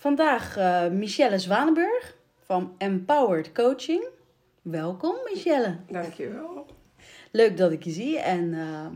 Vandaag 0.00 0.56
uh, 0.58 0.88
Michelle 0.88 1.38
Zwanenburg 1.38 2.16
van 2.44 2.74
Empowered 2.76 3.52
Coaching. 3.52 4.08
Welkom 4.62 5.14
Michelle. 5.24 5.76
Dankjewel. 5.90 6.66
Leuk 7.30 7.56
dat 7.56 7.72
ik 7.72 7.82
je 7.82 7.90
zie. 7.90 8.18
En 8.18 8.52
uh, 8.52 8.86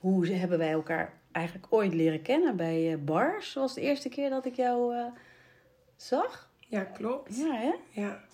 hoe 0.00 0.26
hebben 0.28 0.58
wij 0.58 0.70
elkaar 0.70 1.12
eigenlijk 1.32 1.66
ooit 1.70 1.94
leren 1.94 2.22
kennen? 2.22 2.56
Bij 2.56 2.92
uh, 2.92 2.98
bars 3.04 3.54
was 3.54 3.74
de 3.74 3.80
eerste 3.80 4.08
keer 4.08 4.30
dat 4.30 4.46
ik 4.46 4.54
jou 4.54 4.94
zag. 5.96 6.50
Ja, 6.58 6.84
klopt. 6.84 7.36
Ja, 7.36 7.54
hè? 7.54 7.72
Ja. 7.90 8.24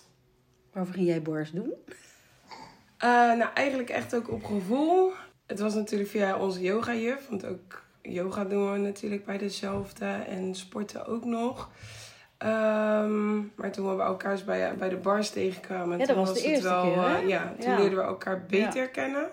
Waarover 0.71 0.95
ging 0.95 1.07
jij 1.07 1.21
bars 1.21 1.51
doen? 1.51 1.73
nou, 2.99 3.49
eigenlijk 3.53 3.89
echt 3.89 4.15
ook 4.15 4.31
op 4.31 4.43
gevoel. 4.43 5.11
Het 5.45 5.59
was 5.59 5.73
natuurlijk 5.73 6.09
via 6.09 6.39
onze 6.39 6.61
yoga-juf, 6.61 7.27
want 7.27 7.45
ook 7.45 7.83
yoga 8.01 8.43
doen 8.43 8.71
we 8.71 8.77
natuurlijk 8.77 9.25
bij 9.25 9.37
dezelfde 9.37 10.05
en 10.05 10.55
sporten 10.55 11.05
ook 11.05 11.25
nog. 11.25 11.69
Um, 12.43 13.51
maar 13.55 13.71
toen 13.71 13.97
we 13.97 14.03
elkaar 14.03 14.39
bij, 14.45 14.75
bij 14.75 14.89
de 14.89 14.95
bars 14.95 15.29
tegenkwamen, 15.29 15.99
ja, 15.99 16.05
dat 16.05 16.15
was, 16.15 16.33
de 16.33 16.41
eerste 16.41 16.67
wel, 16.67 16.83
keer, 16.83 17.01
hè? 17.01 17.21
Uh, 17.21 17.27
ja, 17.27 17.53
toen 17.59 17.71
ja. 17.71 17.77
leerden 17.77 17.97
we 17.97 18.03
elkaar 18.03 18.45
beter 18.45 18.81
ja. 18.81 18.87
kennen. 18.87 19.29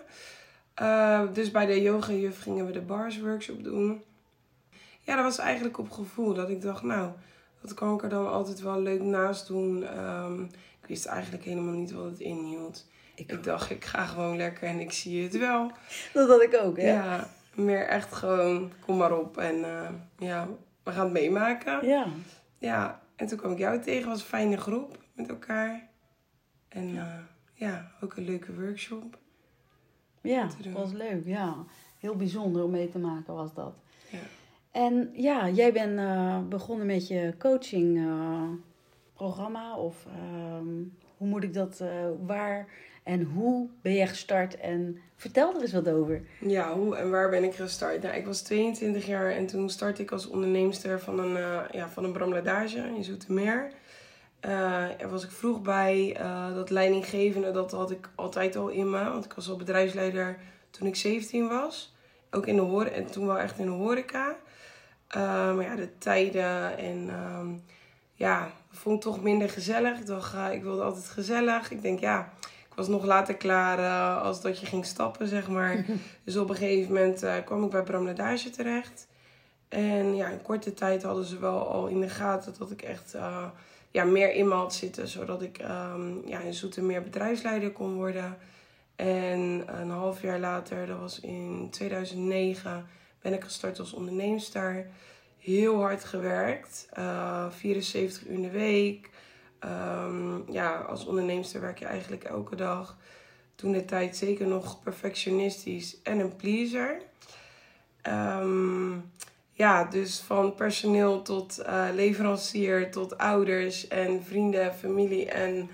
Uh, 0.82 1.22
dus 1.32 1.50
bij 1.50 1.66
de 1.66 1.82
yoga-juf 1.82 2.42
gingen 2.42 2.66
we 2.66 2.72
de 2.72 2.80
bars 2.80 3.20
workshop 3.20 3.64
doen. 3.64 4.02
Ja, 5.00 5.14
dat 5.14 5.24
was 5.24 5.38
eigenlijk 5.38 5.78
op 5.78 5.90
gevoel. 5.90 6.34
Dat 6.34 6.50
ik 6.50 6.62
dacht, 6.62 6.82
nou, 6.82 7.10
dat 7.60 7.74
kan 7.74 7.94
ik 7.94 8.02
er 8.02 8.08
dan 8.08 8.30
altijd 8.30 8.60
wel 8.60 8.80
leuk 8.80 9.02
naast 9.02 9.46
doen. 9.46 9.98
Um, 9.98 10.42
ik 10.82 10.88
wist 10.88 11.06
eigenlijk 11.06 11.44
helemaal 11.44 11.74
niet 11.74 11.92
wat 11.92 12.04
het 12.04 12.20
inhield. 12.20 12.86
Ik, 13.14 13.32
ik 13.32 13.44
dacht, 13.44 13.70
ik 13.70 13.84
ga 13.84 14.04
gewoon 14.04 14.36
lekker 14.36 14.68
en 14.68 14.80
ik 14.80 14.92
zie 14.92 15.22
het 15.22 15.38
wel. 15.38 15.72
Dat 16.14 16.28
had 16.28 16.42
ik 16.42 16.58
ook, 16.62 16.76
hè? 16.76 16.92
Ja, 16.92 17.30
meer 17.58 17.86
echt 17.86 18.12
gewoon, 18.14 18.72
kom 18.84 18.96
maar 18.96 19.18
op 19.18 19.36
en 19.36 19.56
uh, 19.56 19.88
ja, 20.18 20.48
we 20.82 20.92
gaan 20.92 21.04
het 21.04 21.12
meemaken. 21.12 21.86
Ja. 21.86 22.06
Ja, 22.58 23.02
en 23.16 23.26
toen 23.26 23.38
kwam 23.38 23.52
ik 23.52 23.58
jou 23.58 23.80
tegen, 23.80 24.08
was 24.08 24.20
een 24.20 24.26
fijne 24.26 24.56
groep 24.56 24.98
met 25.12 25.28
elkaar. 25.28 25.88
En 26.68 26.92
ja, 26.92 27.04
uh, 27.04 27.24
ja 27.52 27.90
ook 28.00 28.16
een 28.16 28.24
leuke 28.24 28.54
workshop. 28.54 29.18
Ja, 30.20 30.48
dat 30.62 30.72
was 30.72 30.92
leuk, 30.92 31.24
ja. 31.24 31.54
Heel 31.98 32.16
bijzonder 32.16 32.64
om 32.64 32.70
mee 32.70 32.90
te 32.90 32.98
maken 32.98 33.34
was 33.34 33.54
dat. 33.54 33.80
Ja. 34.10 34.18
En 34.70 35.10
ja, 35.12 35.48
jij 35.48 35.72
bent 35.72 35.98
uh, 35.98 36.38
begonnen 36.48 36.86
met 36.86 37.08
je 37.08 37.34
coaching 37.38 38.08
programma 39.14 39.76
of 39.76 40.06
hoe 41.16 41.28
moet 41.28 41.42
ik 41.42 41.54
dat, 41.54 41.82
waar 42.26 42.68
en 43.08 43.22
hoe 43.22 43.68
ben 43.82 43.92
je 43.92 44.06
gestart? 44.06 44.56
En 44.56 45.00
vertel 45.16 45.54
er 45.54 45.60
eens 45.60 45.72
wat 45.72 45.88
over. 45.88 46.22
Ja, 46.40 46.74
hoe 46.74 46.96
en 46.96 47.10
waar 47.10 47.30
ben 47.30 47.44
ik 47.44 47.54
gestart? 47.54 48.02
Nou, 48.02 48.16
ik 48.16 48.26
was 48.26 48.42
22 48.42 49.06
jaar 49.06 49.30
en 49.30 49.46
toen 49.46 49.70
startte 49.70 50.02
ik 50.02 50.10
als 50.10 50.28
onderneemster 50.28 51.00
van 51.00 51.18
een, 51.18 51.36
uh, 51.36 51.60
ja, 51.70 51.88
van 51.88 52.04
een 52.04 52.12
bramladage 52.12 52.78
in 52.96 53.04
Zoetermeer. 53.04 53.70
Uh, 54.44 55.00
er 55.00 55.10
was 55.10 55.24
ik 55.24 55.30
vroeg 55.30 55.62
bij. 55.62 56.16
Uh, 56.20 56.54
dat 56.54 56.70
leidinggevende, 56.70 57.50
dat 57.50 57.70
had 57.70 57.90
ik 57.90 58.08
altijd 58.14 58.56
al 58.56 58.68
in 58.68 58.90
me. 58.90 59.04
Want 59.04 59.24
ik 59.24 59.32
was 59.32 59.50
al 59.50 59.56
bedrijfsleider 59.56 60.38
toen 60.70 60.86
ik 60.86 60.96
17 60.96 61.48
was. 61.48 61.96
Ook 62.30 62.46
in 62.46 62.56
de 62.56 62.62
horeca. 62.62 62.94
En 62.94 63.10
toen 63.10 63.26
wel 63.26 63.38
echt 63.38 63.58
in 63.58 63.66
de 63.66 63.72
horeca. 63.72 64.36
maar 65.14 65.62
ja, 65.62 65.76
de 65.76 65.98
tijden 65.98 66.78
en... 66.78 67.08
Um, 67.38 67.62
ja, 68.14 68.50
vond 68.70 68.96
ik 68.96 69.02
toch 69.02 69.22
minder 69.22 69.50
gezellig. 69.50 69.98
Ik 69.98 70.06
dacht, 70.06 70.52
ik 70.52 70.62
wilde 70.62 70.82
altijd 70.82 71.08
gezellig. 71.08 71.70
Ik 71.70 71.82
denk, 71.82 72.00
ja 72.00 72.32
was 72.78 72.88
nog 72.88 73.04
later 73.04 73.36
klaar 73.36 73.78
uh, 73.78 74.22
als 74.22 74.40
dat 74.40 74.60
je 74.60 74.66
ging 74.66 74.84
stappen, 74.84 75.28
zeg 75.28 75.48
maar. 75.48 75.84
dus 76.24 76.36
op 76.36 76.48
een 76.48 76.56
gegeven 76.56 76.92
moment 76.92 77.24
uh, 77.24 77.34
kwam 77.44 77.64
ik 77.64 77.70
bij 77.70 77.82
Bramladage 77.82 78.50
terecht. 78.50 79.06
En 79.68 80.16
ja, 80.16 80.28
in 80.28 80.42
korte 80.42 80.74
tijd 80.74 81.02
hadden 81.02 81.24
ze 81.24 81.38
wel 81.38 81.68
al 81.68 81.86
in 81.86 82.00
de 82.00 82.08
gaten 82.08 82.54
dat 82.58 82.70
ik 82.70 82.82
echt 82.82 83.14
uh, 83.14 83.44
ja, 83.90 84.04
meer 84.04 84.32
in 84.32 84.48
me 84.48 84.54
had 84.54 84.74
zitten. 84.74 85.08
Zodat 85.08 85.42
ik 85.42 85.58
um, 85.58 86.22
ja, 86.26 86.40
in 86.40 86.54
Zoetermeer 86.54 87.02
bedrijfsleider 87.02 87.72
kon 87.72 87.94
worden. 87.94 88.36
En 88.96 89.64
een 89.66 89.90
half 89.90 90.22
jaar 90.22 90.38
later, 90.38 90.86
dat 90.86 90.98
was 90.98 91.20
in 91.20 91.68
2009, 91.70 92.86
ben 93.20 93.32
ik 93.32 93.44
gestart 93.44 93.78
als 93.78 93.92
onderneemster. 93.92 94.86
Heel 95.38 95.80
hard 95.80 96.04
gewerkt. 96.04 96.88
74 97.48 98.26
uur 98.26 98.32
in 98.32 98.42
de 98.42 98.50
week. 98.50 99.10
Um, 99.64 100.52
ja, 100.52 100.76
als 100.76 101.04
onderneemster 101.06 101.60
werk 101.60 101.78
je 101.78 101.84
eigenlijk 101.84 102.24
elke 102.24 102.56
dag. 102.56 102.96
Toen 103.54 103.72
de 103.72 103.84
tijd 103.84 104.16
zeker 104.16 104.46
nog 104.46 104.82
perfectionistisch 104.82 106.02
en 106.02 106.18
een 106.18 106.36
pleaser. 106.36 107.02
Um, 108.02 109.10
ja, 109.52 109.84
dus 109.84 110.20
van 110.20 110.54
personeel 110.54 111.22
tot 111.22 111.58
uh, 111.60 111.88
leverancier, 111.94 112.90
tot 112.90 113.18
ouders 113.18 113.88
en 113.88 114.24
vrienden, 114.24 114.74
familie 114.74 115.30
en 115.30 115.70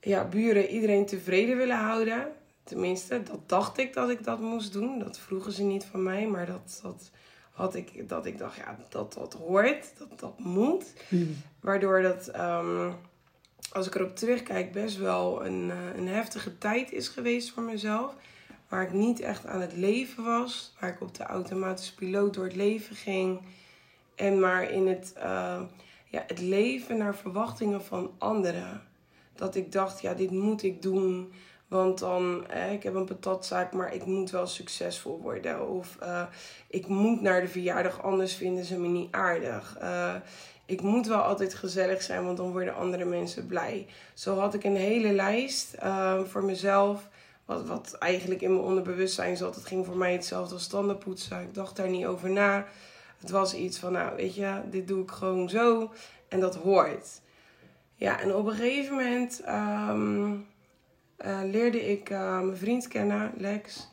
ja, 0.00 0.24
buren. 0.24 0.68
Iedereen 0.68 1.06
tevreden 1.06 1.56
willen 1.56 1.78
houden. 1.78 2.32
Tenminste, 2.64 3.22
dat 3.22 3.48
dacht 3.48 3.78
ik 3.78 3.92
dat 3.92 4.10
ik 4.10 4.24
dat 4.24 4.40
moest 4.40 4.72
doen. 4.72 4.98
Dat 4.98 5.18
vroegen 5.18 5.52
ze 5.52 5.62
niet 5.62 5.84
van 5.84 6.02
mij, 6.02 6.26
maar 6.26 6.46
dat, 6.46 6.80
dat 6.82 7.10
had 7.58 7.74
ik, 7.74 8.08
dat 8.08 8.26
ik 8.26 8.38
dacht, 8.38 8.56
ja, 8.56 8.78
dat 8.88 9.12
dat 9.12 9.32
hoort, 9.32 9.92
dat 9.98 10.20
dat 10.20 10.38
moet. 10.38 10.92
Hmm. 11.08 11.36
Waardoor 11.60 12.02
dat, 12.02 12.30
um, 12.36 12.94
als 13.72 13.86
ik 13.86 13.94
erop 13.94 14.16
terugkijk, 14.16 14.72
best 14.72 14.96
wel 14.96 15.46
een, 15.46 15.68
uh, 15.68 15.96
een 15.96 16.08
heftige 16.08 16.58
tijd 16.58 16.92
is 16.92 17.08
geweest 17.08 17.50
voor 17.50 17.62
mezelf. 17.62 18.14
Waar 18.68 18.82
ik 18.82 18.92
niet 18.92 19.20
echt 19.20 19.46
aan 19.46 19.60
het 19.60 19.76
leven 19.76 20.24
was. 20.24 20.74
Waar 20.80 20.90
ik 20.90 21.00
op 21.00 21.14
de 21.14 21.22
automatische 21.22 21.94
piloot 21.94 22.34
door 22.34 22.44
het 22.44 22.56
leven 22.56 22.96
ging. 22.96 23.40
En 24.14 24.40
maar 24.40 24.70
in 24.70 24.86
het, 24.86 25.12
uh, 25.16 25.60
ja, 26.08 26.24
het 26.26 26.40
leven 26.40 26.96
naar 26.98 27.14
verwachtingen 27.14 27.84
van 27.84 28.10
anderen. 28.18 28.82
Dat 29.34 29.54
ik 29.54 29.72
dacht, 29.72 30.00
ja, 30.00 30.14
dit 30.14 30.30
moet 30.30 30.62
ik 30.62 30.82
doen. 30.82 31.32
Want 31.68 31.98
dan, 31.98 32.46
eh, 32.48 32.72
ik 32.72 32.82
heb 32.82 32.94
een 32.94 33.04
patatzaak, 33.04 33.72
maar 33.72 33.94
ik 33.94 34.04
moet 34.04 34.30
wel 34.30 34.46
succesvol 34.46 35.20
worden. 35.20 35.68
Of 35.68 35.96
uh, 36.02 36.22
ik 36.68 36.86
moet 36.86 37.20
naar 37.20 37.40
de 37.40 37.48
verjaardag, 37.48 38.02
anders 38.02 38.34
vinden 38.34 38.64
ze 38.64 38.78
me 38.78 38.88
niet 38.88 39.12
aardig. 39.12 39.76
Uh, 39.82 40.14
ik 40.66 40.80
moet 40.80 41.06
wel 41.06 41.20
altijd 41.20 41.54
gezellig 41.54 42.02
zijn, 42.02 42.24
want 42.24 42.36
dan 42.36 42.52
worden 42.52 42.74
andere 42.74 43.04
mensen 43.04 43.46
blij. 43.46 43.86
Zo 44.14 44.38
had 44.38 44.54
ik 44.54 44.64
een 44.64 44.76
hele 44.76 45.12
lijst 45.12 45.76
uh, 45.82 46.20
voor 46.24 46.44
mezelf. 46.44 47.08
Wat, 47.44 47.66
wat 47.66 47.96
eigenlijk 47.98 48.40
in 48.40 48.52
mijn 48.52 48.64
onderbewustzijn 48.64 49.36
zat. 49.36 49.54
Het 49.54 49.66
ging 49.66 49.86
voor 49.86 49.96
mij 49.96 50.12
hetzelfde 50.12 50.54
als 50.54 50.66
tandenpoetsen. 50.66 51.40
Ik 51.40 51.54
dacht 51.54 51.76
daar 51.76 51.88
niet 51.88 52.06
over 52.06 52.30
na. 52.30 52.66
Het 53.18 53.30
was 53.30 53.54
iets 53.54 53.78
van, 53.78 53.92
nou 53.92 54.16
weet 54.16 54.34
je, 54.34 54.60
dit 54.70 54.88
doe 54.88 55.02
ik 55.02 55.10
gewoon 55.10 55.48
zo. 55.48 55.92
En 56.28 56.40
dat 56.40 56.56
hoort. 56.56 57.20
Ja, 57.94 58.20
en 58.20 58.34
op 58.34 58.46
een 58.46 58.54
gegeven 58.54 58.96
moment... 58.96 59.42
Um, 59.48 60.46
uh, 61.26 61.40
leerde 61.44 61.90
ik 61.90 62.10
uh, 62.10 62.40
mijn 62.40 62.56
vriend 62.56 62.88
kennen, 62.88 63.32
Lex. 63.36 63.88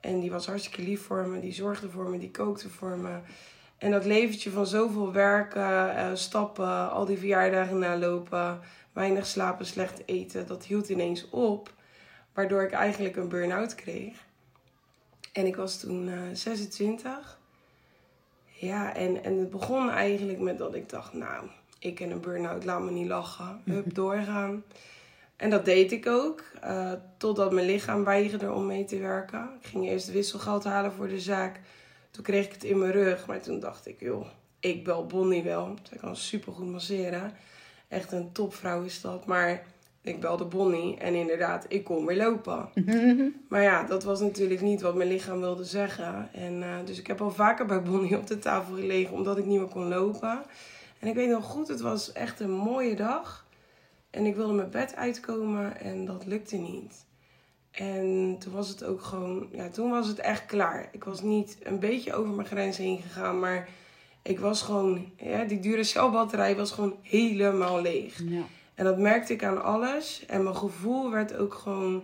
En 0.00 0.20
die 0.20 0.30
was 0.30 0.46
hartstikke 0.46 0.82
lief 0.82 1.02
voor 1.02 1.26
me. 1.26 1.40
Die 1.40 1.52
zorgde 1.52 1.90
voor 1.90 2.08
me, 2.08 2.18
die 2.18 2.30
kookte 2.30 2.68
voor 2.68 2.98
me. 2.98 3.18
En 3.78 3.90
dat 3.90 4.04
leventje 4.04 4.50
van 4.50 4.66
zoveel 4.66 5.12
werken, 5.12 5.96
uh, 5.96 6.10
stappen, 6.14 6.90
al 6.90 7.04
die 7.04 7.18
verjaardagen 7.18 7.78
nalopen, 7.78 8.60
weinig 8.92 9.26
slapen, 9.26 9.66
slecht 9.66 10.02
eten, 10.06 10.46
dat 10.46 10.64
hield 10.64 10.88
ineens 10.88 11.30
op. 11.30 11.72
Waardoor 12.32 12.62
ik 12.62 12.72
eigenlijk 12.72 13.16
een 13.16 13.28
burn-out 13.28 13.74
kreeg. 13.74 14.24
En 15.32 15.46
ik 15.46 15.56
was 15.56 15.80
toen 15.80 16.10
26. 16.32 17.38
Ja, 18.62 18.94
en, 18.94 19.24
en 19.24 19.38
het 19.38 19.50
begon 19.50 19.90
eigenlijk 19.90 20.38
met 20.38 20.58
dat 20.58 20.74
ik 20.74 20.88
dacht, 20.88 21.12
nou, 21.12 21.46
ik 21.78 22.00
en 22.00 22.10
een 22.10 22.20
burn-out, 22.20 22.64
laat 22.64 22.82
me 22.82 22.90
niet 22.90 23.06
lachen. 23.06 23.60
Hup, 23.64 23.94
doorgaan. 24.02 24.62
En 25.42 25.50
dat 25.50 25.64
deed 25.64 25.92
ik 25.92 26.06
ook, 26.06 26.42
uh, 26.64 26.92
totdat 27.16 27.52
mijn 27.52 27.66
lichaam 27.66 28.04
weigerde 28.04 28.52
om 28.52 28.66
mee 28.66 28.84
te 28.84 28.98
werken. 28.98 29.48
Ik 29.60 29.66
ging 29.66 29.88
eerst 29.88 30.12
wisselgeld 30.12 30.64
halen 30.64 30.92
voor 30.92 31.08
de 31.08 31.20
zaak. 31.20 31.60
Toen 32.10 32.24
kreeg 32.24 32.44
ik 32.44 32.52
het 32.52 32.64
in 32.64 32.78
mijn 32.78 32.92
rug, 32.92 33.26
maar 33.26 33.40
toen 33.40 33.60
dacht 33.60 33.86
ik, 33.86 34.00
joh, 34.00 34.26
ik 34.60 34.84
bel 34.84 35.06
Bonnie 35.06 35.42
wel. 35.42 35.74
Zij 35.82 35.98
kan 35.98 36.16
supergoed 36.16 36.70
masseren. 36.70 37.32
Echt 37.88 38.12
een 38.12 38.32
topvrouw 38.32 38.82
is 38.82 39.00
dat. 39.00 39.26
Maar 39.26 39.64
Ik 40.02 40.20
belde 40.20 40.44
Bonnie 40.44 40.96
en 40.96 41.14
inderdaad, 41.14 41.64
ik 41.68 41.84
kon 41.84 42.06
weer 42.06 42.16
lopen. 42.16 42.68
maar 43.48 43.62
ja, 43.62 43.82
dat 43.84 44.04
was 44.04 44.20
natuurlijk 44.20 44.60
niet 44.60 44.80
wat 44.80 44.94
mijn 44.94 45.08
lichaam 45.08 45.40
wilde 45.40 45.64
zeggen. 45.64 46.28
En, 46.32 46.62
eh, 46.62 46.76
dus 46.84 46.98
ik 46.98 47.06
heb 47.06 47.20
al 47.20 47.30
vaker 47.30 47.66
bij 47.66 47.82
Bonnie 47.82 48.16
op 48.16 48.26
de 48.26 48.38
tafel 48.38 48.74
gelegen 48.74 49.14
omdat 49.14 49.38
ik 49.38 49.44
niet 49.44 49.58
meer 49.58 49.68
kon 49.68 49.88
lopen. 49.88 50.42
En 50.98 51.08
ik 51.08 51.14
weet 51.14 51.28
nog 51.28 51.44
goed, 51.44 51.68
het 51.68 51.80
was 51.80 52.12
echt 52.12 52.40
een 52.40 52.50
mooie 52.50 52.96
dag. 52.96 53.41
En 54.12 54.26
ik 54.26 54.36
wilde 54.36 54.52
mijn 54.52 54.70
bed 54.70 54.96
uitkomen 54.96 55.80
en 55.80 56.04
dat 56.04 56.26
lukte 56.26 56.56
niet. 56.56 57.04
En 57.70 58.36
toen 58.38 58.52
was 58.52 58.68
het 58.68 58.84
ook 58.84 59.02
gewoon, 59.02 59.48
ja, 59.52 59.68
toen 59.68 59.90
was 59.90 60.06
het 60.06 60.18
echt 60.18 60.46
klaar. 60.46 60.88
Ik 60.92 61.04
was 61.04 61.22
niet 61.22 61.56
een 61.62 61.78
beetje 61.78 62.14
over 62.14 62.30
mijn 62.30 62.46
grens 62.46 62.76
heen 62.76 63.02
gegaan, 63.02 63.38
maar 63.38 63.68
ik 64.22 64.38
was 64.38 64.62
gewoon, 64.62 65.12
ja, 65.16 65.44
die 65.44 65.60
Duracell-batterij 65.60 66.56
was 66.56 66.70
gewoon 66.70 66.96
helemaal 67.02 67.80
leeg. 67.80 68.22
Ja. 68.24 68.42
En 68.74 68.84
dat 68.84 68.98
merkte 68.98 69.32
ik 69.32 69.44
aan 69.44 69.62
alles. 69.62 70.24
En 70.26 70.42
mijn 70.42 70.56
gevoel 70.56 71.10
werd 71.10 71.36
ook 71.36 71.54
gewoon, 71.54 72.02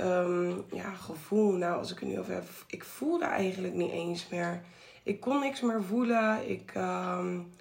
um, 0.00 0.64
ja, 0.72 0.92
gevoel, 0.92 1.52
nou, 1.52 1.78
als 1.78 1.92
ik 1.92 1.98
het 1.98 2.08
nu 2.08 2.18
over 2.18 2.34
heb, 2.34 2.44
ik 2.66 2.84
voelde 2.84 3.24
eigenlijk 3.24 3.74
niet 3.74 3.92
eens 3.92 4.28
meer. 4.28 4.62
Ik 5.02 5.20
kon 5.20 5.40
niks 5.40 5.60
meer 5.60 5.82
voelen. 5.82 6.50
Ik, 6.50 6.72
um, 6.76 7.52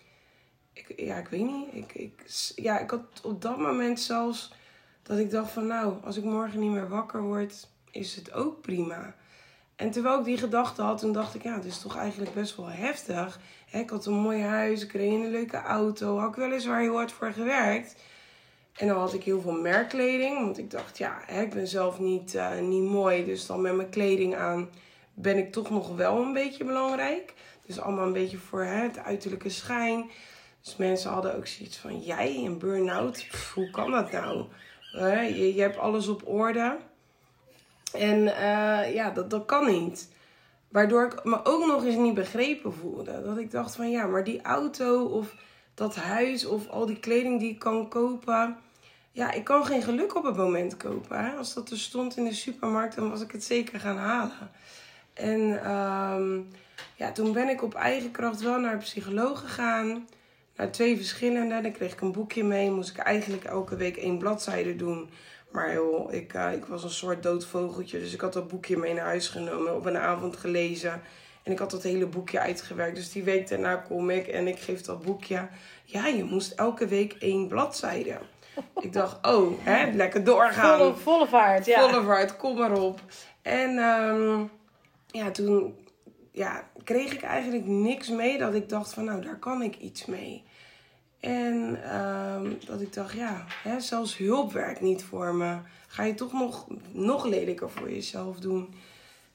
ja, 0.95 1.15
ik 1.15 1.27
weet 1.27 1.45
niet. 1.45 1.67
Ik, 1.71 1.93
ik, 1.93 2.23
ja, 2.55 2.79
ik 2.79 2.89
had 2.89 3.21
op 3.23 3.41
dat 3.41 3.57
moment 3.57 3.99
zelfs 3.99 4.53
dat 5.03 5.17
ik 5.17 5.31
dacht 5.31 5.51
van, 5.51 5.67
nou, 5.67 5.93
als 6.03 6.17
ik 6.17 6.23
morgen 6.23 6.59
niet 6.59 6.71
meer 6.71 6.89
wakker 6.89 7.21
word, 7.21 7.67
is 7.91 8.15
het 8.15 8.33
ook 8.33 8.61
prima. 8.61 9.15
En 9.75 9.91
terwijl 9.91 10.19
ik 10.19 10.25
die 10.25 10.37
gedachte 10.37 10.81
had, 10.81 10.99
toen 10.99 11.11
dacht 11.11 11.35
ik, 11.35 11.43
ja, 11.43 11.53
het 11.53 11.65
is 11.65 11.79
toch 11.79 11.97
eigenlijk 11.97 12.33
best 12.33 12.55
wel 12.55 12.69
heftig. 12.69 13.39
ik 13.71 13.89
had 13.89 14.05
een 14.05 14.13
mooi 14.13 14.41
huis, 14.41 14.83
ik 14.83 14.91
reed 14.91 15.11
in 15.11 15.21
een 15.21 15.31
leuke 15.31 15.57
auto, 15.57 16.17
had 16.17 16.29
ik 16.29 16.35
weliswaar 16.35 16.81
heel 16.81 16.95
hard 16.95 17.11
voor 17.11 17.31
gewerkt. 17.31 17.95
En 18.73 18.87
dan 18.87 18.97
had 18.97 19.13
ik 19.13 19.23
heel 19.23 19.41
veel 19.41 19.61
merkkleding, 19.61 20.39
want 20.39 20.57
ik 20.57 20.71
dacht, 20.71 20.97
ja, 20.97 21.27
ik 21.27 21.49
ben 21.49 21.67
zelf 21.67 21.99
niet, 21.99 22.33
uh, 22.35 22.59
niet 22.59 22.83
mooi. 22.83 23.25
Dus 23.25 23.45
dan 23.45 23.61
met 23.61 23.75
mijn 23.75 23.89
kleding 23.89 24.35
aan 24.35 24.69
ben 25.13 25.37
ik 25.37 25.51
toch 25.51 25.69
nog 25.69 25.95
wel 25.95 26.21
een 26.21 26.33
beetje 26.33 26.63
belangrijk. 26.63 27.33
Dus 27.65 27.79
allemaal 27.79 28.05
een 28.05 28.13
beetje 28.13 28.37
voor 28.37 28.63
hè, 28.63 28.81
het 28.81 28.97
uiterlijke 28.97 29.49
schijn. 29.49 30.09
Dus 30.69 30.77
mensen 30.77 31.12
hadden 31.12 31.36
ook 31.36 31.48
zoiets 31.48 31.77
van, 31.77 32.00
jij 32.00 32.36
een 32.45 32.57
burn-out, 32.57 33.25
hoe 33.54 33.69
kan 33.69 33.92
dat 33.92 34.12
nou? 34.12 34.45
je, 34.92 35.56
je 35.56 35.62
hebt 35.62 35.77
alles 35.77 36.07
op 36.07 36.27
orde. 36.27 36.77
En 37.94 38.18
uh, 38.19 38.94
ja, 38.94 39.10
dat, 39.10 39.30
dat 39.30 39.45
kan 39.45 39.66
niet. 39.66 40.10
Waardoor 40.68 41.06
ik 41.06 41.24
me 41.24 41.45
ook 41.45 41.66
nog 41.66 41.83
eens 41.83 41.95
niet 41.95 42.13
begrepen 42.13 42.74
voelde. 42.74 43.21
Dat 43.24 43.38
ik 43.38 43.51
dacht 43.51 43.75
van 43.75 43.92
ja, 43.92 44.06
maar 44.06 44.24
die 44.24 44.42
auto 44.42 45.06
of 45.06 45.36
dat 45.74 45.95
huis 45.95 46.45
of 46.45 46.68
al 46.68 46.86
die 46.86 47.00
kleding 47.00 47.39
die 47.39 47.51
ik 47.51 47.60
kan 47.60 47.88
kopen. 47.88 48.57
Ja, 49.12 49.31
ik 49.31 49.44
kan 49.44 49.66
geen 49.66 49.81
geluk 49.81 50.16
op 50.16 50.24
het 50.24 50.38
moment 50.38 50.77
kopen. 50.77 51.38
Als 51.38 51.54
dat 51.54 51.69
er 51.69 51.77
stond 51.77 52.18
in 52.18 52.24
de 52.24 52.33
supermarkt, 52.33 52.95
dan 52.95 53.10
was 53.10 53.21
ik 53.21 53.31
het 53.31 53.44
zeker 53.44 53.80
gaan 53.80 53.98
halen. 53.98 54.51
En 55.13 55.71
um, 55.71 56.48
ja, 56.95 57.12
toen 57.12 57.33
ben 57.33 57.50
ik 57.50 57.63
op 57.63 57.74
eigen 57.74 58.12
kracht 58.12 58.42
wel 58.42 58.60
naar 58.60 58.74
een 58.74 58.80
psycholoog 58.80 59.39
gegaan. 59.39 60.07
Naar 60.59 60.71
twee 60.71 60.95
verschillende. 60.95 61.61
Dan 61.61 61.71
kreeg 61.71 61.94
ik 61.94 62.01
een 62.01 62.11
boekje 62.11 62.44
mee. 62.44 62.71
Moest 62.71 62.89
ik 62.89 62.97
eigenlijk 62.97 63.44
elke 63.44 63.75
week 63.75 63.97
één 63.97 64.17
bladzijde 64.17 64.75
doen. 64.75 65.09
Maar 65.51 65.73
joh, 65.73 66.13
ik, 66.13 66.33
uh, 66.33 66.53
ik 66.53 66.65
was 66.65 66.83
een 66.83 66.89
soort 66.89 67.23
doodvogeltje. 67.23 68.00
Dus 68.00 68.13
ik 68.13 68.21
had 68.21 68.33
dat 68.33 68.47
boekje 68.47 68.77
mee 68.77 68.94
naar 68.94 69.06
huis 69.06 69.27
genomen. 69.27 69.75
Op 69.75 69.85
een 69.85 69.97
avond 69.97 70.38
gelezen. 70.38 71.01
En 71.44 71.51
ik 71.51 71.59
had 71.59 71.71
dat 71.71 71.83
hele 71.83 72.06
boekje 72.06 72.39
uitgewerkt. 72.39 72.95
Dus 72.95 73.11
die 73.11 73.23
week 73.23 73.50
daarna 73.50 73.75
kom 73.75 74.09
ik 74.09 74.27
en 74.27 74.47
ik 74.47 74.59
geef 74.59 74.81
dat 74.81 75.01
boekje. 75.01 75.47
Ja, 75.83 76.07
je 76.07 76.23
moest 76.23 76.51
elke 76.51 76.88
week 76.88 77.13
één 77.19 77.47
bladzijde. 77.47 78.17
Ik 78.79 78.94
dacht, 78.94 79.27
oh, 79.27 79.51
hè, 79.63 79.91
lekker 79.91 80.23
doorgaan. 80.23 80.77
Volle, 80.77 80.95
volle 80.95 81.27
vaart, 81.27 81.65
ja. 81.65 81.89
Volle 81.89 82.03
vaart, 82.03 82.38
kom 82.38 82.57
maar 82.57 82.79
op. 82.79 83.01
En 83.41 83.77
um, 83.77 84.50
ja, 85.07 85.31
toen 85.31 85.75
ja, 86.31 86.69
kreeg 86.83 87.13
ik 87.13 87.21
eigenlijk 87.21 87.65
niks 87.65 88.09
mee 88.09 88.38
dat 88.38 88.53
ik 88.53 88.69
dacht 88.69 88.94
van, 88.94 89.03
nou, 89.03 89.21
daar 89.21 89.39
kan 89.39 89.61
ik 89.61 89.77
iets 89.77 90.06
mee. 90.06 90.47
En 91.19 91.80
um, 91.98 92.57
dat 92.66 92.81
ik 92.81 92.94
dacht, 92.94 93.13
ja, 93.13 93.45
hè, 93.63 93.80
zelfs 93.80 94.18
hulp 94.18 94.51
werkt 94.51 94.81
niet 94.81 95.04
voor 95.04 95.36
me. 95.36 95.57
Ga 95.88 96.04
je 96.04 96.13
toch 96.13 96.33
nog, 96.33 96.68
nog 96.92 97.25
lelijker 97.25 97.69
voor 97.69 97.92
jezelf 97.92 98.39
doen. 98.39 98.74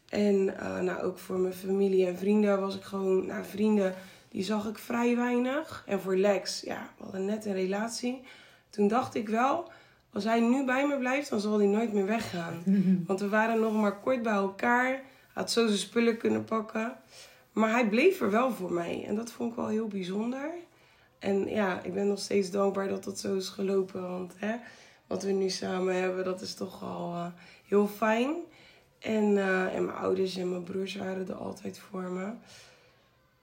En 0.09 0.35
uh, 0.35 0.81
nou, 0.81 1.03
ook 1.03 1.19
voor 1.19 1.39
mijn 1.39 1.55
familie 1.55 2.07
en 2.07 2.19
vrienden 2.19 2.61
was 2.61 2.77
ik 2.77 2.83
gewoon, 2.83 3.27
nou, 3.27 3.45
vrienden, 3.45 3.95
die 4.29 4.43
zag 4.43 4.69
ik 4.69 4.79
vrij 4.79 5.17
weinig. 5.17 5.85
En 5.87 6.01
voor 6.01 6.17
Lex, 6.17 6.61
ja, 6.61 6.91
we 6.97 7.03
hadden 7.03 7.25
net 7.25 7.45
een 7.45 7.53
relatie. 7.53 8.23
Toen 8.71 8.89
dacht 8.89 9.15
ik 9.15 9.29
wel, 9.29 9.71
als 10.13 10.25
hij 10.25 10.41
nu 10.41 10.65
bij 10.65 10.87
me 10.87 10.99
blijft, 10.99 11.31
dan 11.31 11.41
zal 11.41 11.59
hij 11.59 11.67
nooit 11.67 11.93
meer 11.93 12.07
weggaan. 12.07 12.63
Want 13.07 13.21
we 13.21 13.29
waren 13.29 13.61
nog 13.61 13.73
maar 13.73 14.01
kort 14.01 14.23
bij 14.23 14.33
elkaar. 14.33 15.03
Had 15.33 15.51
zo 15.51 15.67
zijn 15.67 15.79
spullen 15.79 16.17
kunnen 16.17 16.45
pakken. 16.45 16.97
Maar 17.53 17.71
hij 17.71 17.89
bleef 17.89 18.21
er 18.21 18.31
wel 18.31 18.53
voor 18.53 18.73
mij. 18.73 19.05
En 19.07 19.15
dat 19.15 19.31
vond 19.33 19.51
ik 19.51 19.57
wel 19.57 19.69
heel 19.69 19.89
bijzonder. 19.89 20.51
En 21.25 21.49
ja, 21.49 21.81
ik 21.83 21.95
ben 21.95 22.09
nog 22.09 22.19
steeds 22.19 22.51
dankbaar 22.51 22.89
dat 22.89 23.05
dat 23.05 23.19
zo 23.19 23.35
is 23.37 23.49
gelopen. 23.49 24.09
Want 24.09 24.35
hè, 24.37 24.57
wat 25.07 25.23
we 25.23 25.31
nu 25.31 25.51
samen 25.51 25.95
hebben, 25.95 26.25
dat 26.25 26.41
is 26.41 26.55
toch 26.55 26.83
al 26.83 27.13
uh, 27.13 27.27
heel 27.67 27.87
fijn. 27.87 28.35
En, 28.99 29.25
uh, 29.25 29.75
en 29.75 29.85
mijn 29.85 29.97
ouders 29.97 30.37
en 30.37 30.51
mijn 30.51 30.63
broers 30.63 30.95
waren 30.95 31.29
er 31.29 31.35
altijd 31.35 31.79
voor 31.79 32.03
me. 32.03 32.33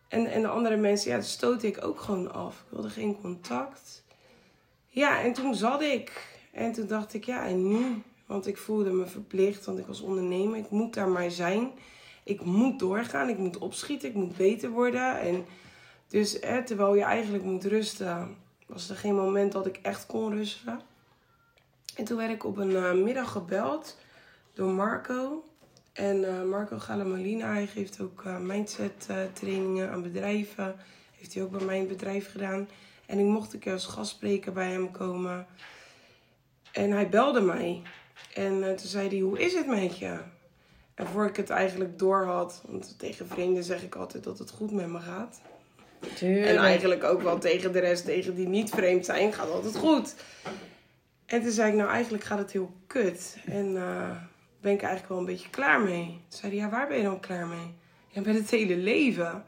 En, 0.07 0.25
en 0.25 0.41
de 0.41 0.47
andere 0.47 0.75
mensen, 0.75 1.11
ja, 1.11 1.17
dat 1.17 1.25
stootte 1.25 1.67
ik 1.67 1.85
ook 1.85 1.99
gewoon 1.99 2.33
af. 2.33 2.55
Ik 2.55 2.65
wilde 2.69 2.89
geen 2.89 3.21
contact. 3.21 4.03
Ja, 4.87 5.21
en 5.21 5.33
toen 5.33 5.55
zat 5.55 5.81
ik. 5.81 6.39
En 6.51 6.71
toen 6.71 6.87
dacht 6.87 7.13
ik, 7.13 7.23
ja, 7.23 7.45
en 7.47 7.67
nu? 7.67 8.01
Want 8.25 8.47
ik 8.47 8.57
voelde 8.57 8.91
me 8.91 9.05
verplicht, 9.05 9.65
want 9.65 9.79
ik 9.79 9.85
was 9.85 10.01
ondernemer. 10.01 10.57
Ik 10.57 10.69
moet 10.69 10.93
daar 10.93 11.09
maar 11.09 11.31
zijn. 11.31 11.71
Ik 12.23 12.43
moet 12.43 12.79
doorgaan, 12.79 13.29
ik 13.29 13.37
moet 13.37 13.57
opschieten, 13.57 14.09
ik 14.09 14.15
moet 14.15 14.37
beter 14.37 14.69
worden. 14.69 15.19
En 15.19 15.45
dus 16.11 16.39
terwijl 16.65 16.95
je 16.95 17.03
eigenlijk 17.03 17.43
moet 17.43 17.65
rusten, 17.65 18.37
was 18.65 18.89
er 18.89 18.95
geen 18.95 19.15
moment 19.15 19.51
dat 19.51 19.65
ik 19.65 19.79
echt 19.81 20.05
kon 20.05 20.33
rusten. 20.33 20.81
En 21.95 22.03
toen 22.03 22.17
werd 22.17 22.31
ik 22.31 22.43
op 22.43 22.57
een 22.57 22.71
uh, 22.71 22.93
middag 22.93 23.31
gebeld 23.31 23.97
door 24.53 24.69
Marco. 24.69 25.43
En 25.93 26.17
uh, 26.17 26.43
Marco 26.43 26.79
Galamolina, 26.79 27.53
hij 27.53 27.67
geeft 27.67 28.01
ook 28.01 28.23
uh, 28.27 28.37
mindset 28.37 29.09
trainingen 29.33 29.91
aan 29.91 30.01
bedrijven. 30.01 30.75
Heeft 31.17 31.33
hij 31.33 31.43
ook 31.43 31.51
bij 31.51 31.65
mijn 31.65 31.87
bedrijf 31.87 32.31
gedaan. 32.31 32.69
En 33.05 33.19
ik 33.19 33.25
mocht 33.25 33.53
een 33.53 33.59
keer 33.59 33.73
als 33.73 33.85
gastspreker 33.85 34.51
bij 34.51 34.71
hem 34.71 34.91
komen. 34.91 35.47
En 36.71 36.91
hij 36.91 37.09
belde 37.09 37.41
mij. 37.41 37.81
En 38.33 38.59
toen 38.61 38.87
zei 38.87 39.07
hij, 39.07 39.19
hoe 39.19 39.39
is 39.39 39.53
het 39.53 39.67
met 39.67 39.97
je? 39.97 40.19
En 40.95 41.07
voor 41.07 41.25
ik 41.25 41.35
het 41.35 41.49
eigenlijk 41.49 41.99
door 41.99 42.25
had, 42.25 42.63
want 42.67 42.99
tegen 42.99 43.27
vrienden 43.27 43.63
zeg 43.63 43.83
ik 43.83 43.95
altijd 43.95 44.23
dat 44.23 44.39
het 44.39 44.51
goed 44.51 44.71
met 44.71 44.87
me 44.87 44.99
gaat. 44.99 45.41
En 46.21 46.57
eigenlijk 46.57 47.03
ook 47.03 47.21
wel 47.21 47.39
tegen 47.39 47.71
de 47.71 47.79
rest, 47.79 48.05
tegen 48.05 48.35
die 48.35 48.47
niet 48.47 48.69
vreemd 48.69 49.05
zijn, 49.05 49.33
gaat 49.33 49.49
altijd 49.49 49.75
goed. 49.75 50.15
En 51.25 51.41
toen 51.41 51.51
zei 51.51 51.69
ik, 51.71 51.77
nou 51.77 51.89
eigenlijk 51.89 52.23
gaat 52.23 52.37
het 52.37 52.51
heel 52.51 52.71
kut. 52.87 53.37
En 53.45 53.65
uh, 53.71 54.09
ben 54.61 54.71
ik 54.73 54.81
eigenlijk 54.81 55.07
wel 55.07 55.17
een 55.17 55.25
beetje 55.25 55.49
klaar 55.49 55.81
mee. 55.81 56.05
Toen 56.05 56.39
zei 56.39 56.51
hij, 56.51 56.61
ja 56.61 56.69
waar 56.69 56.87
ben 56.87 56.97
je 56.97 57.03
dan 57.03 57.19
klaar 57.19 57.47
mee? 57.47 57.73
Ja, 58.07 58.21
met 58.21 58.35
het 58.35 58.49
hele 58.49 58.77
leven. 58.77 59.45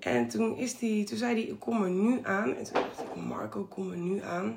En 0.00 0.28
toen, 0.28 0.56
is 0.56 0.78
die, 0.78 1.04
toen 1.04 1.18
zei 1.18 1.46
hij, 1.46 1.56
kom 1.58 1.82
er 1.82 1.90
nu 1.90 2.20
aan. 2.22 2.56
En 2.56 2.64
toen 2.64 2.72
dacht 2.72 3.00
ik, 3.00 3.14
Marco, 3.14 3.64
kom 3.64 3.90
er 3.90 3.96
nu 3.96 4.22
aan. 4.22 4.56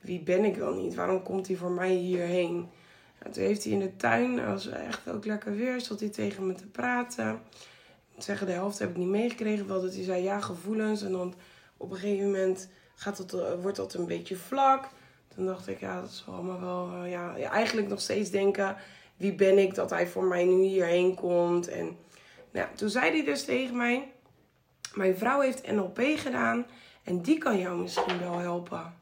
Wie 0.00 0.20
ben 0.20 0.44
ik 0.44 0.56
wel 0.56 0.74
niet? 0.74 0.94
Waarom 0.94 1.22
komt 1.22 1.46
hij 1.46 1.56
voor 1.56 1.70
mij 1.70 1.92
hierheen? 1.92 2.68
En 3.18 3.30
toen 3.30 3.42
heeft 3.42 3.64
hij 3.64 3.72
in 3.72 3.78
de 3.78 3.96
tuin, 3.96 4.40
als 4.40 4.68
echt 4.68 5.10
ook 5.10 5.24
lekker 5.24 5.56
weer, 5.56 5.80
zat 5.80 6.00
hij 6.00 6.08
tegen 6.08 6.46
me 6.46 6.54
te 6.54 6.66
praten 6.66 7.40
zeggen, 8.24 8.46
de 8.46 8.52
helft 8.52 8.78
heb 8.78 8.90
ik 8.90 8.96
niet 8.96 9.08
meegekregen. 9.08 9.66
Wel 9.66 9.80
dat 9.80 9.94
hij 9.94 10.04
zei 10.04 10.22
ja, 10.22 10.40
gevoelens. 10.40 11.02
En 11.02 11.12
dan 11.12 11.34
op 11.76 11.90
een 11.90 11.96
gegeven 11.96 12.26
moment 12.26 12.68
gaat 12.94 13.18
het, 13.18 13.32
eh, 13.32 13.52
wordt 13.60 13.76
dat 13.76 13.94
een 13.94 14.06
beetje 14.06 14.36
vlak. 14.36 14.88
Toen 15.34 15.46
dacht 15.46 15.68
ik, 15.68 15.80
ja, 15.80 16.00
dat 16.00 16.10
is 16.10 16.24
allemaal 16.26 16.60
wel. 16.60 17.04
Uh, 17.04 17.10
ja, 17.10 17.50
eigenlijk 17.50 17.88
nog 17.88 18.00
steeds 18.00 18.30
denken: 18.30 18.76
wie 19.16 19.34
ben 19.34 19.58
ik 19.58 19.74
dat 19.74 19.90
hij 19.90 20.06
voor 20.06 20.24
mij 20.24 20.44
nu 20.44 20.62
hierheen 20.62 21.14
komt? 21.14 21.68
En 21.68 21.96
nou, 22.50 22.68
toen 22.74 22.88
zei 22.88 23.10
hij 23.10 23.24
dus 23.24 23.44
tegen 23.44 23.76
mij: 23.76 24.12
Mijn 24.94 25.16
vrouw 25.16 25.40
heeft 25.40 25.70
NLP 25.72 26.00
gedaan 26.16 26.66
en 27.02 27.22
die 27.22 27.38
kan 27.38 27.58
jou 27.58 27.80
misschien 27.80 28.18
wel 28.18 28.38
helpen. 28.38 28.94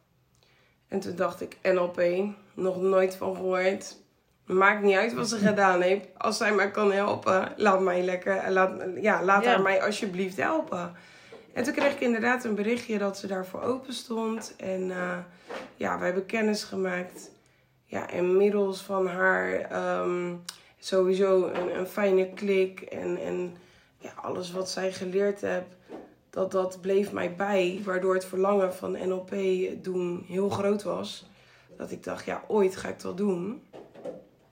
En 0.88 1.00
toen 1.00 1.16
dacht 1.16 1.40
ik: 1.40 1.58
NLP, 1.62 2.02
nog 2.54 2.80
nooit 2.80 3.14
van 3.14 3.36
gehoord. 3.36 3.96
Maakt 4.46 4.82
niet 4.82 4.96
uit 4.96 5.14
wat 5.14 5.28
ze 5.28 5.36
gedaan 5.38 5.80
heeft. 5.80 6.06
Als 6.16 6.36
zij 6.36 6.54
mij 6.54 6.70
kan 6.70 6.92
helpen, 6.92 7.52
laat 7.56 7.80
mij 7.80 8.02
lekker. 8.02 8.50
Laat, 8.50 8.82
ja, 9.00 9.22
laat 9.22 9.44
haar 9.44 9.62
mij 9.62 9.82
alsjeblieft 9.82 10.36
helpen. 10.36 10.94
En 11.52 11.64
toen 11.64 11.74
kreeg 11.74 11.92
ik 11.92 12.00
inderdaad 12.00 12.44
een 12.44 12.54
berichtje 12.54 12.98
dat 12.98 13.18
ze 13.18 13.26
daarvoor 13.26 13.62
open 13.62 13.92
stond. 13.92 14.54
En 14.56 14.88
uh, 14.88 15.18
ja, 15.76 15.98
we 15.98 16.04
hebben 16.04 16.26
kennis 16.26 16.64
gemaakt. 16.64 17.30
Ja, 17.84 18.10
inmiddels 18.10 18.82
van 18.82 19.06
haar 19.06 19.72
um, 20.00 20.42
sowieso 20.78 21.46
een, 21.46 21.78
een, 21.78 21.86
fijne 21.86 22.32
klik. 22.34 22.80
En, 22.80 23.18
en 23.20 23.56
ja, 23.98 24.12
alles 24.22 24.52
wat 24.52 24.70
zij 24.70 24.92
geleerd 24.92 25.40
heeft, 25.40 25.76
dat, 26.30 26.52
dat 26.52 26.78
bleef 26.80 27.12
mij 27.12 27.34
bij. 27.34 27.80
Waardoor 27.84 28.14
het 28.14 28.24
verlangen 28.24 28.74
van 28.74 28.92
NLP 28.92 29.34
doen 29.82 30.24
heel 30.28 30.48
groot 30.48 30.82
was. 30.82 31.26
Dat 31.76 31.90
ik 31.90 32.04
dacht, 32.04 32.24
ja, 32.24 32.42
ooit 32.48 32.76
ga 32.76 32.88
ik 32.88 32.94
het 32.94 33.02
wel 33.02 33.14
doen. 33.14 33.62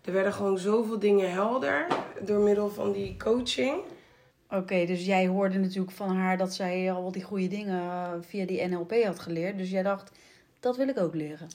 Er 0.04 0.12
werden 0.12 0.32
gewoon 0.32 0.58
zoveel 0.58 0.98
dingen 0.98 1.32
helder 1.32 1.86
door 2.20 2.40
middel 2.40 2.70
van 2.70 2.92
die 2.92 3.16
coaching. 3.18 3.80
Oké, 4.50 4.86
dus 4.86 5.06
jij 5.06 5.26
hoorde 5.26 5.58
natuurlijk 5.58 5.96
van 5.96 6.16
haar 6.16 6.38
dat 6.38 6.54
zij 6.54 6.92
al 6.92 7.12
die 7.12 7.22
goede 7.22 7.48
dingen 7.48 8.24
via 8.24 8.46
die 8.46 8.66
NLP 8.66 8.92
had 9.04 9.18
geleerd. 9.18 9.58
Dus 9.58 9.70
jij 9.70 9.82
dacht, 9.82 10.10
dat 10.60 10.76
wil 10.76 10.88
ik 10.88 10.98
ook 10.98 11.14
leren. 11.14 11.48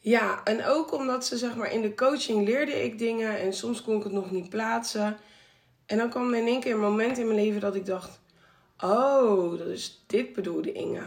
Ja, 0.00 0.44
en 0.44 0.64
ook 0.64 0.92
omdat 0.92 1.26
ze 1.26 1.36
zeg 1.36 1.56
maar 1.56 1.72
in 1.72 1.82
de 1.82 1.94
coaching 1.94 2.44
leerde 2.44 2.84
ik 2.84 2.98
dingen 2.98 3.38
en 3.38 3.52
soms 3.52 3.82
kon 3.82 3.96
ik 3.96 4.02
het 4.02 4.12
nog 4.12 4.30
niet 4.30 4.48
plaatsen. 4.48 5.16
En 5.86 5.96
dan 5.96 6.10
kwam 6.10 6.32
er 6.32 6.40
in 6.40 6.46
één 6.46 6.60
keer 6.60 6.72
een 6.72 6.80
moment 6.80 7.18
in 7.18 7.26
mijn 7.26 7.38
leven 7.38 7.60
dat 7.60 7.74
ik 7.74 7.86
dacht: 7.86 8.20
Oh, 8.80 9.58
dat 9.58 9.66
is 9.66 10.04
dit 10.06 10.32
bedoelde 10.32 10.72
Inge. 10.72 11.02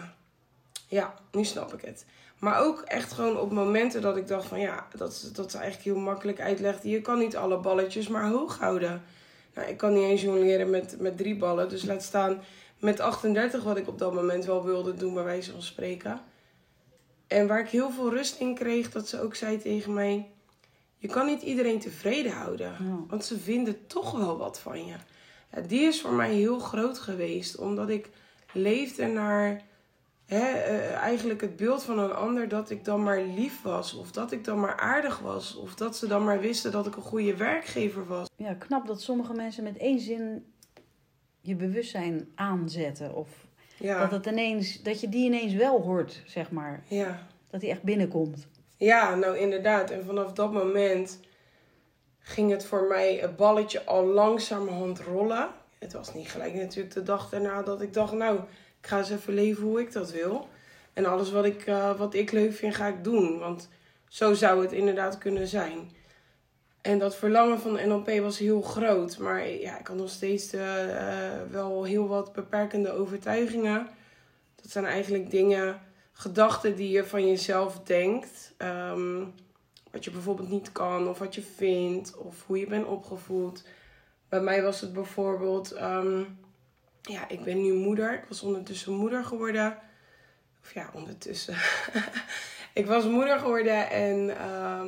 Ja, 0.88 1.14
nu 1.32 1.44
snap 1.44 1.74
ik 1.74 1.82
het. 1.82 2.06
Maar 2.40 2.62
ook 2.62 2.82
echt 2.82 3.12
gewoon 3.12 3.38
op 3.38 3.52
momenten 3.52 4.02
dat 4.02 4.18
ik 4.18 4.28
dacht 4.28 4.48
van 4.48 4.60
ja, 4.60 4.88
dat, 4.96 5.30
dat 5.34 5.48
is 5.48 5.54
eigenlijk 5.54 5.84
heel 5.84 6.04
makkelijk 6.04 6.42
uitleggen. 6.42 6.90
Je 6.90 7.02
kan 7.02 7.20
niet 7.20 7.36
alle 7.36 7.60
balletjes 7.60 8.08
maar 8.08 8.30
hoog 8.30 8.60
houden. 8.60 9.04
Nou, 9.54 9.68
ik 9.68 9.78
kan 9.78 9.94
niet 9.94 10.04
eens 10.04 10.22
jongleren 10.22 10.70
met, 10.70 11.00
met 11.00 11.18
drie 11.18 11.36
ballen. 11.36 11.70
Dus 11.70 11.84
laat 11.84 12.04
staan 12.04 12.42
met 12.80 13.00
38, 13.00 13.64
wat 13.64 13.78
ik 13.78 13.88
op 13.88 14.00
dat 14.00 14.14
moment 14.14 14.46
wel 14.46 14.66
wilde 14.66 14.94
doen, 14.94 15.14
bij 15.14 15.24
wijze 15.24 15.52
van 15.52 15.62
spreken. 15.62 16.22
En 17.28 17.48
waar 17.48 17.60
ik 17.60 17.70
heel 17.70 17.92
veel 17.92 18.10
rust 18.10 18.40
in 18.40 18.56
kreeg, 18.56 18.92
dat 18.92 19.08
ze 19.08 19.22
ook 19.22 19.36
zei 19.36 19.62
tegen 19.62 19.94
mij: 19.94 20.32
Je 20.98 21.08
kan 21.08 21.26
niet 21.26 21.42
iedereen 21.42 21.80
tevreden 21.80 22.32
houden, 22.32 22.76
want 23.08 23.26
ze 23.26 23.40
vinden 23.40 23.88
toch 23.88 24.12
wel 24.12 24.38
wat 24.38 24.60
van 24.60 24.86
je. 24.86 24.96
Ja, 25.52 25.62
die 25.62 25.82
is 25.82 26.02
voor 26.02 26.14
mij 26.14 26.34
heel 26.34 26.60
groot 26.60 27.00
geweest, 27.00 27.58
omdat 27.58 27.90
ik 27.90 28.10
leefde 28.54 29.06
naar 29.06 29.62
hè, 30.30 30.72
uh, 30.72 30.92
eigenlijk 30.92 31.42
het 31.42 31.56
beeld 31.56 31.84
van 31.84 32.00
een 32.00 32.14
ander 32.14 32.48
dat 32.48 32.70
ik 32.70 32.86
dan 32.86 33.04
maar 33.04 33.22
lief 33.22 33.62
was, 33.62 33.94
of 33.94 34.12
dat 34.12 34.32
ik 34.32 34.44
dan 34.44 34.60
maar 34.60 34.78
aardig 34.78 35.20
was, 35.20 35.56
of 35.56 35.76
dat 35.76 35.98
ze 35.98 36.08
dan 36.08 36.24
maar 36.24 36.40
wisten 36.40 36.72
dat 36.72 36.88
ik 36.88 36.96
een 36.96 37.02
goede 37.02 37.36
werkgever 37.36 38.08
was. 38.08 38.30
Ja, 38.36 38.54
knap 38.54 38.88
dat 38.88 39.02
sommige 39.02 39.34
mensen 39.34 39.64
met 39.64 39.78
één 39.78 40.00
zin 40.00 40.46
je 41.42 41.56
bewustzijn 41.56 42.28
aanzetten 42.36 43.16
of 43.16 43.48
ja. 43.80 44.00
Dat, 44.00 44.12
het 44.12 44.26
ineens, 44.26 44.82
dat 44.82 45.02
je 45.02 45.10
die 45.10 45.26
ineens 45.26 45.54
wel 45.54 45.82
hoort, 45.82 46.22
zeg 46.26 46.52
maar. 46.52 46.84
Ja. 46.88 47.28
Dat 47.50 47.62
die 47.62 47.70
echt 47.70 47.84
binnenkomt. 47.84 48.48
Ja, 48.78 49.16
nou 49.16 49.38
inderdaad. 49.38 49.92
En 49.92 50.06
vanaf 50.06 50.34
dat 50.34 50.52
moment 50.52 51.20
ging 52.20 52.52
het 52.52 52.66
voor 52.66 52.88
mij 52.88 53.16
het 53.16 53.36
balletje 53.36 53.86
al 53.86 54.06
langzamerhand 54.06 55.00
rollen. 55.00 55.50
Het 55.80 55.94
was 55.94 56.14
niet 56.14 56.30
gelijk 56.30 56.54
natuurlijk 56.54 56.94
de 56.94 57.04
dag 57.04 57.30
daarna 57.30 57.62
dat 57.64 57.82
ik 57.82 57.94
dacht, 57.94 58.14
nou, 58.14 58.40
ik 58.82 58.88
ga 58.88 58.98
eens 58.98 59.10
even 59.10 59.34
leven 59.34 59.64
hoe 59.64 59.80
ik 59.80 59.92
dat 59.92 60.12
wil. 60.12 60.50
En 60.94 61.06
alles 61.06 61.32
wat 61.32 61.46
ik, 61.46 61.68
uh, 61.68 61.98
wat 61.98 62.14
ik 62.14 62.32
leuk 62.32 62.54
vind, 62.54 62.76
ga 62.76 62.88
ik 62.88 63.04
doen. 63.04 63.40
Want 63.40 63.70
zo 64.08 64.34
zou 64.34 64.62
het 64.62 64.72
inderdaad 64.72 65.18
kunnen 65.18 65.48
zijn. 65.48 65.92
En 66.82 67.00
dat 67.00 67.16
verlangen 67.16 67.60
van 67.60 67.88
NLP 67.88 68.10
was 68.20 68.38
heel 68.38 68.62
groot. 68.62 69.18
Maar 69.18 69.48
ja, 69.48 69.80
ik 69.80 69.88
had 69.88 69.98
nog 69.98 70.10
steeds 70.10 70.54
uh, 70.54 70.62
wel 71.52 71.84
heel 71.84 72.08
wat 72.08 72.34
beperkende 72.34 72.92
overtuigingen. 72.92 73.88
Dat 74.56 74.72
zijn 74.72 74.86
eigenlijk 74.86 75.32
dingen, 75.32 75.82
gedachten 76.12 76.76
die 76.76 76.90
je 76.90 77.06
van 77.06 77.28
jezelf 77.28 77.80
denkt. 77.80 78.54
Um, 78.58 79.34
wat 79.92 80.04
je 80.04 80.12
bijvoorbeeld 80.12 80.50
niet 80.50 80.72
kan, 80.72 81.08
of 81.10 81.20
wat 81.20 81.36
je 81.36 81.42
vindt, 81.42 82.18
of 82.18 82.46
hoe 82.46 82.60
je 82.60 82.68
bent 82.68 82.86
opgevoed. 82.86 83.64
Bij 84.30 84.42
mij 84.42 84.64
was 84.64 84.82
het 84.82 84.94
bijvoorbeeld, 84.94 85.82
um, 85.82 86.38
ja, 87.02 87.30
ik 87.30 87.44
ben 87.44 87.62
nu 87.62 87.74
moeder. 87.74 88.14
Ik 88.14 88.26
was 88.28 88.42
ondertussen 88.42 88.94
moeder 88.94 89.24
geworden. 89.24 89.78
Of 90.64 90.74
ja, 90.74 90.90
ondertussen. 90.94 91.56
ik 92.74 92.86
was 92.86 93.04
moeder 93.04 93.40
geworden 93.40 93.90
en. 93.90 94.30
Uh, 94.30 94.82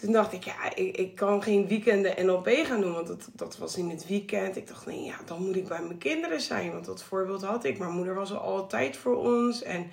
toen 0.00 0.12
dacht 0.12 0.32
ik, 0.32 0.44
ja, 0.44 0.74
ik, 0.74 0.96
ik 0.96 1.14
kan 1.14 1.42
geen 1.42 1.68
weekenden 1.68 2.26
NLP 2.26 2.48
gaan 2.48 2.80
doen, 2.80 2.92
want 2.92 3.06
dat, 3.06 3.28
dat 3.32 3.58
was 3.58 3.76
in 3.76 3.90
het 3.90 4.06
weekend. 4.06 4.56
Ik 4.56 4.68
dacht, 4.68 4.86
nee, 4.86 5.04
ja, 5.04 5.16
dan 5.26 5.42
moet 5.42 5.56
ik 5.56 5.68
bij 5.68 5.82
mijn 5.82 5.98
kinderen 5.98 6.40
zijn, 6.40 6.72
want 6.72 6.84
dat 6.84 7.02
voorbeeld 7.02 7.42
had 7.42 7.64
ik. 7.64 7.78
Mijn 7.78 7.90
moeder 7.90 8.14
was 8.14 8.30
er 8.30 8.38
altijd 8.38 8.96
voor 8.96 9.16
ons 9.16 9.62
en 9.62 9.90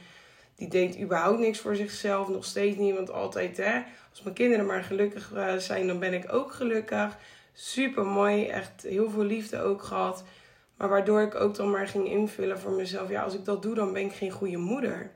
die 0.56 0.68
deed 0.68 1.00
überhaupt 1.00 1.40
niks 1.40 1.60
voor 1.60 1.76
zichzelf, 1.76 2.28
nog 2.28 2.46
steeds 2.46 2.78
niet. 2.78 2.96
Want 2.96 3.12
altijd, 3.12 3.58
hè, 3.58 3.82
als 4.10 4.22
mijn 4.24 4.36
kinderen 4.36 4.66
maar 4.66 4.84
gelukkig 4.84 5.34
eh, 5.34 5.56
zijn, 5.56 5.88
dan 5.88 6.00
ben 6.00 6.14
ik 6.14 6.34
ook 6.34 6.52
gelukkig. 6.54 7.18
Super 7.54 8.06
mooi, 8.06 8.46
echt 8.46 8.82
heel 8.82 9.10
veel 9.10 9.24
liefde 9.24 9.62
ook 9.62 9.84
gehad. 9.84 10.24
Maar 10.78 10.90
waardoor 10.90 11.22
ik 11.22 11.36
ook 11.36 11.56
dan 11.56 11.72
maar 11.72 11.88
ging 11.88 12.08
invullen 12.08 12.60
voor 12.60 12.72
mezelf, 12.72 13.10
ja, 13.10 13.24
als 13.24 13.34
ik 13.34 13.46
dat 13.46 13.62
doe, 13.62 13.76
dan 13.76 13.94
ben 13.94 14.06
ik 14.06 14.14
geen 14.14 14.32
goede 14.32 14.58
moeder. 14.58 15.12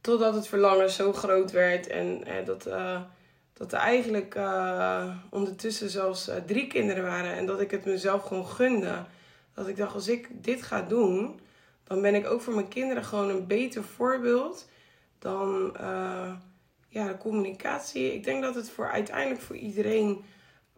Totdat 0.00 0.34
het 0.34 0.48
verlangen 0.48 0.90
zo 0.90 1.12
groot 1.12 1.50
werd 1.50 1.86
en 1.86 2.24
eh, 2.24 2.44
dat, 2.44 2.66
uh, 2.66 3.00
dat 3.52 3.72
er 3.72 3.78
eigenlijk 3.78 4.34
uh, 4.34 5.16
ondertussen 5.30 5.90
zelfs 5.90 6.28
uh, 6.28 6.34
drie 6.46 6.66
kinderen 6.66 7.02
waren. 7.02 7.32
En 7.32 7.46
dat 7.46 7.60
ik 7.60 7.70
het 7.70 7.84
mezelf 7.84 8.22
gewoon 8.22 8.46
gunde. 8.46 9.04
Dat 9.54 9.68
ik 9.68 9.76
dacht, 9.76 9.94
als 9.94 10.08
ik 10.08 10.28
dit 10.44 10.62
ga 10.62 10.82
doen, 10.82 11.40
dan 11.84 12.02
ben 12.02 12.14
ik 12.14 12.26
ook 12.26 12.40
voor 12.40 12.54
mijn 12.54 12.68
kinderen 12.68 13.04
gewoon 13.04 13.28
een 13.28 13.46
beter 13.46 13.84
voorbeeld 13.84 14.68
dan 15.18 15.76
ja, 16.88 17.08
de 17.08 17.16
communicatie. 17.18 18.14
Ik 18.14 18.24
denk 18.24 18.42
dat 18.42 18.54
het 18.54 18.70
voor 18.70 18.90
uiteindelijk 18.90 19.40
voor 19.40 19.56
iedereen 19.56 20.24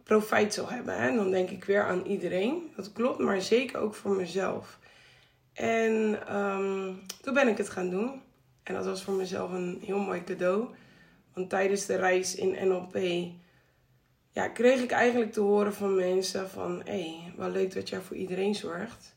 profijt 0.09 0.53
zal 0.53 0.69
hebben. 0.69 1.01
Hè? 1.01 1.15
Dan 1.15 1.31
denk 1.31 1.49
ik 1.49 1.63
weer 1.63 1.83
aan 1.83 2.05
iedereen. 2.05 2.71
Dat 2.75 2.93
klopt, 2.93 3.19
maar 3.19 3.41
zeker 3.41 3.79
ook 3.79 3.95
voor 3.95 4.15
mezelf. 4.15 4.79
En 5.53 6.19
um, 6.37 7.01
toen 7.21 7.33
ben 7.33 7.47
ik 7.47 7.57
het 7.57 7.69
gaan 7.69 7.89
doen. 7.89 8.21
En 8.63 8.73
dat 8.73 8.85
was 8.85 9.03
voor 9.03 9.13
mezelf 9.13 9.51
een 9.51 9.81
heel 9.85 9.99
mooi 9.99 10.23
cadeau. 10.23 10.67
Want 11.33 11.49
tijdens 11.49 11.85
de 11.85 11.95
reis 11.95 12.35
in 12.35 12.67
NLP 12.67 12.97
ja, 14.31 14.47
kreeg 14.47 14.81
ik 14.81 14.91
eigenlijk 14.91 15.33
te 15.33 15.39
horen 15.39 15.73
van 15.73 15.95
mensen 15.95 16.49
van... 16.49 16.81
Hé, 16.85 16.91
hey, 16.91 17.33
wel 17.37 17.49
leuk 17.49 17.73
dat 17.73 17.89
jij 17.89 18.01
voor 18.01 18.15
iedereen 18.15 18.55
zorgt. 18.55 19.15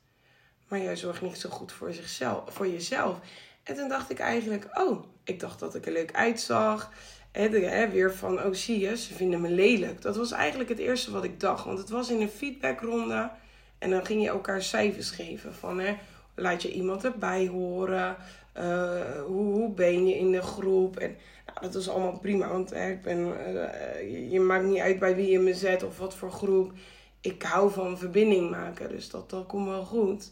Maar 0.68 0.80
jij 0.80 0.96
zorgt 0.96 1.22
niet 1.22 1.38
zo 1.38 1.48
goed 1.48 1.72
voor, 1.72 1.92
zichzelf, 1.92 2.54
voor 2.54 2.68
jezelf. 2.68 3.18
En 3.62 3.74
toen 3.74 3.88
dacht 3.88 4.10
ik 4.10 4.18
eigenlijk, 4.18 4.78
oh, 4.78 5.04
ik 5.24 5.40
dacht 5.40 5.58
dat 5.58 5.74
ik 5.74 5.86
er 5.86 5.92
leuk 5.92 6.12
uitzag. 6.12 6.90
Weer 7.32 8.14
van, 8.14 8.42
oh 8.42 8.54
zie 8.54 8.78
je, 8.78 8.96
ze 8.96 9.14
vinden 9.14 9.40
me 9.40 9.48
lelijk. 9.48 10.02
Dat 10.02 10.16
was 10.16 10.32
eigenlijk 10.32 10.68
het 10.68 10.78
eerste 10.78 11.10
wat 11.10 11.24
ik 11.24 11.40
dacht. 11.40 11.64
Want 11.64 11.78
het 11.78 11.88
was 11.88 12.10
in 12.10 12.20
een 12.20 12.28
feedbackronde. 12.28 13.30
En 13.78 13.90
dan 13.90 14.06
ging 14.06 14.22
je 14.22 14.28
elkaar 14.28 14.62
cijfers 14.62 15.10
geven. 15.10 15.54
Van, 15.54 15.78
hè, 15.80 15.96
laat 16.34 16.62
je 16.62 16.72
iemand 16.72 17.04
erbij 17.04 17.46
horen? 17.46 18.16
Uh, 18.58 19.00
hoe, 19.26 19.44
hoe 19.54 19.70
ben 19.70 20.06
je 20.06 20.18
in 20.18 20.32
de 20.32 20.42
groep? 20.42 20.96
En 20.96 21.16
nou, 21.46 21.58
dat 21.60 21.74
was 21.74 21.88
allemaal 21.88 22.18
prima, 22.18 22.48
want 22.48 22.70
hè, 22.70 22.90
ik 22.90 23.02
ben, 23.02 23.18
uh, 23.18 24.32
je 24.32 24.40
maakt 24.40 24.64
niet 24.64 24.78
uit 24.78 24.98
bij 24.98 25.16
wie 25.16 25.30
je 25.30 25.38
me 25.38 25.54
zet 25.54 25.82
of 25.82 25.98
wat 25.98 26.14
voor 26.14 26.32
groep. 26.32 26.72
Ik 27.20 27.42
hou 27.42 27.72
van 27.72 27.98
verbinding 27.98 28.50
maken, 28.50 28.88
dus 28.88 29.10
dat, 29.10 29.30
dat 29.30 29.46
komt 29.46 29.68
wel 29.68 29.84
goed. 29.84 30.30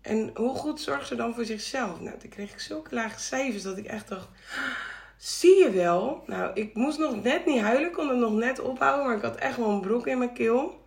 En 0.00 0.30
hoe 0.34 0.54
goed 0.54 0.80
zorgt 0.80 1.06
ze 1.06 1.14
dan 1.14 1.34
voor 1.34 1.44
zichzelf? 1.44 2.00
Nou, 2.00 2.18
toen 2.18 2.30
kreeg 2.30 2.52
ik 2.52 2.58
zulke 2.58 2.94
lage 2.94 3.20
cijfers 3.20 3.62
dat 3.62 3.76
ik 3.76 3.86
echt 3.86 4.08
dacht... 4.08 4.28
Zie 5.18 5.62
je 5.62 5.70
wel? 5.70 6.22
Nou, 6.26 6.50
ik 6.54 6.74
moest 6.74 6.98
nog 6.98 7.22
net 7.22 7.46
niet 7.46 7.60
huilen, 7.60 7.90
kon 7.90 8.08
het 8.08 8.18
nog 8.18 8.32
net 8.32 8.60
ophouden, 8.60 9.06
maar 9.06 9.16
ik 9.16 9.22
had 9.22 9.36
echt 9.36 9.56
wel 9.56 9.70
een 9.70 9.80
broek 9.80 10.06
in 10.06 10.18
mijn 10.18 10.32
keel. 10.32 10.80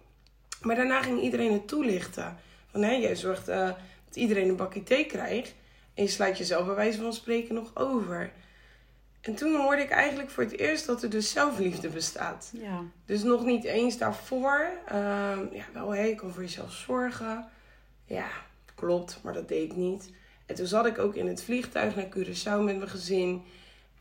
Maar 0.61 0.75
daarna 0.75 1.01
ging 1.01 1.21
iedereen 1.21 1.53
het 1.53 1.67
toelichten. 1.67 2.38
Van 2.71 2.81
hé, 2.81 2.91
jij 2.91 3.15
zorgt 3.15 3.50
uh, 3.50 3.69
dat 4.05 4.15
iedereen 4.15 4.50
een 4.50 4.55
bakje 4.55 4.83
thee 4.83 5.05
krijgt. 5.05 5.55
En 5.93 6.03
je 6.03 6.09
sluit 6.09 6.38
jezelf 6.38 6.65
bij 6.65 6.75
wijze 6.75 7.01
van 7.01 7.13
spreken 7.13 7.55
nog 7.55 7.71
over. 7.73 8.31
En 9.21 9.35
toen 9.35 9.55
hoorde 9.55 9.81
ik 9.81 9.89
eigenlijk 9.89 10.29
voor 10.29 10.43
het 10.43 10.57
eerst 10.57 10.85
dat 10.85 11.03
er 11.03 11.09
dus 11.09 11.31
zelfliefde 11.31 11.89
bestaat. 11.89 12.51
Ja. 12.53 12.83
Dus 13.05 13.23
nog 13.23 13.45
niet 13.45 13.63
eens 13.63 13.97
daarvoor. 13.97 14.71
Uh, 14.91 14.93
ja, 15.51 15.65
wel, 15.73 15.93
hé, 15.93 16.03
je 16.03 16.15
kan 16.15 16.31
voor 16.31 16.41
jezelf 16.41 16.73
zorgen. 16.73 17.47
Ja, 18.05 18.27
klopt, 18.75 19.19
maar 19.23 19.33
dat 19.33 19.47
deed 19.47 19.71
ik 19.71 19.75
niet. 19.75 20.09
En 20.45 20.55
toen 20.55 20.65
zat 20.65 20.85
ik 20.85 20.97
ook 20.97 21.15
in 21.15 21.27
het 21.27 21.43
vliegtuig 21.43 21.95
naar 21.95 22.09
Curaçao 22.09 22.63
met 22.63 22.77
mijn 22.77 22.89
gezin. 22.89 23.43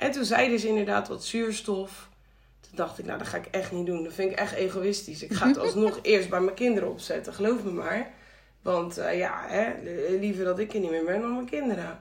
En 0.00 0.10
toen 0.10 0.24
zeiden 0.24 0.58
ze 0.58 0.68
inderdaad 0.68 1.08
wat 1.08 1.24
zuurstof. 1.24 2.08
Toen 2.60 2.72
dacht 2.74 2.98
ik, 2.98 3.04
nou, 3.04 3.18
dat 3.18 3.28
ga 3.28 3.36
ik 3.36 3.46
echt 3.46 3.72
niet 3.72 3.86
doen. 3.86 4.04
Dat 4.04 4.12
vind 4.12 4.30
ik 4.30 4.38
echt 4.38 4.52
egoïstisch. 4.52 5.22
Ik 5.22 5.32
ga 5.32 5.46
het 5.46 5.58
alsnog 5.66 5.98
eerst 6.02 6.28
bij 6.28 6.40
mijn 6.40 6.56
kinderen 6.56 6.90
opzetten, 6.90 7.34
geloof 7.34 7.64
me 7.64 7.70
maar. 7.70 8.10
Want 8.62 8.98
uh, 8.98 9.18
ja, 9.18 9.44
hè, 9.46 9.72
liever 10.18 10.44
dat 10.44 10.58
ik 10.58 10.72
er 10.72 10.80
niet 10.80 10.90
meer 10.90 11.04
ben 11.04 11.20
dan 11.20 11.34
mijn 11.34 11.46
kinderen. 11.46 12.00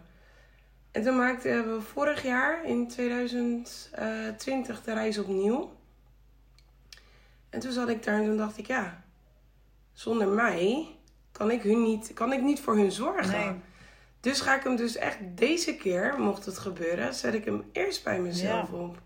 En 0.92 1.04
toen 1.04 1.18
maakten 1.18 1.74
we 1.74 1.82
vorig 1.82 2.24
jaar, 2.24 2.66
in 2.66 2.88
2020, 2.88 4.84
de 4.84 4.94
reis 4.94 5.18
opnieuw. 5.18 5.72
En 7.50 7.60
toen 7.60 7.72
zat 7.72 7.90
ik 7.90 8.04
daar 8.04 8.20
en 8.20 8.26
toen 8.26 8.38
dacht 8.38 8.58
ik, 8.58 8.68
ja, 8.68 9.04
zonder 9.94 10.28
mij 10.28 10.88
kan 11.32 11.52
ik, 11.52 11.62
hun 11.62 11.84
niet, 11.84 12.12
kan 12.14 12.34
ik 12.34 12.42
niet 12.42 12.60
voor 12.60 12.76
hun 12.76 12.92
zorgen. 12.92 13.32
Nee. 13.32 13.69
Dus 14.20 14.42
ga 14.42 14.56
ik 14.56 14.64
hem 14.64 14.76
dus 14.76 14.96
echt 14.96 15.18
deze 15.36 15.76
keer, 15.76 16.16
mocht 16.18 16.46
het 16.46 16.58
gebeuren, 16.58 17.14
zet 17.14 17.34
ik 17.34 17.46
hem 17.46 17.64
eerst 17.72 18.04
bij 18.04 18.20
mezelf 18.20 18.72
ja. 18.72 18.78
op. 18.78 19.02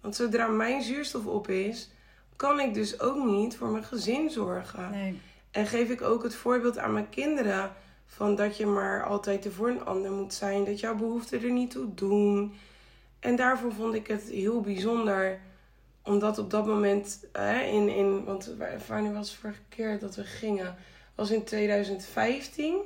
Want 0.00 0.16
zodra 0.16 0.46
mijn 0.46 0.82
zuurstof 0.82 1.26
op 1.26 1.48
is, 1.48 1.90
kan 2.36 2.60
ik 2.60 2.74
dus 2.74 3.00
ook 3.00 3.24
niet 3.24 3.56
voor 3.56 3.68
mijn 3.68 3.84
gezin 3.84 4.30
zorgen. 4.30 4.90
Nee. 4.90 5.20
En 5.50 5.66
geef 5.66 5.90
ik 5.90 6.02
ook 6.02 6.22
het 6.22 6.34
voorbeeld 6.34 6.78
aan 6.78 6.92
mijn 6.92 7.08
kinderen 7.08 7.72
van 8.06 8.34
dat 8.34 8.56
je 8.56 8.66
maar 8.66 9.04
altijd 9.04 9.44
er 9.44 9.52
voor 9.52 9.68
een 9.68 9.84
ander 9.84 10.10
moet 10.10 10.34
zijn, 10.34 10.64
dat 10.64 10.80
jouw 10.80 10.94
behoeften 10.94 11.42
er 11.42 11.50
niet 11.50 11.70
toe 11.70 11.94
doen. 11.94 12.54
En 13.20 13.36
daarvoor 13.36 13.72
vond 13.72 13.94
ik 13.94 14.06
het 14.06 14.22
heel 14.22 14.60
bijzonder. 14.60 15.40
Omdat 16.02 16.38
op 16.38 16.50
dat 16.50 16.66
moment, 16.66 17.24
hè, 17.32 17.60
in, 17.60 17.88
in, 17.88 18.24
want 18.24 18.54
wanneer 18.88 19.12
was 19.12 19.30
het 19.30 19.38
vorige 19.38 19.60
keer 19.68 19.98
dat 19.98 20.14
we 20.16 20.24
gingen? 20.24 20.76
was 21.14 21.30
in 21.30 21.44
2015. 21.44 22.76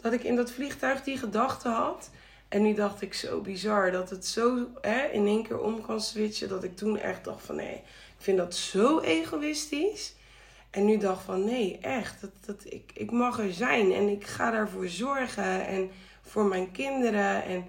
Dat 0.00 0.12
ik 0.12 0.22
in 0.22 0.36
dat 0.36 0.50
vliegtuig 0.50 1.02
die 1.02 1.18
gedachte 1.18 1.68
had. 1.68 2.10
En 2.48 2.62
nu 2.62 2.74
dacht 2.74 3.02
ik 3.02 3.14
zo 3.14 3.40
bizar 3.40 3.90
dat 3.90 4.10
het 4.10 4.26
zo 4.26 4.66
hè, 4.80 5.06
in 5.06 5.26
één 5.26 5.42
keer 5.42 5.60
om 5.60 5.82
kan 5.82 6.00
switchen. 6.00 6.48
Dat 6.48 6.64
ik 6.64 6.76
toen 6.76 6.98
echt 6.98 7.24
dacht 7.24 7.44
van 7.44 7.56
nee, 7.56 7.74
ik 7.74 8.24
vind 8.24 8.38
dat 8.38 8.54
zo 8.54 9.00
egoïstisch. 9.00 10.14
En 10.70 10.84
nu 10.84 10.98
dacht 10.98 11.24
van 11.24 11.44
nee, 11.44 11.78
echt. 11.78 12.20
Dat, 12.20 12.30
dat, 12.46 12.64
ik, 12.64 12.90
ik 12.94 13.10
mag 13.10 13.38
er 13.38 13.52
zijn 13.52 13.92
en 13.92 14.08
ik 14.08 14.26
ga 14.26 14.50
daarvoor 14.50 14.88
zorgen. 14.88 15.66
En 15.66 15.90
voor 16.28 16.44
mijn 16.44 16.70
kinderen. 16.70 17.44
En 17.44 17.64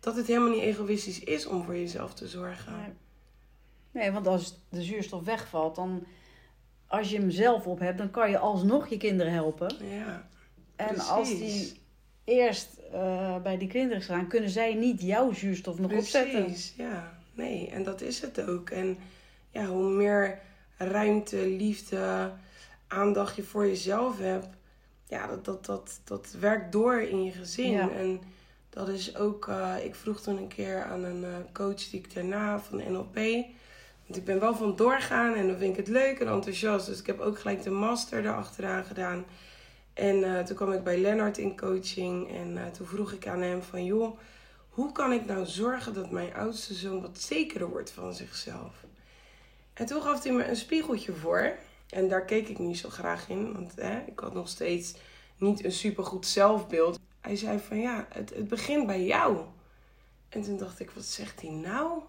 dat 0.00 0.16
het 0.16 0.26
helemaal 0.26 0.50
niet 0.50 0.62
egoïstisch 0.62 1.20
is 1.20 1.46
om 1.46 1.64
voor 1.64 1.76
jezelf 1.76 2.14
te 2.14 2.28
zorgen. 2.28 2.72
Nee, 2.76 2.92
nee 3.90 4.12
want 4.12 4.26
als 4.26 4.58
de 4.68 4.82
zuurstof 4.82 5.24
wegvalt, 5.24 5.74
dan 5.74 6.06
als 6.86 7.10
je 7.10 7.18
hem 7.18 7.30
zelf 7.30 7.66
op 7.66 7.78
hebt, 7.78 7.98
dan 7.98 8.10
kan 8.10 8.30
je 8.30 8.38
alsnog 8.38 8.88
je 8.88 8.96
kinderen 8.96 9.32
helpen. 9.32 9.76
Ja. 9.90 10.28
En 10.76 10.98
als 10.98 11.28
die 11.28 11.80
eerst 12.24 12.68
uh, 12.92 13.36
bij 13.42 13.58
die 13.58 13.68
kinderen 13.68 14.02
staan, 14.02 14.28
kunnen 14.28 14.50
zij 14.50 14.74
niet 14.74 15.00
jouw 15.00 15.32
zuurstof 15.32 15.78
nog 15.78 15.90
precies, 15.90 16.14
opzetten. 16.14 16.44
Precies, 16.44 16.74
ja. 16.76 17.18
Nee, 17.34 17.70
en 17.70 17.82
dat 17.82 18.00
is 18.00 18.20
het 18.20 18.48
ook. 18.48 18.70
En 18.70 18.98
ja, 19.50 19.66
hoe 19.66 19.90
meer 19.90 20.38
ruimte, 20.76 21.46
liefde, 21.46 22.32
aandacht 22.88 23.36
je 23.36 23.42
voor 23.42 23.66
jezelf 23.66 24.18
hebt, 24.18 24.48
ja, 25.08 25.26
dat, 25.26 25.44
dat, 25.44 25.64
dat, 25.64 26.00
dat 26.04 26.34
werkt 26.40 26.72
door 26.72 27.00
in 27.00 27.24
je 27.24 27.30
gezin. 27.30 27.90
En 27.90 28.20
dat 28.70 28.88
is 28.88 29.16
ook, 29.16 29.46
uh, 29.46 29.74
ik 29.82 29.94
vroeg 29.94 30.20
toen 30.20 30.36
een 30.36 30.48
keer 30.48 30.84
aan 30.84 31.04
een 31.04 31.22
uh, 31.22 31.36
coach 31.52 31.90
die 31.90 32.00
ik 32.00 32.14
daarna 32.14 32.60
van 32.60 32.92
NLP. 32.92 33.14
Want 34.06 34.16
ik 34.16 34.24
ben 34.24 34.40
wel 34.40 34.54
van 34.54 34.76
doorgaan 34.76 35.34
en 35.34 35.46
dan 35.46 35.56
vind 35.56 35.70
ik 35.70 35.86
het 35.86 35.88
leuk 35.88 36.18
en 36.18 36.28
enthousiast. 36.28 36.86
Dus 36.86 37.00
ik 37.00 37.06
heb 37.06 37.20
ook 37.20 37.38
gelijk 37.38 37.62
de 37.62 37.70
master 37.70 38.24
erachteraan 38.24 38.84
gedaan. 38.84 39.24
En 39.94 40.16
uh, 40.16 40.40
toen 40.40 40.56
kwam 40.56 40.72
ik 40.72 40.84
bij 40.84 40.98
Lennart 40.98 41.38
in 41.38 41.56
coaching 41.56 42.30
en 42.30 42.72
toen 42.72 42.86
vroeg 42.86 43.12
ik 43.12 43.26
aan 43.26 43.40
hem 43.40 43.62
van 43.62 43.84
joh, 43.84 44.18
hoe 44.68 44.92
kan 44.92 45.12
ik 45.12 45.26
nou 45.26 45.46
zorgen 45.46 45.94
dat 45.94 46.10
mijn 46.10 46.34
oudste 46.34 46.74
zoon 46.74 47.00
wat 47.00 47.20
zekerder 47.20 47.68
wordt 47.68 47.90
van 47.90 48.14
zichzelf? 48.14 48.84
En 49.74 49.86
toen 49.86 50.02
gaf 50.02 50.22
hij 50.22 50.32
me 50.32 50.44
een 50.44 50.56
spiegeltje 50.56 51.12
voor. 51.12 51.56
En 51.88 52.08
daar 52.08 52.24
keek 52.24 52.48
ik 52.48 52.58
niet 52.58 52.78
zo 52.78 52.88
graag 52.88 53.28
in, 53.28 53.52
want 53.52 53.72
hè, 53.76 53.98
ik 54.06 54.18
had 54.18 54.34
nog 54.34 54.48
steeds 54.48 54.94
niet 55.36 55.64
een 55.64 55.72
supergoed 55.72 56.26
zelfbeeld. 56.26 56.98
Hij 57.20 57.36
zei 57.36 57.58
van 57.58 57.78
ja, 57.78 58.06
het, 58.08 58.30
het 58.34 58.48
begint 58.48 58.86
bij 58.86 59.04
jou. 59.04 59.38
En 60.28 60.42
toen 60.42 60.56
dacht 60.56 60.80
ik, 60.80 60.90
wat 60.90 61.04
zegt 61.04 61.40
hij 61.40 61.50
nou? 61.50 62.02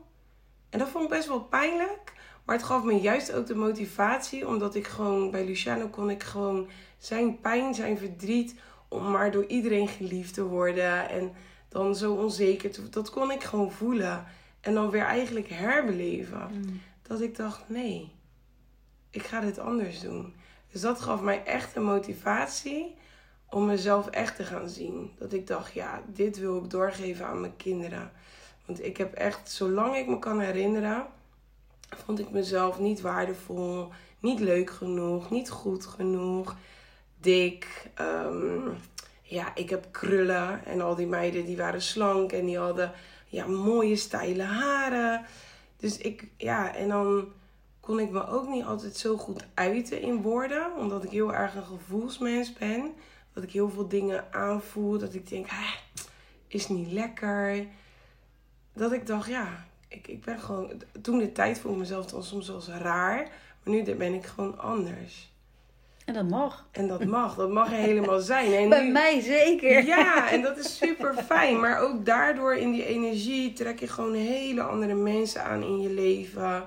En 0.69 0.79
dat 0.79 0.89
vond 0.89 1.03
ik 1.03 1.09
best 1.09 1.27
wel 1.27 1.43
pijnlijk. 1.43 2.13
Maar 2.45 2.55
het 2.55 2.65
gaf 2.65 2.83
me 2.83 2.93
juist 2.93 3.33
ook 3.33 3.45
de 3.45 3.55
motivatie. 3.55 4.47
Omdat 4.47 4.75
ik 4.75 4.87
gewoon, 4.87 5.31
bij 5.31 5.45
Luciano 5.45 5.87
kon 5.87 6.09
ik 6.09 6.23
gewoon 6.23 6.67
zijn 6.97 7.39
pijn, 7.39 7.73
zijn 7.73 7.97
verdriet. 7.97 8.55
Om 8.87 9.11
maar 9.11 9.31
door 9.31 9.45
iedereen 9.45 9.87
geliefd 9.87 10.33
te 10.33 10.43
worden. 10.43 11.09
En 11.09 11.33
dan 11.69 11.95
zo 11.95 12.13
onzeker 12.13 12.71
te 12.71 12.89
Dat 12.89 13.09
kon 13.09 13.31
ik 13.31 13.43
gewoon 13.43 13.71
voelen. 13.71 14.25
En 14.61 14.73
dan 14.73 14.89
weer 14.89 15.05
eigenlijk 15.05 15.49
herbeleven. 15.49 16.49
Mm. 16.51 16.81
Dat 17.01 17.21
ik 17.21 17.35
dacht, 17.35 17.63
nee, 17.67 18.11
ik 19.09 19.23
ga 19.23 19.39
dit 19.39 19.59
anders 19.59 19.99
doen. 19.99 20.33
Dus 20.71 20.81
dat 20.81 21.01
gaf 21.01 21.21
mij 21.21 21.43
echt 21.43 21.75
een 21.75 21.83
motivatie 21.83 22.95
om 23.49 23.65
mezelf 23.65 24.07
echt 24.07 24.35
te 24.35 24.43
gaan 24.43 24.69
zien. 24.69 25.11
Dat 25.19 25.33
ik 25.33 25.47
dacht, 25.47 25.73
ja, 25.73 26.01
dit 26.07 26.39
wil 26.39 26.63
ik 26.63 26.69
doorgeven 26.69 27.25
aan 27.25 27.39
mijn 27.39 27.55
kinderen. 27.57 28.11
Want 28.65 28.85
ik 28.85 28.97
heb 28.97 29.13
echt, 29.13 29.51
zolang 29.51 29.95
ik 29.95 30.07
me 30.07 30.19
kan 30.19 30.39
herinneren, 30.39 31.05
vond 31.89 32.19
ik 32.19 32.31
mezelf 32.31 32.79
niet 32.79 33.01
waardevol, 33.01 33.91
niet 34.19 34.39
leuk 34.39 34.69
genoeg, 34.69 35.29
niet 35.29 35.49
goed 35.49 35.85
genoeg, 35.85 36.55
dik. 37.19 37.91
Um, 38.01 38.77
ja, 39.21 39.55
ik 39.55 39.69
heb 39.69 39.87
krullen 39.91 40.65
en 40.65 40.81
al 40.81 40.95
die 40.95 41.07
meiden 41.07 41.45
die 41.45 41.57
waren 41.57 41.81
slank 41.81 42.31
en 42.31 42.45
die 42.45 42.57
hadden 42.57 42.91
ja, 43.27 43.47
mooie 43.47 43.95
steile 43.95 44.43
haren. 44.43 45.25
Dus 45.77 45.97
ik, 45.97 46.27
ja, 46.37 46.75
en 46.75 46.87
dan 46.87 47.27
kon 47.79 47.99
ik 47.99 48.11
me 48.11 48.27
ook 48.27 48.47
niet 48.47 48.63
altijd 48.63 48.97
zo 48.97 49.17
goed 49.17 49.45
uiten 49.53 50.01
in 50.01 50.21
woorden, 50.21 50.75
omdat 50.77 51.03
ik 51.03 51.09
heel 51.09 51.33
erg 51.33 51.55
een 51.55 51.65
gevoelsmens 51.65 52.53
ben. 52.53 52.93
Dat 53.33 53.43
ik 53.43 53.51
heel 53.51 53.69
veel 53.69 53.87
dingen 53.87 54.33
aanvoel, 54.33 54.97
dat 54.97 55.13
ik 55.13 55.29
denk, 55.29 55.47
is 56.47 56.67
niet 56.67 56.91
lekker. 56.91 57.65
Dat 58.73 58.91
ik 58.91 59.07
dacht, 59.07 59.29
ja, 59.29 59.65
ik, 59.87 60.07
ik 60.07 60.25
ben 60.25 60.39
gewoon. 60.39 60.81
Toen 61.01 61.17
de 61.17 61.31
tijd 61.31 61.59
ik 61.59 61.77
mezelf 61.77 62.05
dan 62.05 62.23
soms 62.23 62.47
wel 62.47 62.61
raar, 62.77 63.27
maar 63.63 63.73
nu 63.73 63.83
ben 63.95 64.13
ik 64.13 64.25
gewoon 64.25 64.59
anders. 64.59 65.33
En 66.05 66.13
dat 66.13 66.29
mag. 66.29 66.67
En 66.71 66.87
dat 66.87 67.05
mag, 67.05 67.35
dat 67.35 67.49
mag 67.49 67.69
helemaal 67.69 68.19
zijn. 68.35 68.53
En 68.53 68.69
Bij 68.69 68.91
mij 68.91 69.21
zeker. 69.21 69.85
Ja, 69.85 70.29
en 70.31 70.41
dat 70.41 70.57
is 70.57 70.77
super 70.77 71.13
fijn. 71.13 71.59
Maar 71.59 71.79
ook 71.79 72.05
daardoor 72.05 72.55
in 72.55 72.71
die 72.71 72.85
energie 72.85 73.53
trek 73.53 73.79
je 73.79 73.87
gewoon 73.87 74.13
hele 74.13 74.61
andere 74.61 74.93
mensen 74.93 75.43
aan 75.43 75.63
in 75.63 75.81
je 75.81 75.89
leven. 75.89 76.65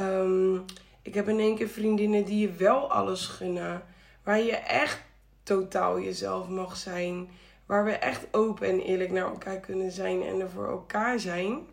Um, 0.00 0.64
ik 1.02 1.14
heb 1.14 1.28
in 1.28 1.38
één 1.38 1.56
keer 1.56 1.68
vriendinnen 1.68 2.24
die 2.24 2.38
je 2.38 2.52
wel 2.52 2.90
alles 2.92 3.26
gunnen. 3.26 3.82
Waar 4.22 4.40
je 4.40 4.56
echt 4.56 5.02
totaal 5.42 6.00
jezelf 6.00 6.48
mag 6.48 6.76
zijn. 6.76 7.28
Waar 7.66 7.84
we 7.84 7.92
echt 7.92 8.26
open 8.30 8.68
en 8.68 8.80
eerlijk 8.80 9.10
naar 9.10 9.30
elkaar 9.30 9.60
kunnen 9.60 9.90
zijn 9.90 10.22
en 10.22 10.40
er 10.40 10.50
voor 10.50 10.68
elkaar 10.68 11.18
zijn. 11.18 11.66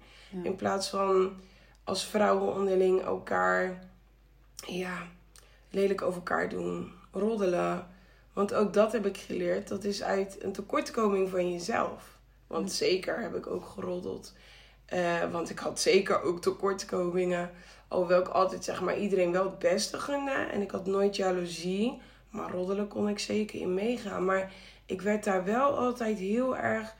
In 0.43 0.55
plaats 0.55 0.89
van 0.89 1.33
als 1.83 2.05
vrouwen 2.05 2.53
onderling 2.53 3.01
elkaar 3.01 3.83
ja, 4.67 5.07
lelijk 5.69 6.01
over 6.01 6.15
elkaar 6.15 6.49
doen, 6.49 6.91
roddelen. 7.11 7.87
Want 8.33 8.53
ook 8.53 8.73
dat 8.73 8.91
heb 8.91 9.05
ik 9.05 9.17
geleerd. 9.17 9.67
Dat 9.67 9.83
is 9.83 10.03
uit 10.03 10.43
een 10.43 10.51
tekortkoming 10.51 11.29
van 11.29 11.51
jezelf. 11.51 12.17
Want 12.47 12.71
zeker 12.71 13.21
heb 13.21 13.35
ik 13.35 13.47
ook 13.47 13.65
geroddeld. 13.65 14.33
Uh, 14.93 15.31
want 15.31 15.49
ik 15.49 15.59
had 15.59 15.79
zeker 15.79 16.21
ook 16.21 16.41
tekortkomingen. 16.41 17.51
Alhoewel 17.87 18.19
ik 18.19 18.27
altijd 18.27 18.63
zeg 18.63 18.81
maar 18.81 18.97
iedereen 18.97 19.31
wel 19.31 19.43
het 19.43 19.59
beste 19.59 19.99
gunde. 19.99 20.31
En 20.31 20.61
ik 20.61 20.71
had 20.71 20.85
nooit 20.85 21.15
jaloezie. 21.15 22.01
Maar 22.29 22.51
roddelen 22.51 22.87
kon 22.87 23.09
ik 23.09 23.19
zeker 23.19 23.59
in 23.59 23.73
meegaan. 23.73 24.25
Maar 24.25 24.51
ik 24.85 25.01
werd 25.01 25.23
daar 25.23 25.43
wel 25.43 25.77
altijd 25.77 26.17
heel 26.17 26.57
erg 26.57 26.95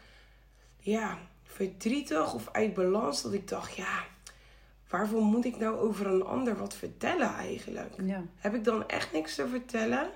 ja, 0.80 1.18
verdrietig 1.56 2.34
of 2.34 2.50
uit 2.52 2.74
balans. 2.74 3.22
Dat 3.22 3.34
ik 3.34 3.48
dacht, 3.48 3.76
ja, 3.76 4.04
waarvoor 4.90 5.22
moet 5.22 5.46
ik 5.46 5.58
nou 5.58 5.78
over 5.78 6.08
een 6.08 6.24
ander 6.24 6.58
wat 6.58 6.74
vertellen 6.74 7.34
eigenlijk? 7.34 7.94
Ja. 8.04 8.24
Heb 8.36 8.56
ik 8.56 8.64
dan 8.64 8.88
echt 8.88 9.12
niks 9.12 9.36
te 9.36 9.48
vertellen? 9.48 10.10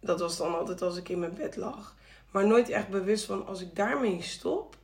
Dat 0.00 0.20
was 0.20 0.36
dan 0.36 0.58
altijd 0.58 0.82
als 0.82 0.96
ik 0.96 1.08
in 1.08 1.18
mijn 1.18 1.34
bed 1.34 1.56
lag. 1.56 1.96
Maar 2.30 2.46
nooit 2.46 2.68
echt 2.68 2.88
bewust 2.88 3.24
van 3.24 3.46
als 3.46 3.60
ik 3.60 3.76
daarmee 3.76 4.22
stop, 4.22 4.76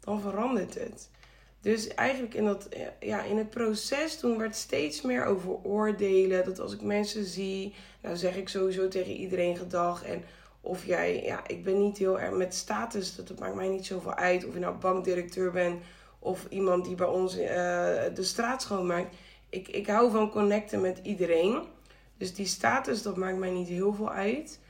dan 0.00 0.20
verandert 0.20 0.74
het. 0.74 1.10
Dus 1.60 1.88
eigenlijk 1.94 2.34
in, 2.34 2.44
dat, 2.44 2.68
ja, 3.00 3.22
in 3.22 3.36
het 3.36 3.50
proces 3.50 4.18
toen 4.18 4.38
werd 4.38 4.56
steeds 4.56 5.02
meer 5.02 5.24
over 5.24 5.50
oordelen. 5.62 6.44
Dat 6.44 6.60
als 6.60 6.72
ik 6.72 6.80
mensen 6.80 7.24
zie, 7.24 7.74
nou 8.02 8.16
zeg 8.16 8.36
ik 8.36 8.48
sowieso 8.48 8.88
tegen 8.88 9.12
iedereen 9.12 9.56
gedag. 9.56 10.04
En 10.04 10.24
of 10.66 10.86
jij, 10.86 11.22
ja, 11.22 11.46
ik 11.46 11.64
ben 11.64 11.78
niet 11.78 11.98
heel 11.98 12.20
erg 12.20 12.34
met 12.34 12.54
status, 12.54 13.16
dat 13.16 13.38
maakt 13.38 13.54
mij 13.54 13.68
niet 13.68 13.86
zoveel 13.86 14.14
uit. 14.14 14.46
Of 14.46 14.54
je 14.54 14.60
nou 14.60 14.76
bankdirecteur 14.76 15.50
bent 15.50 15.82
of 16.18 16.46
iemand 16.48 16.84
die 16.84 16.94
bij 16.94 17.06
ons 17.06 17.38
uh, 17.38 17.48
de 18.14 18.22
straat 18.22 18.62
schoonmaakt. 18.62 19.14
Ik, 19.48 19.68
ik 19.68 19.86
hou 19.86 20.10
van 20.10 20.30
connecten 20.30 20.80
met 20.80 21.00
iedereen. 21.02 21.62
Dus 22.18 22.34
die 22.34 22.46
status, 22.46 23.02
dat 23.02 23.16
maakt 23.16 23.38
mij 23.38 23.50
niet 23.50 23.68
heel 23.68 23.94
veel 23.94 24.10
uit. 24.10 24.60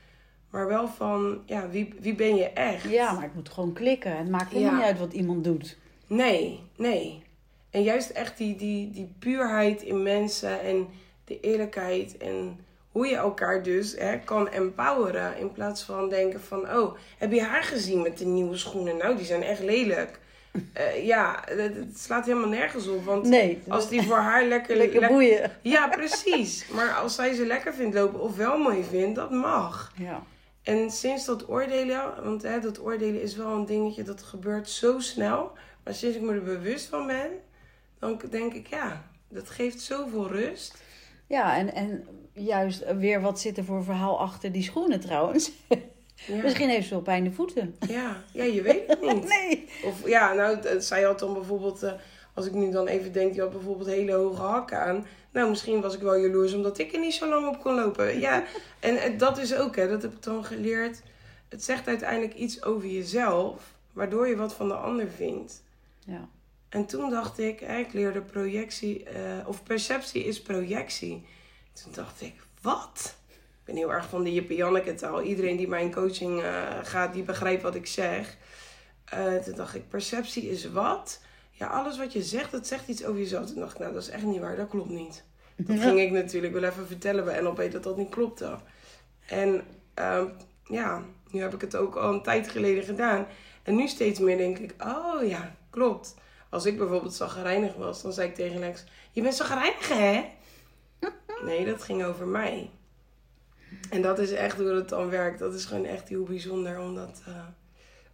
Maar 0.49 0.67
wel 0.67 0.87
van, 0.87 1.41
ja, 1.45 1.69
wie, 1.69 1.93
wie 1.99 2.15
ben 2.15 2.35
je 2.35 2.49
echt? 2.49 2.89
Ja, 2.89 3.13
maar 3.13 3.23
het 3.23 3.33
moet 3.33 3.49
gewoon 3.49 3.73
klikken. 3.73 4.17
Het 4.17 4.29
maakt 4.29 4.51
helemaal 4.51 4.75
niet 4.75 4.83
uit 4.83 4.99
wat 4.99 5.13
iemand 5.13 5.43
doet. 5.43 5.77
Nee, 6.07 6.59
nee. 6.75 7.23
En 7.69 7.83
juist 7.83 8.09
echt 8.09 8.37
die, 8.37 8.55
die, 8.55 8.91
die 8.91 9.13
puurheid 9.19 9.81
in 9.81 10.03
mensen 10.03 10.61
en 10.61 10.87
de 11.25 11.39
eerlijkheid 11.39 12.17
en 12.17 12.59
hoe 12.97 13.07
je 13.07 13.15
elkaar 13.15 13.63
dus 13.63 13.95
hè, 13.97 14.19
kan 14.19 14.49
empoweren. 14.49 15.37
In 15.37 15.51
plaats 15.51 15.83
van 15.83 16.09
denken 16.09 16.41
van, 16.41 16.59
oh, 16.59 16.97
heb 17.17 17.31
je 17.31 17.41
haar 17.41 17.63
gezien 17.63 18.01
met 18.01 18.17
de 18.17 18.25
nieuwe 18.25 18.57
schoenen? 18.57 18.97
Nou, 18.97 19.15
die 19.15 19.25
zijn 19.25 19.43
echt 19.43 19.59
lelijk. 19.59 20.19
Uh, 20.77 21.05
ja, 21.05 21.43
het, 21.45 21.99
slaat 21.99 22.25
helemaal 22.25 22.49
nergens 22.49 22.87
op. 22.87 23.05
Want 23.05 23.23
nee, 23.23 23.61
als 23.67 23.89
die 23.89 24.01
voor 24.01 24.17
haar 24.17 24.45
lekker... 24.53 24.75
lekker 24.75 25.07
boeien. 25.07 25.51
Ja, 25.61 25.87
precies. 25.87 26.67
Maar 26.67 26.93
als 26.93 27.15
zij 27.15 27.33
ze 27.33 27.45
lekker 27.45 27.73
vindt 27.73 27.95
lopen 27.95 28.19
of 28.19 28.35
wel 28.35 28.57
mooi 28.57 28.83
vindt, 28.83 29.15
dat 29.15 29.31
mag. 29.31 29.91
Ja. 29.97 30.23
En 30.63 30.91
sinds 30.91 31.25
dat 31.25 31.49
oordelen, 31.49 32.23
want 32.23 32.41
hè, 32.41 32.59
dat 32.59 32.81
oordelen 32.81 33.21
is 33.21 33.35
wel 33.35 33.51
een 33.51 33.65
dingetje 33.65 34.03
dat 34.03 34.23
gebeurt 34.23 34.69
zo 34.69 34.99
snel. 34.99 35.51
Maar 35.83 35.93
sinds 35.93 36.15
ik 36.15 36.21
me 36.21 36.33
er 36.33 36.43
bewust 36.43 36.87
van 36.87 37.07
ben, 37.07 37.31
dan 37.99 38.21
denk 38.29 38.53
ik, 38.53 38.67
ja, 38.67 39.03
dat 39.29 39.49
geeft 39.49 39.81
zoveel 39.81 40.27
rust. 40.27 40.85
Ja, 41.27 41.57
en, 41.57 41.73
en 41.73 42.07
juist 42.37 42.83
weer 42.97 43.21
wat 43.21 43.39
zit 43.39 43.57
er 43.57 43.63
voor 43.63 43.83
verhaal 43.83 44.19
achter 44.19 44.51
die 44.51 44.63
schoenen 44.63 44.99
trouwens. 44.99 45.51
Ja. 46.25 46.41
Misschien 46.41 46.69
heeft 46.69 46.87
ze 46.87 46.93
wel 46.93 47.01
pijn 47.03 47.23
in 47.23 47.29
de 47.29 47.35
voeten. 47.35 47.75
Ja, 47.87 48.23
ja 48.31 48.43
je 48.43 48.61
weet 48.61 48.87
het 48.87 49.01
niet. 49.13 49.27
nee. 49.27 49.69
Of 49.83 50.07
ja, 50.07 50.33
nou, 50.33 50.81
zij 50.81 51.01
had 51.03 51.19
dan 51.19 51.33
bijvoorbeeld, 51.33 51.83
uh, 51.83 51.91
Als 52.33 52.45
ik 52.45 52.53
nu 52.53 52.71
dan 52.71 52.87
even 52.87 53.11
denk, 53.11 53.31
die 53.33 53.41
had 53.41 53.51
bijvoorbeeld 53.51 53.89
hele 53.89 54.13
hoge 54.13 54.41
hakken 54.41 54.79
aan. 54.81 55.05
Nou, 55.31 55.49
misschien 55.49 55.81
was 55.81 55.95
ik 55.95 56.01
wel 56.01 56.15
jaloers 56.15 56.53
omdat 56.53 56.77
ik 56.77 56.93
er 56.93 56.99
niet 56.99 57.13
zo 57.13 57.29
lang 57.29 57.47
op 57.47 57.61
kon 57.61 57.75
lopen. 57.75 58.19
Ja, 58.19 58.43
en 58.79 58.97
eh, 58.97 59.17
dat 59.19 59.37
is 59.37 59.55
ook, 59.55 59.75
hè, 59.75 59.87
dat 59.89 60.01
heb 60.01 60.13
ik 60.13 60.23
dan 60.23 60.45
geleerd. 60.45 61.01
Het 61.49 61.63
zegt 61.63 61.87
uiteindelijk 61.87 62.33
iets 62.33 62.63
over 62.63 62.87
jezelf, 62.87 63.73
waardoor 63.93 64.27
je 64.27 64.35
wat 64.35 64.53
van 64.53 64.67
de 64.67 64.75
ander 64.75 65.07
vindt. 65.07 65.63
Ja. 66.05 66.27
En 66.69 66.85
toen 66.85 67.09
dacht 67.09 67.39
ik, 67.39 67.59
hè, 67.59 67.77
ik 67.77 67.93
leerde 67.93 68.21
projectie, 68.21 69.03
eh, 69.03 69.47
of 69.47 69.63
perceptie 69.63 70.23
is 70.23 70.41
projectie. 70.41 71.25
Toen 71.83 71.91
dacht 71.91 72.21
ik, 72.21 72.33
wat? 72.61 73.15
Ik 73.31 73.63
ben 73.63 73.75
heel 73.75 73.93
erg 73.93 74.09
van 74.09 74.23
de 74.23 74.33
Jippe 74.33 74.55
Janneke 74.55 74.93
taal. 74.93 75.21
Iedereen 75.21 75.57
die 75.57 75.67
mijn 75.67 75.93
coaching 75.93 76.41
eh, 76.41 76.63
gaat, 76.83 77.13
die 77.13 77.23
begrijpt 77.23 77.61
wat 77.61 77.75
ik 77.75 77.87
zeg. 77.87 78.37
Eh, 79.05 79.35
toen 79.35 79.55
dacht 79.55 79.75
ik, 79.75 79.89
perceptie 79.89 80.49
is 80.49 80.69
wat? 80.71 81.21
Ja, 81.51 81.67
alles 81.67 81.97
wat 81.97 82.13
je 82.13 82.23
zegt, 82.23 82.51
dat 82.51 82.67
zegt 82.67 82.87
iets 82.87 83.05
over 83.05 83.19
jezelf. 83.19 83.45
Toen 83.45 83.59
dacht 83.59 83.73
ik, 83.73 83.79
nou, 83.79 83.93
dat 83.93 84.01
is 84.01 84.09
echt 84.09 84.23
niet 84.23 84.39
waar, 84.39 84.55
dat 84.55 84.69
klopt 84.69 84.89
niet. 84.89 85.23
Dat 85.55 85.79
ging 85.79 85.99
ik 85.99 86.11
natuurlijk 86.11 86.53
wel 86.53 86.63
even 86.63 86.87
vertellen 86.87 87.25
bij 87.25 87.41
NLP 87.41 87.71
dat 87.71 87.83
dat 87.83 87.97
niet 87.97 88.09
klopte. 88.09 88.57
En 89.25 89.61
ehm, 89.93 90.27
ja, 90.63 91.03
nu 91.31 91.41
heb 91.41 91.53
ik 91.53 91.61
het 91.61 91.75
ook 91.75 91.95
al 91.95 92.13
een 92.13 92.23
tijd 92.23 92.49
geleden 92.49 92.83
gedaan. 92.83 93.27
En 93.63 93.75
nu 93.75 93.87
steeds 93.87 94.19
meer 94.19 94.37
denk 94.37 94.57
ik, 94.57 94.73
oh 94.83 95.27
ja, 95.27 95.55
klopt. 95.69 96.15
Als 96.49 96.65
ik 96.65 96.77
bijvoorbeeld 96.77 97.13
zagrijnig 97.13 97.75
was, 97.75 98.01
dan 98.01 98.13
zei 98.13 98.29
ik 98.29 98.35
tegen 98.35 98.59
Lex... 98.59 98.83
Je 99.11 99.21
bent 99.21 99.35
zagrijnig, 99.35 99.87
hè? 99.87 100.25
Nee, 101.43 101.65
dat 101.65 101.83
ging 101.83 102.03
over 102.03 102.27
mij. 102.27 102.69
En 103.89 104.01
dat 104.01 104.19
is 104.19 104.31
echt 104.31 104.57
hoe 104.57 104.67
het 104.67 104.89
dan 104.89 105.09
werkt. 105.09 105.39
Dat 105.39 105.53
is 105.53 105.65
gewoon 105.65 105.85
echt 105.85 106.09
heel 106.09 106.23
bijzonder 106.23 106.79
om 106.79 106.95
dat, 106.95 107.21
eh, 107.25 107.45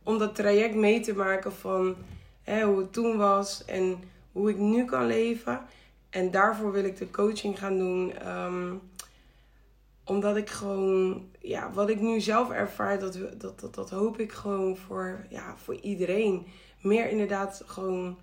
om 0.04 0.18
dat 0.18 0.36
traject 0.36 0.76
mee 0.76 1.00
te 1.00 1.14
maken 1.16 1.54
van 1.54 1.96
hè, 2.44 2.64
hoe 2.64 2.78
het 2.78 2.94
toen 2.94 3.18
was 3.18 3.66
en 3.66 4.04
hoe 4.32 4.50
ik 4.50 4.58
nu 4.58 4.86
kan 4.86 5.06
leven. 5.06 5.62
En 6.10 6.32
daarvoor 6.32 6.72
wil 6.72 6.84
ik 6.84 6.98
de 6.98 7.12
coaching 7.12 7.60
gaan 7.60 7.78
doen. 7.78 8.14
ehm, 8.14 8.74
omdat 10.06 10.38
ik 10.38 10.50
gewoon, 10.50 11.30
ja, 11.40 11.72
wat 11.72 11.90
ik 11.90 12.00
nu 12.00 12.22
zelf 12.22 12.52
ervaar, 12.52 13.00
dat, 13.00 13.18
dat, 13.38 13.60
dat, 13.60 13.76
dat 13.76 13.90
hoop 13.90 14.20
ik 14.20 14.32
gewoon 14.32 14.78
voor, 14.78 15.26
ja, 15.30 15.56
voor 15.58 15.76
iedereen. 15.76 16.46
Meer 16.82 17.10
inderdaad 17.10 17.64
gewoon 17.66 18.18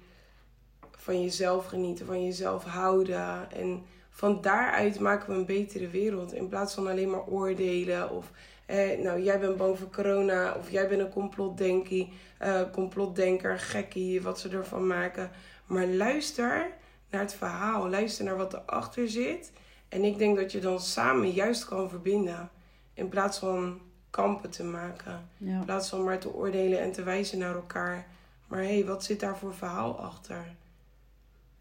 van 0.91 1.23
jezelf 1.23 1.67
genieten, 1.67 2.07
van 2.07 2.25
jezelf 2.25 2.65
houden. 2.65 3.51
En 3.53 3.83
van 4.11 4.41
daaruit 4.41 5.01
maken 5.01 5.29
we 5.29 5.39
een 5.39 5.47
betere 5.47 5.89
wereld. 5.89 6.33
In 6.33 6.49
plaats 6.49 6.75
van 6.75 6.87
alleen 6.87 7.11
maar 7.11 7.27
oordelen 7.27 8.11
of... 8.11 8.31
Eh, 8.67 8.99
nou, 8.99 9.23
jij 9.23 9.41
bent 9.41 9.57
bang 9.57 9.79
voor 9.79 9.91
corona 9.91 10.55
of 10.55 10.71
jij 10.71 10.89
bent 10.89 11.01
een 11.01 11.11
complotdenker, 11.11 12.07
eh, 12.39 12.63
complotdenker, 12.73 13.59
gekkie, 13.59 14.23
wat 14.23 14.41
ze 14.41 14.49
ervan 14.49 14.87
maken. 14.87 15.31
Maar 15.67 15.87
luister 15.87 16.71
naar 17.11 17.21
het 17.21 17.35
verhaal, 17.35 17.89
luister 17.89 18.25
naar 18.25 18.37
wat 18.37 18.53
erachter 18.53 19.09
zit. 19.09 19.53
En 19.89 20.05
ik 20.05 20.19
denk 20.19 20.37
dat 20.37 20.53
je 20.53 20.61
dan 20.61 20.81
samen 20.81 21.31
juist 21.31 21.65
kan 21.65 21.89
verbinden. 21.89 22.51
In 22.95 23.09
plaats 23.09 23.39
van 23.39 23.81
kampen 24.11 24.51
te 24.51 24.65
maken. 24.65 25.29
Ja. 25.37 25.59
In 25.59 25.65
plaats 25.65 25.89
van 25.89 26.05
maar 26.05 26.19
te 26.19 26.35
oordelen 26.35 26.81
en 26.81 26.93
te 26.93 27.03
wijzen 27.03 27.39
naar 27.39 27.55
elkaar. 27.55 28.07
Maar 28.47 28.61
hé, 28.61 28.75
hey, 28.75 28.85
wat 28.85 29.05
zit 29.05 29.21
daar 29.21 29.37
voor 29.37 29.55
verhaal 29.55 29.99
achter? 30.01 30.55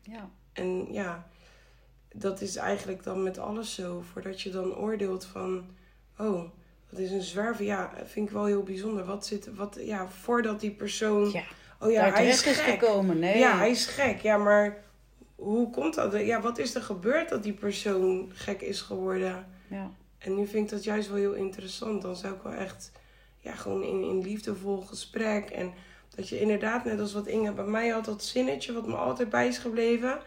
Ja. 0.01 0.29
En 0.53 0.93
ja, 0.93 1.27
dat 2.13 2.41
is 2.41 2.56
eigenlijk 2.56 3.04
dan 3.04 3.24
met 3.24 3.38
alles 3.38 3.74
zo. 3.74 4.04
Voordat 4.12 4.41
je 4.41 4.50
dan 4.50 4.76
oordeelt 4.76 5.26
van, 5.26 5.65
oh, 6.17 6.43
dat 6.89 7.00
is 7.00 7.12
een 7.12 7.22
zwerver. 7.22 7.65
Ja, 7.65 7.91
vind 8.06 8.28
ik 8.28 8.34
wel 8.34 8.45
heel 8.45 8.63
bijzonder. 8.63 9.06
Wat 9.06 9.26
zit, 9.26 9.56
wat, 9.56 9.78
ja, 9.82 10.10
voordat 10.10 10.60
die 10.60 10.72
persoon, 10.72 11.32
ja. 11.32 11.43
oh 11.80 11.91
ja, 11.91 12.12
hij 12.12 12.28
is 12.28 12.41
gek. 12.41 12.54
gekomen. 12.54 13.19
Nee. 13.19 13.38
Ja, 13.38 13.58
hij 13.58 13.69
is 13.69 13.86
gek. 13.86 14.22
Ja, 14.22 14.38
maar 14.38 14.84
hoe 15.36 15.69
komt 15.69 15.95
dat? 15.95 16.13
Ja, 16.13 16.41
wat 16.41 16.58
is 16.58 16.76
er 16.76 16.82
gebeurd 16.82 17.30
dat 17.30 17.43
die 17.43 17.54
persoon 17.54 18.32
gek 18.34 18.62
is 18.62 18.82
geworden? 18.82 19.48
Ja. 19.67 19.91
En 20.17 20.36
nu 20.36 20.48
vind 20.48 20.65
ik 20.65 20.72
dat 20.72 20.84
juist 20.84 21.08
wel 21.08 21.17
heel 21.17 21.34
interessant. 21.34 22.02
Dan 22.02 22.15
zou 22.15 22.34
ik 22.34 22.41
wel 22.41 22.54
echt, 22.54 22.91
ja, 23.38 23.56
gewoon 23.56 23.84
in, 23.84 24.04
in 24.04 24.22
liefdevol 24.22 24.82
gesprek. 24.82 25.50
En 25.50 25.74
dat 26.15 26.30
je 26.30 26.39
inderdaad, 26.39 26.86
net 26.86 27.00
als 27.00 27.13
wat 27.13 27.28
Inge 27.28 27.52
bij 27.52 27.65
mij 27.65 27.89
had, 27.89 28.06
dat 28.06 28.24
zinnetje 28.24 28.74
wat 28.74 28.88
me 28.88 28.95
altijd 28.95 29.30
bij 29.30 29.48
is 29.48 29.58
gebleven. 29.58 30.19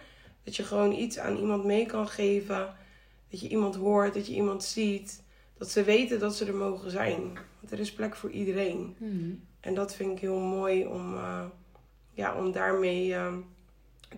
Dat 0.44 0.56
je 0.56 0.62
gewoon 0.62 0.92
iets 0.92 1.18
aan 1.18 1.36
iemand 1.36 1.64
mee 1.64 1.86
kan 1.86 2.08
geven. 2.08 2.74
Dat 3.28 3.40
je 3.40 3.48
iemand 3.48 3.74
hoort, 3.74 4.14
dat 4.14 4.26
je 4.26 4.34
iemand 4.34 4.64
ziet. 4.64 5.22
Dat 5.58 5.70
ze 5.70 5.82
weten 5.82 6.18
dat 6.18 6.36
ze 6.36 6.44
er 6.44 6.54
mogen 6.54 6.90
zijn. 6.90 7.20
Want 7.60 7.72
er 7.72 7.78
is 7.78 7.92
plek 7.92 8.14
voor 8.14 8.30
iedereen. 8.30 8.96
Mhm. 8.98 9.34
En 9.60 9.74
dat 9.74 9.94
vind 9.94 10.12
ik 10.12 10.18
heel 10.18 10.38
mooi 10.38 10.86
om, 10.86 11.14
eh, 11.14 11.44
ja, 12.12 12.36
om 12.36 12.52
daarmee 12.52 13.14
eh, 13.14 13.34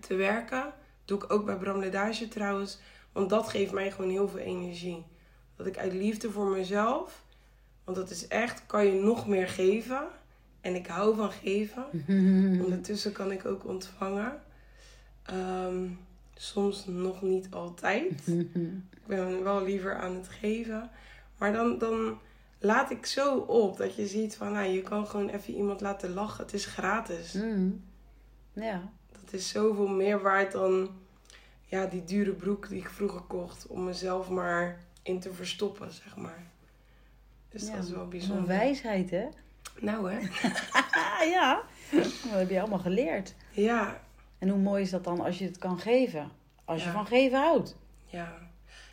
te 0.01 0.15
werken. 0.15 0.73
Doe 1.05 1.19
ik 1.19 1.33
ook 1.33 1.45
bij 1.45 1.57
Bram 1.57 1.79
Ledage 1.79 2.29
trouwens. 2.29 2.79
Want 3.13 3.31
dat 3.31 3.49
geeft 3.49 3.73
mij 3.73 3.91
gewoon 3.91 4.11
heel 4.11 4.29
veel 4.29 4.39
energie. 4.39 5.05
Dat 5.57 5.67
ik 5.67 5.79
uit 5.79 5.93
liefde 5.93 6.31
voor 6.31 6.47
mezelf, 6.47 7.25
want 7.85 7.97
dat 7.97 8.11
is 8.11 8.29
echt, 8.29 8.67
kan 8.67 8.87
je 8.87 8.93
nog 8.93 9.27
meer 9.27 9.49
geven. 9.49 10.09
En 10.61 10.75
ik 10.75 10.87
hou 10.87 11.17
van 11.17 11.31
geven. 11.31 11.85
Ondertussen 12.65 13.13
kan 13.13 13.33
ik 13.33 13.47
ook 13.47 13.67
ontvangen. 13.67 14.43
Ehm, 15.23 15.87
soms 16.35 16.85
nog 16.87 17.23
niet 17.23 17.47
altijd. 17.51 18.27
Ik 19.07 19.07
ben 19.07 19.43
wel 19.43 19.65
liever 19.65 19.95
aan 19.97 20.15
het 20.15 20.29
geven. 20.29 20.91
Maar 21.39 21.53
dan, 21.53 21.79
dan 21.79 22.19
laat 22.59 22.91
ik 22.91 23.07
zo 23.07 23.37
op 23.39 23.77
dat 23.77 23.95
je 23.97 24.07
ziet 24.07 24.37
van, 24.37 24.53
nou, 24.53 24.67
je 24.67 24.83
kan 24.83 25.07
gewoon 25.07 25.29
even 25.29 25.55
iemand 25.55 25.81
laten 25.81 26.13
lachen. 26.15 26.45
Het 26.45 26.55
is 26.55 26.67
gratis. 26.67 27.33
Mhm. 27.33 27.69
Ja. 28.53 28.91
Dat 29.23 29.33
is 29.33 29.49
zoveel 29.49 29.87
meer 29.89 30.23
waard 30.23 30.53
dan 30.53 30.91
ja, 31.65 31.87
die 31.87 32.05
dure 32.05 32.33
broek 32.33 32.69
die 32.69 32.79
ik 32.81 32.91
vroeger 32.91 33.21
kocht. 33.21 33.67
Om 33.67 33.85
mezelf 33.85 34.29
maar 34.29 34.81
in 35.03 35.21
te 35.21 35.33
verstoppen, 35.33 35.93
zeg 35.93 36.17
maar. 36.17 36.47
Dus 37.49 37.67
Ja, 37.67 37.75
dat 37.75 37.85
is 37.85 37.91
wel 37.91 37.99
Zo'n 38.01 38.09
bijzonder. 38.11 38.47
wijsheid, 38.47 39.11
hè? 39.11 39.27
Nou 39.81 40.13
hè? 40.13 40.19
Ja. 41.35 41.63
Dat 41.93 42.13
heb 42.31 42.51
je 42.51 42.61
allemaal 42.61 42.79
geleerd. 42.79 43.35
Ja, 43.51 44.04
En 44.45 44.51
hoe 44.51 44.59
mooi 44.59 44.83
is 44.83 44.91
dat 44.91 45.05
dan 45.05 45.21
als 45.21 45.39
je 45.39 45.45
het 45.45 45.59
kan 45.59 45.79
geven? 45.79 46.31
Als 46.65 46.85
je 46.85 46.91
van 46.91 47.07
geven 47.07 47.39
houdt. 47.39 47.77
ja. 48.07 48.33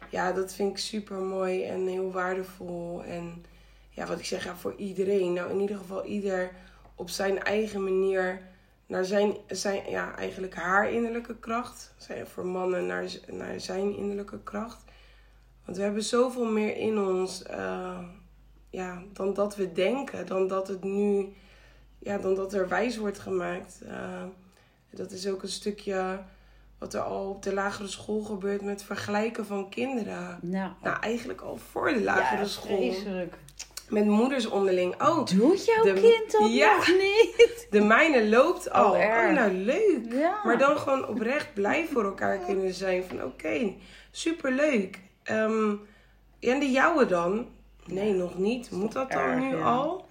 Ja, 0.09 0.31
dat 0.31 0.53
vind 0.53 0.71
ik 0.71 0.77
super 0.77 1.17
mooi 1.17 1.63
en 1.63 1.87
heel 1.87 2.11
waardevol. 2.11 3.03
En 3.03 3.45
ja, 3.89 4.05
wat 4.05 4.19
ik 4.19 4.25
zeg, 4.25 4.43
ja, 4.43 4.55
voor 4.55 4.75
iedereen. 4.75 5.33
Nou, 5.33 5.49
in 5.51 5.59
ieder 5.59 5.77
geval 5.77 6.05
ieder 6.05 6.51
op 6.95 7.09
zijn 7.09 7.43
eigen 7.43 7.83
manier 7.83 8.41
naar 8.85 9.05
zijn, 9.05 9.35
zijn 9.47 9.89
ja, 9.89 10.15
eigenlijk 10.15 10.55
haar 10.55 10.91
innerlijke 10.91 11.35
kracht. 11.39 11.93
Zijn 11.97 12.27
voor 12.27 12.45
mannen 12.45 12.85
naar, 12.85 13.05
naar 13.27 13.59
zijn 13.59 13.95
innerlijke 13.95 14.43
kracht. 14.43 14.83
Want 15.65 15.77
we 15.77 15.83
hebben 15.83 16.03
zoveel 16.03 16.45
meer 16.45 16.77
in 16.77 16.99
ons 16.99 17.43
eh, 17.43 17.99
ja, 18.69 19.01
dan 19.13 19.33
dat 19.33 19.55
we 19.55 19.71
denken. 19.71 20.27
Dan 20.27 20.47
dat 20.47 20.67
het 20.67 20.83
nu, 20.83 21.33
ja, 21.99 22.17
dan 22.17 22.35
dat 22.35 22.53
er 22.53 22.67
wijs 22.67 22.97
wordt 22.97 23.19
gemaakt. 23.19 23.81
Eh, 23.81 24.23
dat 24.91 25.11
is 25.11 25.27
ook 25.27 25.41
een 25.43 25.49
stukje 25.49 26.19
wat 26.77 26.93
er 26.93 27.01
al 27.01 27.29
op 27.29 27.43
de 27.43 27.53
lagere 27.53 27.87
school 27.87 28.21
gebeurt 28.21 28.61
met 28.61 28.83
vergelijken 28.83 29.45
van 29.45 29.69
kinderen. 29.69 30.39
Nou, 30.41 30.71
Nou, 30.81 30.99
eigenlijk 30.99 31.41
al 31.41 31.57
voor 31.71 31.93
de 31.93 32.01
lagere 32.03 32.41
ja, 32.41 32.47
school. 32.47 32.77
vreselijk. 32.77 33.33
Met 33.89 34.05
moeders 34.05 34.45
onderling. 34.45 35.01
Oh, 35.01 35.25
Doet 35.25 35.65
jouw 35.65 35.83
De- 35.83 35.93
kind 35.93 36.31
dat 36.31 36.53
Ja. 36.53 36.75
nog 36.75 36.87
niet? 36.87 37.67
de 37.69 37.81
mijne 37.81 38.29
loopt 38.29 38.71
al. 38.71 38.85
Oh, 38.85 38.91
Oh, 38.91 39.03
erg. 39.03 39.35
nou 39.35 39.51
leuk. 39.51 39.99
Ja. 40.09 40.39
Maar 40.43 40.57
dan 40.57 40.77
gewoon 40.77 41.07
oprecht 41.07 41.53
blij 41.53 41.87
voor 41.91 42.03
elkaar 42.03 42.37
kunnen 42.37 42.73
zijn. 42.73 43.03
Van 43.03 43.23
oké, 43.23 43.73
superleuk. 44.11 44.99
Ehm, 45.23 45.75
en 46.39 46.59
de 46.59 46.71
jouwe 46.71 47.05
dan? 47.05 47.47
Nee, 47.85 48.13
nog 48.13 48.37
niet. 48.37 48.71
Moet 48.71 48.91
dat 48.91 49.11
dan 49.11 49.21
erg, 49.21 49.39
nu 49.39 49.61
al? 49.61 50.07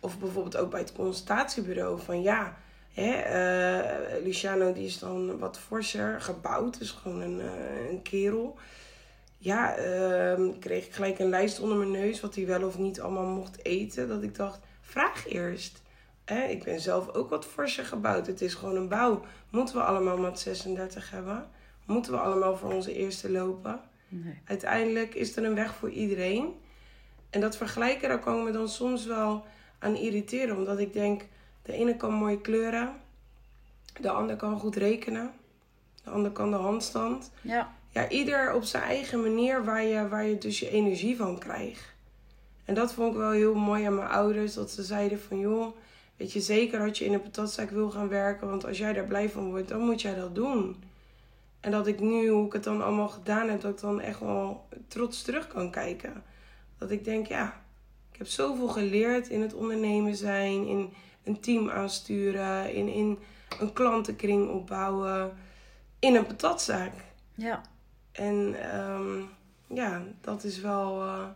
Of 0.00 0.18
bijvoorbeeld 0.18 0.56
ook 0.56 0.70
bij 0.70 0.80
het 0.80 0.92
consultatiebureau. 0.92 2.00
Van 2.00 2.22
ja, 2.22 2.56
hè, 2.92 3.10
eh, 3.12 4.24
Luciano 4.24 4.72
die 4.72 4.86
is 4.86 4.98
dan 4.98 5.38
wat 5.38 5.58
forser 5.58 6.20
gebouwd. 6.20 6.78
Dus 6.78 6.90
gewoon 6.90 7.20
een, 7.20 7.40
eh, 7.40 7.90
een 7.90 8.02
kerel. 8.02 8.58
Ja, 9.38 9.76
ehm, 9.76 10.58
kreeg 10.58 10.86
ik 10.86 10.92
gelijk 10.92 11.18
een 11.18 11.28
lijst 11.28 11.60
onder 11.60 11.76
mijn 11.76 11.90
neus. 11.90 12.20
Wat 12.20 12.34
hij 12.34 12.46
wel 12.46 12.62
of 12.62 12.78
niet 12.78 13.00
allemaal 13.00 13.26
mocht 13.26 13.64
eten. 13.64 14.08
Dat 14.08 14.22
ik 14.22 14.34
dacht, 14.34 14.60
vraag 14.80 15.28
eerst. 15.28 15.82
Hè, 16.24 16.44
ik 16.44 16.64
ben 16.64 16.80
zelf 16.80 17.08
ook 17.14 17.30
wat 17.30 17.46
forser 17.46 17.84
gebouwd. 17.84 18.26
Het 18.26 18.40
is 18.40 18.54
gewoon 18.54 18.76
een 18.76 18.88
bouw. 18.88 19.24
Moeten 19.50 19.74
we 19.74 19.82
allemaal 19.82 20.18
mat 20.18 20.40
36 20.40 21.10
hebben? 21.10 21.48
Moeten 21.86 22.12
we 22.12 22.18
allemaal 22.18 22.56
voor 22.56 22.72
onze 22.72 22.94
eerste 22.94 23.30
lopen? 23.30 23.80
Nee. 24.08 24.38
Uiteindelijk 24.44 25.14
is 25.14 25.36
er 25.36 25.44
een 25.44 25.54
weg 25.54 25.74
voor 25.74 25.90
iedereen. 25.90 26.54
En 27.30 27.40
dat 27.40 27.56
vergelijken, 27.56 28.08
daar 28.08 28.18
ik 28.18 28.44
me 28.44 28.50
dan 28.50 28.68
soms 28.68 29.06
wel 29.06 29.44
aan 29.78 29.96
irriteren. 29.96 30.56
Omdat 30.56 30.78
ik 30.78 30.92
denk, 30.92 31.22
de 31.70 31.76
ene 31.76 31.96
kan 31.96 32.12
mooi 32.12 32.40
kleuren. 32.40 32.92
De 34.00 34.10
ander 34.10 34.36
kan 34.36 34.58
goed 34.58 34.76
rekenen. 34.76 35.30
De 36.04 36.10
ander 36.10 36.30
kan 36.30 36.50
de 36.50 36.56
handstand. 36.56 37.30
Ja. 37.40 37.74
Ja, 37.92 38.08
ieder 38.08 38.54
op 38.54 38.62
zijn 38.62 38.82
eigen 38.82 39.20
manier 39.20 39.64
waar 39.64 39.82
je, 39.82 40.08
waar 40.08 40.24
je 40.24 40.38
dus 40.38 40.58
je 40.58 40.70
energie 40.70 41.16
van 41.16 41.38
krijgt. 41.38 41.92
En 42.64 42.74
dat 42.74 42.92
vond 42.92 43.12
ik 43.12 43.18
wel 43.18 43.30
heel 43.30 43.54
mooi 43.54 43.84
aan 43.84 43.94
mijn 43.94 44.08
ouders. 44.08 44.54
Dat 44.54 44.70
ze 44.70 44.82
zeiden 44.82 45.20
van, 45.20 45.38
joh, 45.38 45.76
Weet 46.20 46.32
je, 46.32 46.40
zeker 46.40 46.78
dat 46.78 46.98
je 46.98 47.04
in 47.04 47.12
een 47.12 47.22
patatzaak 47.22 47.70
wil 47.70 47.90
gaan 47.90 48.08
werken. 48.08 48.48
Want 48.48 48.66
als 48.66 48.78
jij 48.78 48.92
daar 48.92 49.06
blij 49.06 49.28
van 49.28 49.50
wordt, 49.50 49.68
dan 49.68 49.80
moet 49.80 50.02
jij 50.02 50.14
dat 50.14 50.34
doen. 50.34 50.82
En 51.60 51.70
dat 51.70 51.86
ik 51.86 52.00
nu, 52.00 52.28
hoe 52.28 52.46
ik 52.46 52.52
het 52.52 52.64
dan 52.64 52.82
allemaal 52.82 53.08
gedaan 53.08 53.48
heb, 53.48 53.60
dat 53.60 53.72
ik 53.72 53.80
dan 53.80 54.00
echt 54.00 54.20
wel 54.20 54.68
trots 54.88 55.22
terug 55.22 55.46
kan 55.46 55.70
kijken. 55.70 56.22
Dat 56.78 56.90
ik 56.90 57.04
denk, 57.04 57.26
ja, 57.26 57.62
ik 58.12 58.18
heb 58.18 58.26
zoveel 58.26 58.68
geleerd 58.68 59.28
in 59.28 59.40
het 59.40 59.54
ondernemen 59.54 60.16
zijn, 60.16 60.66
in 60.66 60.92
een 61.24 61.40
team 61.40 61.70
aansturen, 61.70 62.74
in, 62.74 62.88
in 62.88 63.18
een 63.58 63.72
klantenkring 63.72 64.48
opbouwen, 64.48 65.32
in 65.98 66.14
een 66.14 66.26
patatzaak. 66.26 66.92
Ja. 67.34 67.60
En 68.12 68.54
um, 68.78 69.28
ja, 69.66 70.02
dat 70.20 70.44
is 70.44 70.60
wel. 70.60 71.04
Uh, 71.04 71.26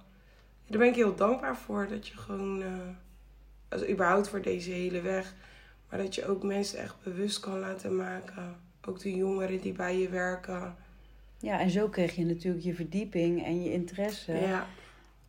daar 0.66 0.79
ben 0.79 0.88
ik 0.88 0.94
heel 0.94 1.14
dankbaar 1.14 1.57
voor. 1.57 1.88
Dat 1.88 2.09
je 2.09 2.16
gewoon. 2.16 2.61
Uh, 2.61 2.68
also 3.68 3.88
überhaupt 3.88 4.29
voor 4.29 4.42
deze 4.42 4.70
hele 4.70 5.01
weg. 5.01 5.35
Maar 5.90 5.99
dat 5.99 6.14
je 6.14 6.27
ook 6.27 6.42
mensen 6.42 6.79
echt 6.79 7.03
bewust 7.03 7.40
kan 7.40 7.59
laten 7.59 7.97
maken. 7.97 8.57
Ook 8.87 9.01
de 9.01 9.14
jongeren 9.14 9.61
die 9.61 9.73
bij 9.73 9.99
je 9.99 10.09
werken. 10.09 10.77
Ja, 11.38 11.61
en 11.61 11.70
zo 11.70 11.88
kreeg 11.88 12.14
je 12.14 12.25
natuurlijk 12.25 12.64
je 12.64 12.75
verdieping 12.75 13.44
en 13.44 13.62
je 13.62 13.73
interesse. 13.73 14.33
Ja. 14.33 14.66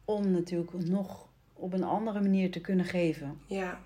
Om 0.06 0.32
natuurlijk 0.32 0.74
nog 0.74 1.28
op 1.54 1.74
een 1.74 1.84
andere 1.84 2.22
manier 2.22 2.52
te 2.52 2.62
kunnen 2.62 2.86
geven. 2.86 3.39
Ja, 3.46 3.80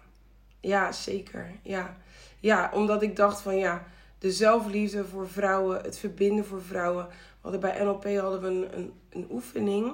ja 0.59 0.91
zeker. 0.91 1.51
Ja. 1.61 1.97
ja, 2.39 2.71
omdat 2.73 3.01
ik 3.01 3.15
dacht 3.15 3.41
van 3.41 3.57
ja, 3.57 3.85
de 4.19 4.31
zelfliefde 4.31 5.05
voor 5.05 5.29
vrouwen, 5.29 5.81
het 5.81 5.97
verbinden 5.97 6.45
voor 6.45 6.61
vrouwen. 6.61 7.07
We 7.07 7.15
hadden 7.41 7.59
bij 7.59 7.83
NLP 7.83 8.03
hadden 8.03 8.41
we 8.41 8.47
een, 8.47 8.77
een, 8.77 8.93
een 9.09 9.27
oefening. 9.31 9.85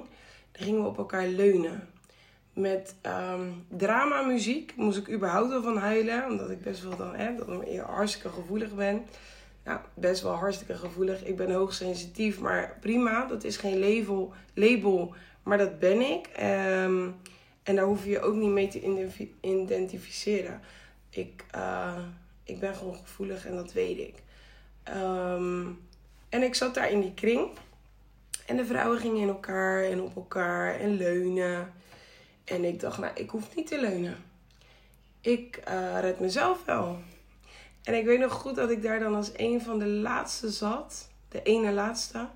Daar 0.52 0.62
gingen 0.62 0.82
we 0.82 0.88
op 0.88 0.98
elkaar 0.98 1.26
leunen. 1.26 1.88
Met 2.52 2.94
um, 3.02 3.64
drama 3.68 4.22
muziek 4.22 4.72
moest 4.76 4.98
ik 4.98 5.10
überhaupt 5.10 5.48
wel 5.48 5.62
van 5.62 5.76
huilen. 5.76 6.26
Omdat 6.30 6.50
ik 6.50 6.62
best 6.62 6.82
wel 6.82 6.96
dan, 6.96 7.14
hè, 7.14 7.34
dat 7.36 7.62
ik 7.62 7.80
hartstikke 7.80 8.28
gevoelig 8.28 8.74
ben. 8.74 9.06
Ja, 9.64 9.84
best 9.94 10.22
wel 10.22 10.32
hartstikke 10.32 10.74
gevoelig. 10.74 11.24
Ik 11.24 11.36
ben 11.36 11.52
hoogsensitief, 11.52 12.40
maar 12.40 12.76
prima. 12.80 13.26
Dat 13.26 13.44
is 13.44 13.56
geen 13.56 13.78
label, 13.78 14.32
label 14.54 15.14
maar 15.46 15.58
dat 15.58 15.78
ben 15.78 16.00
ik. 16.00 16.28
Um, 16.84 17.16
en 17.66 17.76
daar 17.76 17.84
hoef 17.84 18.04
je 18.04 18.10
je 18.10 18.20
ook 18.20 18.34
niet 18.34 18.50
mee 18.50 18.68
te 18.68 18.80
identificeren. 19.40 20.60
Ik, 21.10 21.44
uh, 21.54 21.98
ik 22.44 22.60
ben 22.60 22.74
gewoon 22.74 22.96
gevoelig 22.96 23.46
en 23.46 23.54
dat 23.54 23.72
weet 23.72 23.98
ik. 23.98 24.14
Um, 24.94 25.80
en 26.28 26.42
ik 26.42 26.54
zat 26.54 26.74
daar 26.74 26.90
in 26.90 27.00
die 27.00 27.14
kring. 27.14 27.50
En 28.46 28.56
de 28.56 28.64
vrouwen 28.64 28.98
gingen 28.98 29.20
in 29.20 29.28
elkaar 29.28 29.84
en 29.84 30.00
op 30.00 30.16
elkaar 30.16 30.80
en 30.80 30.96
leunen. 30.96 31.72
En 32.44 32.64
ik 32.64 32.80
dacht, 32.80 32.98
nou, 32.98 33.12
ik 33.14 33.30
hoef 33.30 33.56
niet 33.56 33.66
te 33.66 33.80
leunen. 33.80 34.16
Ik 35.20 35.62
uh, 35.68 36.00
red 36.00 36.20
mezelf 36.20 36.64
wel. 36.64 36.98
En 37.82 37.94
ik 37.94 38.04
weet 38.04 38.18
nog 38.18 38.32
goed 38.32 38.54
dat 38.54 38.70
ik 38.70 38.82
daar 38.82 39.00
dan 39.00 39.14
als 39.14 39.30
een 39.36 39.60
van 39.60 39.78
de 39.78 39.88
laatste 39.88 40.50
zat. 40.50 41.08
De 41.28 41.42
ene 41.42 41.72
laatste. 41.72 42.28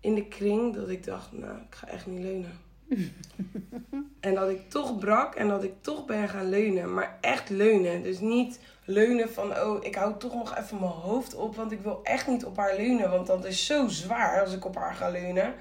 In 0.00 0.14
de 0.14 0.28
kring. 0.28 0.74
Dat 0.74 0.88
ik 0.88 1.04
dacht, 1.04 1.32
nou, 1.32 1.56
ik 1.56 1.74
ga 1.74 1.86
echt 1.86 2.06
niet 2.06 2.22
leunen. 2.22 2.60
en 4.22 4.34
dat 4.34 4.48
ik 4.48 4.70
toch 4.70 4.98
brak 4.98 5.34
en 5.34 5.48
dat 5.48 5.64
ik 5.64 5.72
toch 5.80 6.04
ben 6.04 6.28
gaan 6.28 6.48
leunen. 6.48 6.94
Maar 6.94 7.18
echt 7.20 7.50
leunen. 7.50 8.02
Dus 8.02 8.20
niet 8.20 8.60
leunen 8.84 9.32
van, 9.32 9.58
oh, 9.58 9.84
ik 9.84 9.94
hou 9.94 10.18
toch 10.18 10.34
nog 10.34 10.56
even 10.58 10.78
mijn 10.80 10.92
hoofd 10.92 11.34
op. 11.34 11.56
Want 11.56 11.72
ik 11.72 11.80
wil 11.80 12.00
echt 12.02 12.26
niet 12.26 12.44
op 12.44 12.56
haar 12.56 12.76
leunen. 12.76 13.10
Want 13.10 13.26
dat 13.26 13.44
is 13.44 13.66
zo 13.66 13.88
zwaar 13.88 14.40
als 14.40 14.54
ik 14.54 14.64
op 14.64 14.74
haar 14.74 14.94
ga 14.94 15.08
leunen. 15.08 15.54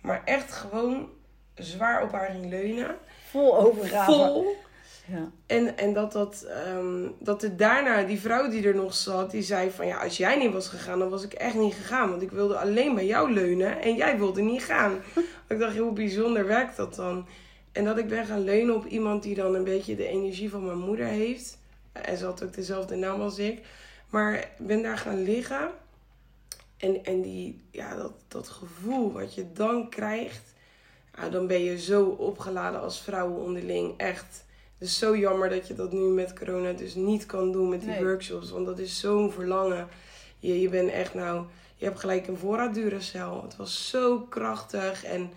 Maar 0.00 0.22
echt 0.24 0.52
gewoon 0.52 1.08
zwaar 1.54 2.02
op 2.02 2.12
haar 2.12 2.30
ging 2.30 2.50
leunen. 2.50 2.96
Vol 3.30 3.58
overgave. 3.58 4.12
Vol. 4.12 4.56
Ja. 5.06 5.30
En, 5.46 5.76
en 5.76 5.92
dat, 5.92 6.12
dat, 6.12 6.46
um, 6.66 7.14
dat 7.18 7.42
er 7.42 7.56
daarna, 7.56 8.02
die 8.02 8.20
vrouw 8.20 8.48
die 8.48 8.66
er 8.66 8.74
nog 8.74 8.94
zat, 8.94 9.30
die 9.30 9.42
zei 9.42 9.70
van 9.70 9.86
ja, 9.86 9.98
als 10.02 10.16
jij 10.16 10.36
niet 10.36 10.52
was 10.52 10.68
gegaan, 10.68 10.98
dan 10.98 11.08
was 11.08 11.24
ik 11.24 11.32
echt 11.32 11.54
niet 11.54 11.74
gegaan. 11.74 12.10
Want 12.10 12.22
ik 12.22 12.30
wilde 12.30 12.58
alleen 12.58 12.94
bij 12.94 13.06
jou 13.06 13.32
leunen 13.32 13.80
en 13.80 13.94
jij 13.94 14.18
wilde 14.18 14.40
niet 14.40 14.64
gaan. 14.64 15.02
ik 15.48 15.58
dacht, 15.58 15.76
hoe 15.76 15.92
bijzonder 15.92 16.46
werkt 16.46 16.76
dat 16.76 16.94
dan? 16.94 17.26
En 17.72 17.84
dat 17.84 17.98
ik 17.98 18.08
ben 18.08 18.26
gaan 18.26 18.44
leunen 18.44 18.74
op 18.74 18.86
iemand 18.86 19.22
die 19.22 19.34
dan 19.34 19.54
een 19.54 19.64
beetje 19.64 19.96
de 19.96 20.06
energie 20.06 20.50
van 20.50 20.64
mijn 20.64 20.78
moeder 20.78 21.06
heeft. 21.06 21.58
En 21.92 22.16
ze 22.16 22.24
had 22.24 22.44
ook 22.44 22.54
dezelfde 22.54 22.96
naam 22.96 23.20
als 23.20 23.38
ik. 23.38 23.60
Maar 24.08 24.50
ben 24.58 24.82
daar 24.82 24.98
gaan 24.98 25.22
liggen. 25.22 25.70
En, 26.76 27.04
en 27.04 27.22
die, 27.22 27.64
ja, 27.70 27.96
dat, 27.96 28.12
dat 28.28 28.48
gevoel 28.48 29.12
wat 29.12 29.34
je 29.34 29.52
dan 29.52 29.88
krijgt. 29.88 30.54
Dan 31.30 31.46
ben 31.46 31.64
je 31.64 31.78
zo 31.78 32.04
opgeladen 32.04 32.80
als 32.80 33.00
vrouwen 33.00 33.42
onderling. 33.42 33.94
Echt 33.96 34.44
het 34.78 34.88
is 34.88 34.98
zo 34.98 35.16
jammer 35.16 35.48
dat 35.48 35.68
je 35.68 35.74
dat 35.74 35.92
nu 35.92 36.00
met 36.00 36.38
corona 36.38 36.72
dus 36.72 36.94
niet 36.94 37.26
kan 37.26 37.52
doen 37.52 37.68
met 37.68 37.80
die 37.80 37.98
workshops. 37.98 38.50
Want 38.50 38.66
dat 38.66 38.78
is 38.78 39.00
zo'n 39.00 39.32
verlangen. 39.32 39.88
Je, 40.38 40.60
je 40.60 40.68
bent 40.68 40.90
echt 40.90 41.14
nou... 41.14 41.44
Je 41.76 41.84
hebt 41.84 42.00
gelijk 42.00 42.26
een 42.26 42.36
voorraad 42.36 42.74
Duracell. 42.74 43.40
Het 43.42 43.56
was 43.56 43.88
zo 43.88 44.20
krachtig 44.20 45.04
en 45.04 45.30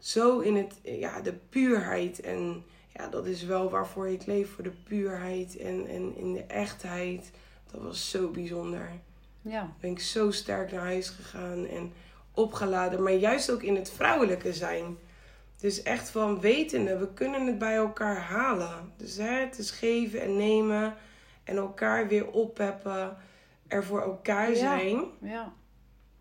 zo 0.00 0.38
in 0.38 0.56
het... 0.56 0.80
Ja, 0.82 1.20
de 1.20 1.32
puurheid. 1.32 2.20
En 2.20 2.64
ja, 2.94 3.08
dat 3.08 3.26
is 3.26 3.44
wel 3.44 3.70
waarvoor 3.70 4.08
ik 4.08 4.26
leef. 4.26 4.54
Voor 4.54 4.64
de 4.64 4.72
puurheid 4.84 5.56
en, 5.56 5.86
en 5.86 6.16
in 6.16 6.32
de 6.32 6.44
echtheid. 6.44 7.30
Dat 7.70 7.82
was 7.82 8.10
zo 8.10 8.28
bijzonder. 8.28 8.90
Ja. 9.42 9.72
Ben 9.80 9.90
ik 9.90 10.00
zo 10.00 10.30
sterk 10.30 10.72
naar 10.72 10.84
huis 10.84 11.08
gegaan 11.08 11.66
en 11.66 11.92
opgeladen. 12.34 13.02
Maar 13.02 13.12
juist 13.12 13.50
ook 13.50 13.62
in 13.62 13.76
het 13.76 13.90
vrouwelijke 13.90 14.52
zijn. 14.52 14.98
Dus 15.56 15.82
echt 15.82 16.10
van 16.10 16.40
wetende, 16.40 16.98
we 16.98 17.12
kunnen 17.12 17.46
het 17.46 17.58
bij 17.58 17.74
elkaar 17.74 18.20
halen. 18.20 18.92
Dus 18.96 19.16
hè, 19.16 19.40
het 19.40 19.58
is 19.58 19.70
geven 19.70 20.20
en 20.20 20.36
nemen 20.36 20.94
en 21.44 21.56
elkaar 21.56 22.08
weer 22.08 22.30
oppeppen. 22.30 23.16
Er 23.66 23.84
voor 23.84 24.02
elkaar 24.02 24.54
zijn. 24.54 24.96
Ja, 25.20 25.28
ja. 25.28 25.52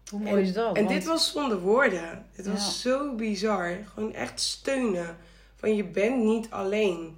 Hoe 0.10 0.20
mooi 0.20 0.42
is 0.42 0.54
dat? 0.54 0.78
En 0.78 0.88
dit 0.88 1.06
was 1.06 1.32
zonder 1.32 1.60
woorden. 1.60 2.26
Dit 2.36 2.48
was 2.48 2.82
zo 2.82 3.16
bizar. 3.16 3.78
Gewoon 3.94 4.14
echt 4.14 4.40
steunen. 4.40 5.18
Van 5.56 5.76
je 5.76 5.84
bent 5.84 6.24
niet 6.24 6.50
alleen. 6.50 7.18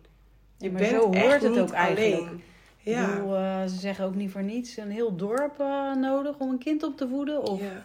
Je 0.58 0.71
ja, 0.71 0.77
bent 0.77 0.89
zo 0.89 1.12
echt 1.12 1.23
hoort 1.23 1.41
het 1.41 1.51
niet 1.51 1.60
ook 1.60 1.71
eigenlijk. 1.71 2.21
alleen. 2.21 2.41
Ja. 2.77 3.13
Bedoel, 3.13 3.36
uh, 3.36 3.62
ze 3.62 3.75
zeggen 3.80 4.06
ook 4.06 4.15
niet 4.15 4.32
voor 4.32 4.43
niets 4.43 4.77
een 4.77 4.91
heel 4.91 5.15
dorp 5.15 5.60
uh, 5.60 5.95
nodig 5.95 6.38
om 6.38 6.49
een 6.49 6.58
kind 6.58 6.84
op 6.84 6.97
te 6.97 7.08
voeden. 7.08 7.41
Of 7.41 7.60
ja. 7.60 7.84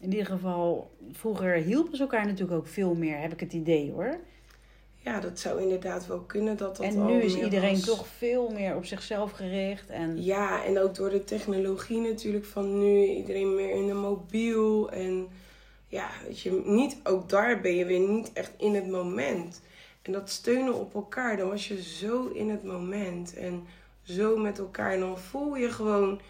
in 0.00 0.10
ieder 0.10 0.26
geval, 0.26 0.90
vroeger 1.12 1.54
hielpen 1.54 1.96
ze 1.96 2.02
elkaar 2.02 2.26
natuurlijk 2.26 2.58
ook 2.58 2.66
veel 2.66 2.94
meer, 2.94 3.20
heb 3.20 3.32
ik 3.32 3.40
het 3.40 3.52
idee 3.52 3.90
hoor. 3.90 4.18
Ja, 5.04 5.20
dat 5.20 5.38
zou 5.38 5.60
inderdaad 5.60 6.06
wel 6.06 6.20
kunnen 6.20 6.56
dat 6.56 6.76
dat 6.76 6.86
En 6.86 7.06
nu 7.06 7.22
is 7.22 7.34
iedereen 7.34 7.74
was. 7.74 7.84
toch 7.84 8.06
veel 8.06 8.50
meer 8.50 8.76
op 8.76 8.84
zichzelf 8.84 9.30
gericht. 9.30 9.90
En 9.90 10.22
Ja, 10.22 10.64
en 10.64 10.78
ook 10.78 10.94
door 10.94 11.10
de 11.10 11.24
technologie 11.24 12.00
natuurlijk 12.00 12.44
van 12.44 12.78
nu. 12.78 13.04
Iedereen 13.04 13.54
meer 13.54 13.70
in 13.70 13.86
de 13.86 13.94
mobiel. 13.94 14.90
En 14.90 15.28
ja, 15.88 16.10
weet 16.26 16.40
je, 16.40 16.62
niet, 16.64 16.96
ook 17.04 17.28
daar 17.28 17.60
ben 17.60 17.76
je 17.76 17.84
weer 17.84 18.08
niet 18.08 18.30
echt 18.32 18.52
in 18.56 18.74
het 18.74 18.88
moment. 18.88 19.60
En 20.02 20.12
dat 20.12 20.30
steunen 20.30 20.74
op 20.74 20.94
elkaar, 20.94 21.36
dan 21.36 21.48
was 21.48 21.68
je 21.68 21.82
zo 21.82 22.28
in 22.28 22.50
het 22.50 22.62
moment. 22.64 23.36
En 23.36 23.66
zo 24.02 24.36
met 24.36 24.58
elkaar. 24.58 24.92
En 24.92 25.00
dan 25.00 25.18
voel 25.18 25.56
je 25.56 25.70
gewoon, 25.70 26.20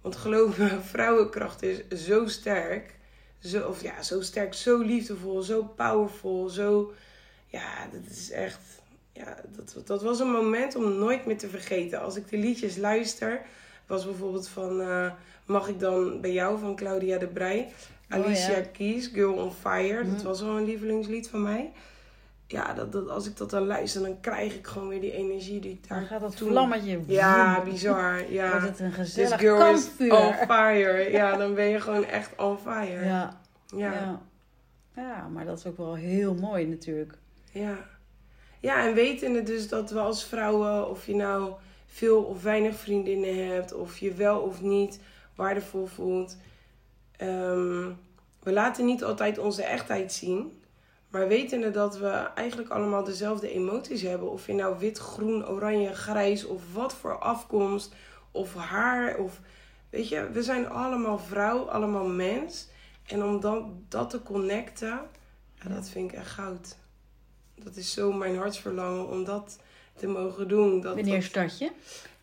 want 0.00 0.16
geloof 0.16 0.58
me, 0.58 0.68
vrouwenkracht 0.92 1.62
is 1.62 2.06
zo 2.06 2.26
sterk. 2.26 2.98
Zo, 3.38 3.68
of 3.68 3.82
ja, 3.82 4.02
zo 4.02 4.20
sterk, 4.20 4.54
zo 4.54 4.78
liefdevol, 4.78 5.42
zo 5.42 5.62
powerful, 5.76 6.48
zo... 6.48 6.92
Ja, 7.50 7.86
dat 7.92 8.10
is 8.10 8.30
echt... 8.30 8.58
Ja, 9.12 9.36
dat, 9.56 9.82
dat 9.86 10.02
was 10.02 10.20
een 10.20 10.30
moment 10.30 10.76
om 10.76 10.98
nooit 10.98 11.26
meer 11.26 11.38
te 11.38 11.48
vergeten. 11.48 12.00
Als 12.00 12.16
ik 12.16 12.28
de 12.28 12.36
liedjes 12.36 12.76
luister, 12.76 13.40
was 13.86 14.04
bijvoorbeeld 14.04 14.48
van... 14.48 14.80
eh, 14.80 15.10
Mag 15.44 15.68
ik 15.68 15.80
dan 15.80 16.20
bij 16.20 16.32
jou 16.32 16.58
van 16.58 16.76
Claudia 16.76 17.18
de 17.18 17.26
Brij. 17.26 17.72
Alicia 18.08 18.56
ja. 18.56 18.64
Keys, 18.72 19.06
Girl 19.06 19.32
on 19.34 19.52
Fire. 19.52 20.04
Dat 20.04 20.16
Mhm. 20.16 20.24
was 20.26 20.40
wel 20.40 20.56
een 20.56 20.64
lievelingslied 20.64 21.28
van 21.28 21.42
mij. 21.42 21.72
Ja, 22.46 22.72
dat, 22.74 22.92
dat, 22.92 23.08
als 23.08 23.26
ik 23.26 23.36
dat 23.36 23.50
dan 23.50 23.66
luister, 23.66 24.02
dan 24.02 24.20
krijg 24.20 24.54
ik 24.54 24.66
gewoon 24.66 24.88
weer 24.88 25.00
die 25.00 25.12
energie 25.12 25.60
die 25.60 25.70
ik 25.70 25.88
daar 25.88 25.98
dan 25.98 26.06
gaat 26.08 26.20
dat 26.20 26.36
toen- 26.36 26.48
vlammetje. 26.50 27.00
Ja, 27.06 27.62
bizar. 27.64 28.22
Ja. 28.32 28.50
Wordt 28.50 28.66
het 28.66 28.78
een 28.80 28.88
This 28.90 28.96
gezellig 28.98 29.40
girl 29.40 29.72
is 29.74 29.84
kampvuur. 29.84 30.12
on 30.12 30.32
fire. 30.32 31.10
Ja, 31.18 31.36
dan 31.36 31.54
ben 31.54 31.64
je 31.68 31.80
gewoon 31.80 32.04
echt 32.04 32.30
on 32.36 32.58
fire. 32.58 33.04
Ja, 33.04 33.40
Ja. 33.76 33.92
ja. 33.92 34.20
ja, 34.96 35.28
maar 35.28 35.44
dat 35.44 35.58
is 35.58 35.66
ook 35.66 35.76
wel 35.76 35.94
heel 35.94 36.34
mooi 36.34 36.66
natuurlijk. 36.66 37.14
Ja. 37.50 37.88
Ja, 38.60 38.86
en 38.86 38.94
wetende 38.94 39.42
dus 39.42 39.68
dat 39.68 39.90
we 39.90 39.98
als 39.98 40.24
vrouwen, 40.24 40.88
of 40.88 41.06
je 41.06 41.14
nou 41.14 41.52
veel 41.86 42.22
of 42.22 42.42
weinig 42.42 42.76
vriendinnen 42.76 43.48
hebt, 43.48 43.72
of 43.72 43.98
je 43.98 44.12
wel 44.12 44.40
of 44.40 44.60
niet 44.60 45.00
waardevol 45.34 45.86
voelt, 45.86 46.36
ehm, 47.16 47.88
we 48.42 48.52
laten 48.52 48.84
niet 48.84 49.04
altijd 49.04 49.38
onze 49.38 49.62
echtheid 49.62 50.12
zien. 50.12 50.60
Maar 51.08 51.28
wetende 51.28 51.70
dat 51.70 51.98
we 51.98 52.08
eigenlijk 52.34 52.70
allemaal 52.70 53.04
dezelfde 53.04 53.50
emoties 53.50 54.02
hebben. 54.02 54.30
Of 54.30 54.46
je 54.46 54.54
nou 54.54 54.78
wit, 54.78 54.98
groen, 54.98 55.48
oranje, 55.48 55.94
grijs 55.94 56.44
of 56.44 56.62
wat 56.72 56.94
voor 56.94 57.18
afkomst. 57.18 57.94
Of 58.30 58.54
haar. 58.54 59.16
Of, 59.16 59.40
weet 59.90 60.08
je, 60.08 60.30
we 60.30 60.42
zijn 60.42 60.68
allemaal 60.68 61.18
vrouw, 61.18 61.68
allemaal 61.68 62.06
mens. 62.06 62.68
En 63.06 63.24
om 63.24 63.40
dan, 63.40 63.84
dat 63.88 64.10
te 64.10 64.22
connecten, 64.22 65.00
ja, 65.54 65.68
dat 65.68 65.88
vind 65.88 66.12
ik 66.12 66.18
echt 66.18 66.30
goud. 66.30 66.76
Dat 67.64 67.76
is 67.76 67.92
zo 67.92 68.12
mijn 68.12 68.36
hartsverlangen 68.36 69.08
om 69.08 69.24
dat 69.24 69.58
te 69.96 70.06
mogen 70.06 70.48
doen. 70.48 70.80
Dat, 70.80 70.94
Wanneer 70.94 71.14
dat- 71.14 71.22
start 71.22 71.58
je? 71.58 71.70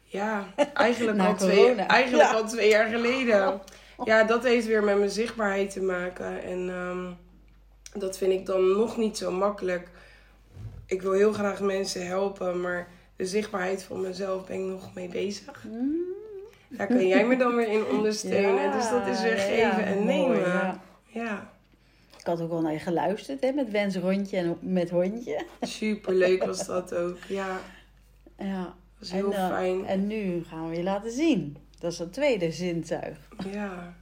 ja, 0.04 0.46
eigenlijk, 0.74 1.20
al 1.20 1.36
twee, 1.36 1.76
eigenlijk 1.76 2.30
Ja. 2.32 2.38
al 2.38 2.48
twee 2.48 2.70
jaar 2.70 2.88
geleden. 2.88 3.62
Ja, 4.04 4.24
dat 4.24 4.44
heeft 4.44 4.68
weer 4.68 4.84
met 4.84 4.98
mijn 4.98 5.10
zichtbaarheid 5.10 5.70
te 5.72 5.82
maken. 5.82 6.44
En 6.44 6.70
ehm, 6.70 7.06
dat 8.00 8.18
vind 8.18 8.32
ik 8.32 8.46
dan 8.46 8.72
nog 8.72 8.98
niet 8.98 9.18
zo 9.18 9.32
makkelijk. 9.32 9.90
Ik 10.86 11.02
wil 11.02 11.12
heel 11.12 11.34
graag 11.34 11.60
mensen 11.62 12.06
helpen, 12.08 12.62
maar 12.62 12.88
de 13.16 13.26
zichtbaarheid 13.26 13.84
van 13.84 14.02
mezelf 14.02 14.46
ben 14.46 14.56
ik 14.56 14.66
nog 14.66 14.94
mee 14.94 15.08
bezig. 15.08 15.66
Daar 16.70 16.88
kan 16.88 17.08
jij 17.08 17.26
me 17.26 17.38
dan 17.38 17.56
weer 17.56 17.68
in 17.68 17.86
ondersteunen. 17.98 18.64
Ja, 18.64 18.72
dus 18.78 18.90
dat 18.90 19.08
is 19.08 19.22
weer 19.22 19.38
geven 19.38 19.58
ja, 19.58 19.80
en 19.80 20.06
nemen. 20.06 20.82
ja. 21.08 21.54
Ik 22.28 22.34
had 22.34 22.42
ook 22.42 22.50
wel 22.52 22.62
naar 22.62 22.72
je 22.74 22.80
geluisterd 22.80 23.42
hè, 23.42 23.52
met 23.52 23.72
Wens 23.72 23.96
rondje 23.96 24.38
en 24.38 24.58
met 24.60 24.90
hondje. 24.90 25.46
Superleuk 25.62 26.44
was 26.52 26.66
dat 26.66 26.94
ook. 26.96 27.18
Ja, 27.28 27.60
Ja. 28.38 28.76
was 29.00 29.12
heel 29.12 29.34
en, 29.34 29.40
eh, 29.42 29.48
fijn. 29.48 29.86
En 29.86 30.08
nu 30.08 30.44
gaan 30.44 30.70
we 30.70 30.76
je 30.76 30.84
laten 30.84 31.12
zien. 31.12 31.58
Dat 31.80 31.92
is 31.92 32.00
het 32.00 32.14
tweede 32.14 32.52
zintuig. 32.52 33.18
Ja. 33.52 33.96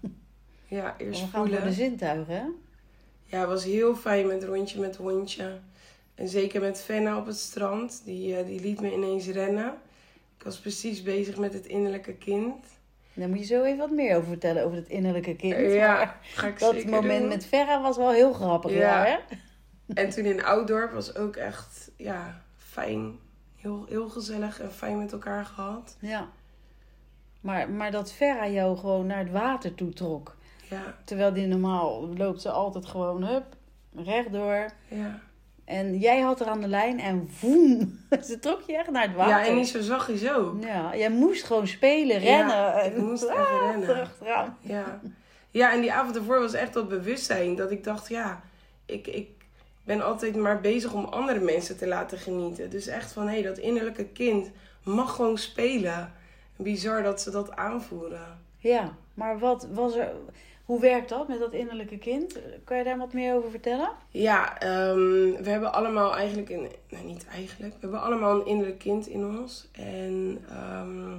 Ja, 0.68 0.96
eerst 0.98 1.20
we 1.22 1.28
gaan 1.28 1.30
voor 1.48 1.50
voelen. 1.56 1.68
de 1.68 1.74
zintuigen. 1.74 2.34
hè? 2.36 2.44
Ja, 3.26 3.40
het 3.40 3.50
was 3.50 3.64
heel 3.64 3.96
fijn 3.96 4.28
met 4.28 4.44
rondje 4.44 4.80
met 4.80 4.96
hondje. 4.96 5.60
En 6.16 6.28
zeker 6.28 6.62
met 6.62 6.82
Fenna 6.82 7.18
op 7.18 7.26
het 7.26 7.38
strand. 7.38 8.02
Die, 8.06 8.36
eh, 8.38 8.46
die 8.46 8.62
liet 8.62 8.82
me 8.82 8.94
ineens 8.94 9.28
rennen. 9.28 9.74
Ik 10.38 10.44
was 10.44 10.60
precies 10.60 11.04
bezig 11.04 11.38
met 11.38 11.54
het 11.54 11.66
innerlijke 11.66 12.14
kind. 12.14 12.56
Daar 13.16 13.30
moet 13.30 13.40
je 13.40 13.46
zo 13.46 13.64
even 13.64 13.78
wat 13.78 13.90
meer 13.92 14.16
over 14.16 14.28
vertellen, 14.28 14.64
over 14.64 14.78
het 14.78 14.88
innerlijke 14.88 15.36
kind. 15.36 15.72
ja, 15.72 15.96
Maar 15.96 16.18
ga 16.22 16.48
ik 16.48 16.60
dat 16.60 16.86
moment 16.86 17.20
doen. 17.20 17.28
met 17.28 17.46
Verra 17.46 17.82
was 17.82 17.98
wel 17.98 18.12
heel 18.12 18.34
grappig, 18.34 18.72
ja, 18.72 18.78
Ja. 18.78 19.04
hè? 19.06 19.36
En 19.94 20.10
toen 20.10 20.26
in 20.26 20.44
Oudorp 20.44 20.92
was 20.92 21.16
ook 21.16 21.36
echt 21.36 21.92
ja, 21.98 22.42
fijn. 22.58 23.20
Heel, 23.56 23.86
heel 23.90 24.10
gezellig 24.10 24.62
en 24.62 24.72
fijn 24.72 24.98
met 24.98 25.12
elkaar 25.12 25.46
gehad. 25.46 25.98
Ja. 26.00 26.28
Maar, 27.42 27.70
maar 27.70 27.92
dat 27.92 28.12
Verra 28.12 28.48
jou 28.48 28.78
gewoon 28.78 29.06
naar 29.06 29.18
het 29.20 29.32
water 29.32 29.76
toe 29.76 29.94
trok. 29.94 30.36
Ja, 30.70 30.96
Terwijl 31.04 31.34
die 31.34 31.48
normaal 31.48 32.08
loopt 32.18 32.42
ze 32.42 32.50
altijd 32.52 32.86
gewoon, 32.86 33.24
hup, 33.24 33.46
rechtdoor. 33.96 34.70
ja. 34.88 35.20
En 35.66 35.98
jij 35.98 36.20
had 36.20 36.40
er 36.40 36.48
aan 36.48 36.62
de 36.62 36.68
lijn 36.68 37.00
en 37.00 37.30
voem, 37.32 38.00
ze 38.28 38.40
trok 38.40 38.62
je 38.68 38.78
echt 38.78 38.92
naar 38.92 39.08
het 39.08 39.16
water. 39.16 39.38
ja 39.38 39.46
en 39.46 39.56
niet 39.56 39.68
zo 39.68 39.82
zachtjes 39.82 40.32
ook. 40.32 40.64
Ja, 40.64 40.96
jij 40.96 41.10
moest 41.10 41.44
gewoon 41.44 41.68
spelen, 41.68 42.20
rennen. 42.20 42.56
Ja, 42.56 42.82
en 42.82 42.92
ik 42.92 42.98
moest 42.98 43.24
even 43.30 43.36
ah, 43.36 43.62
rennen. 43.62 43.88
Teruggaan. 43.88 44.58
Ja. 44.62 45.00
ja, 45.52 45.74
en 45.74 45.82
die 45.82 45.94
avond 45.94 46.16
ervoor 46.16 46.40
was 46.40 46.54
echt 46.54 46.74
dat 46.74 46.90
bewustzijn. 46.90 47.56
Dat 47.56 47.72
ik 47.72 47.84
dacht, 47.84 48.10
ja, 48.10 48.42
ik, 48.86 49.08
ik 49.08 49.30
ben 49.84 50.02
altijd 50.02 50.36
maar 50.36 50.62
bezig 50.62 50.94
om 50.94 51.06
andere 51.06 51.40
mensen 51.40 51.78
te 51.78 51.88
laten 51.88 52.18
genieten. 52.18 52.70
Dus 52.70 52.88
echt 52.88 53.12
van, 53.12 53.28
hé, 53.28 53.34
hey, 53.34 53.42
dat 53.42 53.58
innerlijke 53.58 54.06
kind 54.06 54.52
mag 54.84 55.16
gewoon 55.16 55.38
spelen. 55.38 56.14
Bizar 56.56 57.04
dat 57.04 57.22
ze 57.22 57.32
dat 57.32 57.56
aanvoeren. 57.56 58.40
Ja, 58.58 58.96
maar 59.14 59.40
wat 59.40 59.68
was 59.74 59.96
er... 59.96 60.12
Hoe 60.66 60.80
werkt 60.80 61.10
dat 61.10 61.28
met 61.28 61.40
dat 61.40 61.54
innerlijke 61.54 61.98
kind? 61.98 62.40
Kan 62.64 62.78
je 62.78 62.84
daar 62.84 62.98
wat 62.98 63.14
meer 63.14 63.36
over 63.36 63.50
vertellen? 63.50 63.90
Ja, 64.10 64.60
ehm, 64.60 65.44
we 65.44 65.50
hebben 65.50 65.74
allemaal 65.74 66.16
eigenlijk 66.16 66.50
een... 66.50 66.68
Nee, 66.90 67.04
niet 67.04 67.26
eigenlijk. 67.26 67.74
We 67.74 67.80
hebben 67.80 68.02
allemaal 68.02 68.40
een 68.40 68.46
innerlijk 68.46 68.80
kind 68.80 69.08
in 69.08 69.26
ons. 69.26 69.68
En 69.72 70.38
ehm, 70.50 71.18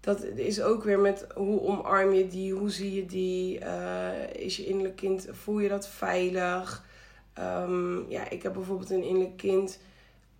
dat 0.00 0.22
is 0.24 0.62
ook 0.62 0.84
weer 0.84 0.98
met 0.98 1.26
hoe 1.34 1.60
omarm 1.60 2.12
je 2.12 2.26
die? 2.26 2.52
Hoe 2.52 2.70
zie 2.70 2.94
je 2.94 3.06
die? 3.06 3.58
Eh, 3.58 4.44
is 4.44 4.56
je 4.56 4.66
innerlijk 4.66 4.96
kind... 4.96 5.28
Voel 5.30 5.58
je 5.58 5.68
dat 5.68 5.88
veilig? 5.88 6.84
Ehm, 7.32 8.10
ja, 8.10 8.30
ik 8.30 8.42
heb 8.42 8.52
bijvoorbeeld 8.52 8.90
een 8.90 9.04
innerlijk 9.04 9.36
kind... 9.36 9.80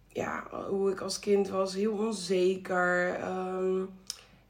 Ja, 0.09 0.47
hoe 0.69 0.91
ik 0.91 1.01
als 1.01 1.19
kind 1.19 1.49
was, 1.49 1.75
heel 1.75 1.93
onzeker. 1.93 3.21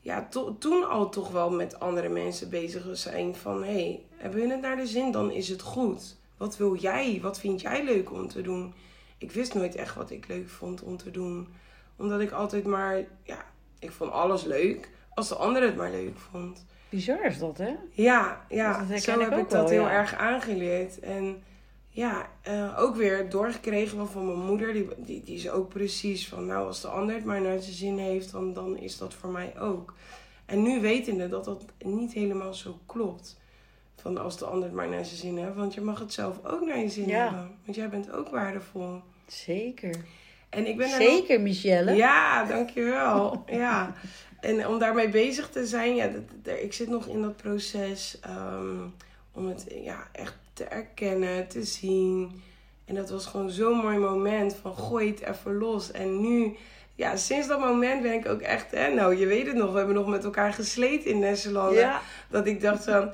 Ja, 0.07 0.27
to- 0.31 0.57
toen 0.59 0.88
al 0.88 1.09
toch 1.09 1.31
wel 1.31 1.51
met 1.51 1.81
andere 1.81 2.09
mensen 2.09 2.51
bezig 2.51 2.87
zijn 2.92 3.35
van... 3.35 3.64
Hé, 3.64 3.73
hey, 3.73 4.05
hebben 4.16 4.40
we 4.40 4.49
het 4.49 4.61
naar 4.61 4.77
de 4.77 4.87
zin? 4.87 5.12
Dan 5.12 5.31
is 5.31 5.49
het 5.49 5.62
goed. 5.62 6.16
Wat 6.37 6.57
wil 6.57 6.77
jij? 6.77 7.19
Wat 7.23 7.40
vind 7.40 7.61
jij 7.61 7.85
leuk 7.85 8.12
om 8.12 8.29
te 8.29 8.42
doen? 8.42 8.75
Ik 9.19 9.33
wist 9.33 9.55
nooit 9.55 9.75
echt 9.75 9.95
wat 9.95 10.11
ik 10.11 10.29
leuk 10.29 10.49
vond 10.49 10.83
om 10.83 10.97
te 10.97 11.11
doen. 11.11 11.49
Omdat 11.97 12.21
ik 12.21 12.31
altijd 12.31 12.64
maar... 12.64 13.05
Ja, 13.23 13.45
ik 13.79 13.90
vond 13.90 14.11
alles 14.11 14.45
leuk. 14.45 14.90
Als 15.14 15.29
de 15.29 15.35
ander 15.35 15.62
het 15.62 15.77
maar 15.77 15.90
leuk 15.90 16.19
vond. 16.31 16.64
Bizar 16.88 17.25
is 17.25 17.38
dat, 17.38 17.59
hè? 17.59 17.75
Ja, 17.90 18.45
Dat 18.49 18.59
ja 18.59 18.79
herken 18.79 19.01
zo 19.01 19.21
ik 19.21 19.31
heb 19.31 19.38
ik 19.38 19.51
dat 19.51 19.61
wel, 19.61 19.69
heel 19.69 19.83
ja. 19.83 19.90
erg 19.90 20.14
aangeleerd. 20.14 21.01
En 21.01 21.42
ja, 21.97 22.29
eh, 22.43 22.77
ook 22.79 22.97
weer 22.97 23.31
doorgekregen 23.31 24.09
van 24.09 24.27
mijn 24.27 24.47
moeder. 24.47 24.73
Die, 24.73 24.89
die, 24.97 25.23
die 25.23 25.35
is 25.37 25.51
ook 25.51 25.69
precies 25.69 26.29
van, 26.29 26.47
nou 26.47 26.67
als 26.67 26.81
de 26.81 26.89
ander 26.89 27.15
het 27.15 27.25
maar 27.25 27.41
naar 27.41 27.59
zijn 27.61 27.75
zin 27.75 27.99
heeft, 27.99 28.33
dan, 28.33 28.53
dan 28.53 28.77
is 28.79 28.99
dat 28.99 29.15
voor 29.15 29.31
mij 29.31 29.61
ook. 29.61 29.95
En 30.47 30.63
nu 30.63 30.81
wetende 30.81 31.29
dat 31.29 31.45
dat 31.45 31.65
niet 31.79 32.13
helemaal 32.13 32.55
zo 32.55 32.79
klopt. 32.87 33.37
Van 33.95 34.19
als 34.19 34.39
de 34.39 34.45
ander 34.45 34.65
het 34.65 34.75
maar 34.77 34.89
naar 34.89 35.05
zijn 35.05 35.17
zin 35.19 35.37
heeft. 35.39 35.55
Want 35.55 35.75
je 35.75 35.81
mag 35.81 35.99
het 35.99 36.13
zelf 36.13 36.45
ook 36.45 36.61
naar 36.67 36.79
je 36.79 36.89
zin 36.89 37.09
Ja. 37.09 37.25
hebben. 37.25 37.51
Want 37.65 37.77
jij 37.77 37.89
bent 37.89 38.11
ook 38.13 38.29
waardevol. 38.29 39.01
Zeker. 39.27 39.95
En 40.51 40.67
ik 40.67 40.77
ben 40.77 40.89
nog- 40.89 40.97
Zeker, 40.97 41.41
Michelle. 41.41 41.93
ja, 41.95 42.45
dankjewel. 42.45 43.43
ja. 43.47 43.95
En 44.41 44.67
om 44.69 44.79
daarmee 44.79 45.09
bezig 45.09 45.51
te 45.51 45.67
zijn, 45.67 45.95
ja, 45.95 46.09
dat, 46.43 46.59
ik 46.59 46.73
zit 46.73 46.89
nog 46.89 47.07
in 47.07 47.23
dat 47.23 47.37
proces 47.37 48.19
ehm, 48.21 48.79
om 49.33 49.47
het 49.47 49.67
ja, 49.83 50.09
echt 50.13 50.37
te 50.57 50.64
erkennen, 50.64 51.49
te 51.49 51.62
zien. 51.62 52.42
En 52.85 52.95
dat 52.95 53.11
was 53.11 53.27
gewoon 53.27 53.51
zo'n 53.51 53.77
mooi 53.77 53.99
moment 53.99 54.57
van 54.62 54.77
gooi 54.77 55.09
het 55.09 55.21
even 55.21 55.59
los. 55.59 55.90
En 55.90 56.21
nu, 56.21 56.57
ja, 56.95 57.16
sinds 57.16 57.49
dat 57.49 57.61
moment 57.61 58.03
ben 58.03 58.12
ik 58.12 58.29
ook 58.29 58.40
echt, 58.40 58.71
hè, 58.71 58.95
nou 58.95 59.16
je 59.16 59.27
weet 59.27 59.47
het 59.47 59.57
nog, 59.57 59.71
we 59.71 59.77
hebben 59.77 59.95
nog 59.95 60.07
met 60.07 60.25
elkaar 60.25 60.53
gesleten 60.53 61.11
in 61.11 61.19
Nesselanden. 61.19 61.79
Ja. 61.79 62.01
Dat 62.29 62.47
ik 62.47 62.61
dacht 62.61 62.85
van, 62.85 63.12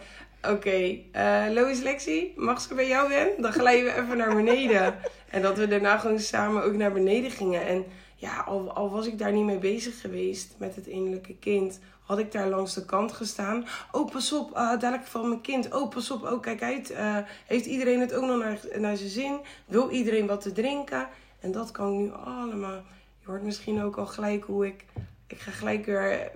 oké, 0.50 0.98
eh 1.12 1.44
Lois 1.50 1.80
Lexi, 1.80 2.32
mag 2.36 2.60
ze 2.60 2.74
bij 2.74 2.88
jou 2.88 3.08
ben? 3.08 3.28
Dan 3.38 3.52
glijden 3.52 3.84
we 3.84 4.00
even 4.00 4.16
naar 4.16 4.34
beneden. 4.34 4.94
En 5.30 5.42
dat 5.42 5.56
we 5.56 5.68
daarna 5.68 5.98
gewoon 5.98 6.18
samen 6.18 6.64
ook 6.64 6.74
naar 6.74 6.92
beneden 6.92 7.30
gingen. 7.30 7.66
En 7.66 7.84
ja, 8.22 8.40
al, 8.40 8.72
al 8.72 8.90
was 8.90 9.06
ik 9.06 9.18
daar 9.18 9.32
niet 9.32 9.44
mee 9.44 9.58
bezig 9.58 10.00
geweest 10.00 10.54
met 10.56 10.76
het 10.76 10.86
innerlijke 10.86 11.34
kind, 11.34 11.80
had 12.02 12.18
ik 12.18 12.32
daar 12.32 12.48
langs 12.48 12.74
de 12.74 12.84
kant 12.84 13.12
gestaan. 13.12 13.66
Oh, 13.92 14.10
pas 14.10 14.32
op, 14.32 14.52
eh, 14.54 14.68
dadelijk 14.78 15.06
van 15.06 15.28
mijn 15.28 15.40
kind. 15.40 15.74
Oh, 15.74 15.90
pas 15.90 16.10
op, 16.10 16.22
oh, 16.22 16.40
kijk 16.40 16.62
uit. 16.62 16.90
eh, 16.90 17.16
heeft 17.46 17.66
iedereen 17.66 18.00
het 18.00 18.14
ook 18.14 18.24
nog 18.24 18.38
naar, 18.38 18.60
naar 18.78 18.96
zijn 18.96 19.10
zin? 19.10 19.40
Wil 19.66 19.90
iedereen 19.90 20.26
wat 20.26 20.40
te 20.40 20.52
drinken? 20.52 21.08
En 21.40 21.52
dat 21.52 21.70
kan 21.70 21.92
ik 21.92 21.98
nu 21.98 22.12
allemaal. 22.12 22.82
Je 23.20 23.26
hoort 23.26 23.42
misschien 23.42 23.82
ook 23.82 23.96
al 23.96 24.06
gelijk 24.06 24.44
hoe 24.44 24.66
ik. 24.66 24.84
Ik 25.26 25.38
ga 25.38 25.50
gelijk 25.50 25.86
weer 25.86 26.30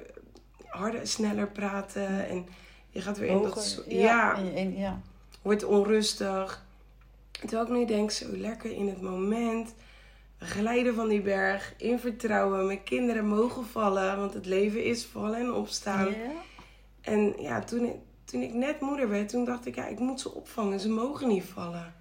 harder, 0.66 1.06
sneller 1.06 1.48
praten. 1.48 2.28
En 2.28 2.46
je 2.90 3.00
gaat 3.00 3.18
weer 3.18 3.28
in 3.28 3.42
dat. 3.42 3.54
Hoger, 3.54 3.94
ja. 3.94 4.38
ja, 4.54 4.60
ja. 4.60 5.00
wordt 5.42 5.64
onrustig. 5.64 6.64
Terwijl 7.30 7.62
ik 7.62 7.68
nu 7.68 7.86
denk, 7.86 8.10
zo 8.10 8.26
lekker 8.36 8.72
in 8.72 8.88
het 8.88 9.00
moment. 9.00 9.74
Glijden 10.46 10.94
van 10.94 11.08
die 11.08 11.20
berg, 11.20 11.74
in 11.76 11.98
vertrouwen. 11.98 12.66
Mijn 12.66 12.82
kinderen 12.82 13.26
mogen 13.26 13.66
vallen, 13.66 14.16
want 14.16 14.34
het 14.34 14.46
leven 14.46 14.84
is 14.84 15.04
vallen 15.04 15.38
en 15.38 15.52
opstaan. 15.52 16.14
En 17.00 17.34
ja, 17.38 17.60
toen 17.60 17.84
ik, 17.84 17.94
toen 18.24 18.42
ik 18.42 18.52
net 18.52 18.80
moeder 18.80 19.08
werd, 19.08 19.28
toen 19.28 19.44
dacht 19.44 19.66
ik, 19.66 19.74
ja, 19.74 19.86
ik 19.86 19.98
moet 19.98 20.20
ze 20.20 20.34
opvangen. 20.34 20.80
Ze 20.80 20.88
mogen 20.88 21.28
niet 21.28 21.44
vallen. 21.44 21.94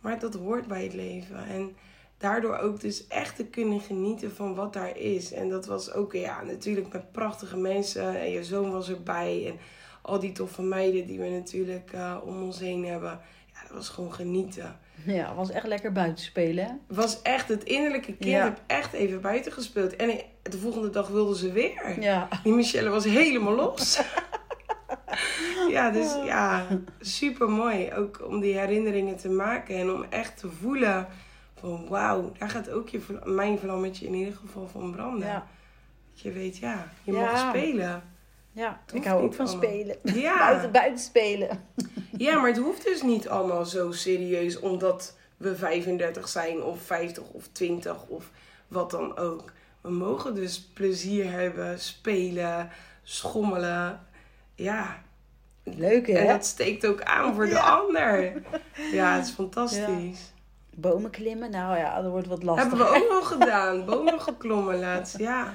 Maar 0.00 0.18
dat 0.18 0.34
hoort 0.34 0.66
bij 0.66 0.82
het 0.82 0.94
leven. 0.94 1.46
En 1.46 1.76
daardoor 2.18 2.56
ook 2.56 2.80
dus 2.80 3.06
echt 3.06 3.36
te 3.36 3.44
kunnen 3.44 3.80
genieten 3.80 4.34
van 4.34 4.54
wat 4.54 4.72
daar 4.72 4.96
is. 4.96 5.32
En 5.32 5.48
dat 5.48 5.66
was 5.66 5.92
ook, 5.92 6.12
ja, 6.12 6.42
natuurlijk 6.42 6.92
met 6.92 7.12
prachtige 7.12 7.56
mensen. 7.56 8.20
En 8.20 8.30
je 8.30 8.44
zoon 8.44 8.70
was 8.70 8.88
erbij. 8.88 9.46
En 9.46 9.58
al 10.02 10.18
die 10.18 10.32
toffe 10.32 10.62
meiden 10.62 11.06
die 11.06 11.18
we 11.18 11.28
natuurlijk 11.28 11.92
eh, 11.92 12.16
om 12.24 12.42
ons 12.42 12.58
heen 12.58 12.84
hebben. 12.84 13.20
Ja, 13.52 13.62
dat 13.62 13.76
was 13.76 13.88
gewoon 13.88 14.12
genieten. 14.14 14.78
Ja, 15.18 15.26
het 15.26 15.36
was 15.36 15.50
echt 15.50 15.66
lekker 15.66 15.92
buiten 15.92 16.24
spelen, 16.24 16.64
hè? 16.64 16.70
Was 16.96 17.22
echt, 17.22 17.48
het 17.48 17.64
innerlijke 17.64 18.12
kind 18.16 18.30
Ja. 18.30 18.44
heb 18.44 18.60
echt 18.66 18.92
even 18.92 19.20
buiten 19.20 19.52
gespeeld. 19.52 19.96
En 19.96 20.20
de 20.42 20.58
volgende 20.58 20.90
dag 20.90 21.08
wilden 21.08 21.36
ze 21.36 21.52
weer. 21.52 22.00
Ja. 22.00 22.28
Die 22.42 22.52
Michelle 22.52 22.88
was 22.88 23.04
helemaal 23.04 23.54
los. 23.54 24.00
ja, 25.70 25.90
dus 25.90 26.14
ja, 26.24 26.66
super 27.00 27.48
mooi. 27.50 27.92
Ook 27.92 28.22
om 28.26 28.40
die 28.40 28.58
herinneringen 28.58 29.16
te 29.16 29.28
maken 29.30 29.76
en 29.76 29.90
om 29.90 30.04
echt 30.10 30.36
te 30.38 30.48
voelen 30.50 31.06
van 31.60 31.88
wauw, 31.88 32.32
daar 32.38 32.50
gaat 32.50 32.70
ook 32.70 32.88
je, 32.88 33.00
mijn 33.24 33.58
vlammetje 33.58 34.06
in 34.06 34.14
ieder 34.14 34.34
geval 34.34 34.68
van 34.68 34.92
branden. 34.92 35.28
Ja. 35.28 35.46
Dat 36.12 36.20
je 36.22 36.32
weet, 36.32 36.56
ja, 36.58 36.86
je 37.02 37.12
Ja. 37.12 37.20
mag 37.20 37.38
spelen. 37.48 38.02
Ja, 38.52 38.80
Het 38.86 38.94
ik 38.94 39.04
hou 39.04 39.22
ook 39.22 39.34
van 39.34 39.46
allemaal. 39.46 39.64
spelen. 39.64 39.96
Ja. 40.02 40.38
Buiten, 40.48 40.72
buiten 40.72 40.98
spelen. 41.04 41.48
Ja, 42.16 42.38
maar 42.38 42.48
het 42.48 42.58
hoeft 42.58 42.84
dus 42.84 43.02
niet 43.02 43.28
allemaal 43.28 43.64
zo 43.64 43.92
serieus 43.92 44.58
omdat 44.58 45.16
we 45.36 45.56
35 45.56 46.28
zijn 46.28 46.62
of 46.62 46.82
50 46.82 47.22
of 47.32 47.48
20 47.52 48.06
of 48.06 48.30
wat 48.68 48.90
dan 48.90 49.16
ook. 49.16 49.52
We 49.80 49.90
mogen 49.90 50.34
dus 50.34 50.60
plezier 50.60 51.30
hebben, 51.30 51.80
spelen, 51.80 52.70
schommelen. 53.02 54.00
Ja, 54.54 55.02
Leuk, 55.64 56.06
hè? 56.06 56.18
En 56.18 56.26
dat 56.26 56.44
steekt 56.46 56.86
ook 56.86 57.02
aan 57.02 57.34
voor 57.34 57.44
de 57.46 57.50
Ja. 57.50 57.60
ander. 57.76 58.32
Ja, 58.92 59.14
het 59.16 59.26
is 59.26 59.32
fantastisch. 59.32 60.32
Bomen 60.74 61.10
klimmen, 61.10 61.50
nou 61.50 61.76
ja, 61.76 62.02
dat 62.02 62.10
wordt 62.10 62.26
wat 62.26 62.42
lastig. 62.42 62.68
Hebben 62.68 62.86
we 62.86 62.96
ook 62.96 63.08
nog 63.10 63.28
gedaan. 63.28 63.84
Bomen 63.84 64.20
geklommen 64.20 64.78
laatst, 64.78 65.18
ja. 65.18 65.52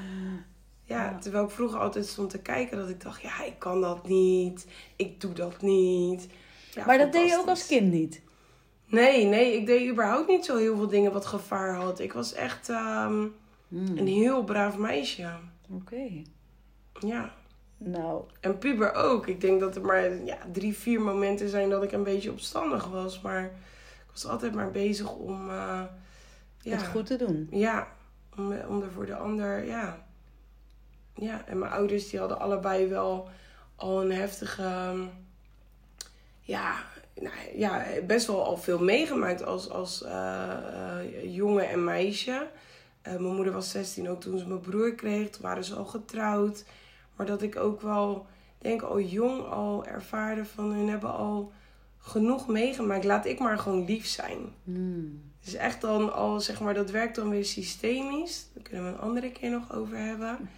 Ja, 0.88 1.04
Ja. 1.04 1.18
terwijl 1.20 1.44
ik 1.44 1.50
vroeger 1.50 1.80
altijd 1.80 2.06
stond 2.06 2.30
te 2.30 2.40
kijken 2.42 2.78
dat 2.78 2.90
ik 2.90 3.02
dacht, 3.04 3.22
ja, 3.22 3.44
ik 3.44 3.60
kan 3.60 3.82
dat 3.82 4.08
niet. 4.08 4.68
Ik 4.96 5.22
doe 5.22 5.34
dat 5.34 5.62
niet. 5.62 6.28
Ja, 6.74 6.86
Maar 6.86 6.98
dat 6.98 7.12
deed 7.12 7.30
je 7.30 7.38
ook 7.38 7.48
als 7.48 7.68
kind 7.68 7.92
niet? 7.92 8.22
Nee, 8.86 9.26
nee, 9.26 9.56
ik 9.56 9.66
deed 9.66 9.90
überhaupt 9.92 10.28
niet 10.28 10.46
zo 10.46 10.58
heel 10.58 10.76
veel 10.76 10.88
dingen 10.88 11.12
wat 11.14 11.26
gevaar 11.26 11.74
had. 11.76 12.00
Ik 12.00 12.14
was 12.14 12.34
echt 12.34 12.70
ehm, 12.70 13.26
Hmm, 13.68 13.98
een 13.98 14.08
heel 14.08 14.44
braaf 14.44 14.78
meisje. 14.78 15.30
Oké. 15.72 16.22
Ja. 17.00 17.34
Nou, 17.78 18.24
En 18.40 18.58
puber 18.58 18.94
ook. 18.94 19.28
Ik 19.28 19.42
denk 19.42 19.60
dat 19.60 19.76
er 19.76 19.82
maar 19.86 20.26
ja, 20.26 20.38
drie, 20.52 20.74
vier 20.78 21.02
momenten 21.02 21.50
zijn 21.50 21.70
dat 21.70 21.84
ik 21.84 21.92
een 21.92 22.04
beetje 22.04 22.32
opstandig 22.32 22.88
was. 22.88 23.22
Maar 23.22 23.44
ik 23.44 24.12
was 24.12 24.26
altijd 24.28 24.54
maar 24.56 24.72
bezig 24.72 25.16
om... 25.16 25.50
ja, 25.50 25.90
het 26.62 26.88
goed 26.88 27.06
te 27.06 27.16
doen. 27.18 27.48
Ja, 27.52 27.88
om, 28.38 28.54
om 28.68 28.82
er 28.82 28.92
voor 28.92 29.06
de 29.06 29.16
ander, 29.16 29.66
ja. 29.66 30.06
Ja, 31.20 31.46
en 31.46 31.60
mijn 31.60 31.72
ouders 31.72 32.10
die 32.10 32.20
hadden 32.20 32.40
allebei 32.40 32.88
wel 32.88 33.30
al 33.76 34.02
een 34.02 34.12
heftige... 34.12 34.64
ehm, 34.64 35.02
Ja, 36.42 36.76
nou, 37.22 37.36
ja 37.56 37.86
best 38.08 38.28
wel 38.28 38.46
al 38.46 38.58
veel 38.58 38.80
meegemaakt 38.84 39.46
als, 39.46 39.70
als 39.70 40.04
eh, 40.04 40.52
eh, 40.52 41.36
jongen 41.36 41.70
en 41.70 41.84
meisje. 41.84 42.48
Eh, 43.02 43.14
mijn 43.14 43.36
moeder 43.36 43.54
was 43.54 43.72
16 43.72 44.10
ook 44.10 44.22
toen 44.22 44.38
ze 44.38 44.48
mijn 44.48 44.60
broer 44.60 44.96
kreeg. 44.96 45.30
Toen 45.30 45.42
waren 45.42 45.64
ze 45.64 45.76
al 45.76 45.86
getrouwd. 45.86 46.66
Maar 47.16 47.26
dat 47.26 47.42
ik 47.42 47.56
ook 47.56 47.82
wel, 47.82 48.26
denk 48.58 48.82
al 48.82 49.00
jong 49.00 49.46
al 49.46 49.86
ervaarde 49.86 50.46
van 50.46 50.72
hun 50.72 50.90
hebben 50.90 51.14
al 51.14 51.52
genoeg 51.98 52.48
meegemaakt. 52.48 53.04
Laat 53.04 53.26
ik 53.26 53.40
maar 53.40 53.60
gewoon 53.60 53.86
lief 53.86 54.06
zijn. 54.06 54.40
Hmm. 54.64 55.22
Dus 55.44 55.54
echt 55.54 55.82
dan 55.82 56.14
al, 56.14 56.40
zeg 56.40 56.60
maar, 56.60 56.74
dat 56.74 56.92
werkt 56.92 57.16
dan 57.16 57.30
weer 57.30 57.46
systemisch. 57.46 58.48
Daar 58.54 58.64
kunnen 58.64 58.84
we 58.86 58.92
een 58.92 59.04
andere 59.04 59.32
keer 59.32 59.50
nog 59.50 59.74
over 59.74 59.98
hebben. 59.98 60.50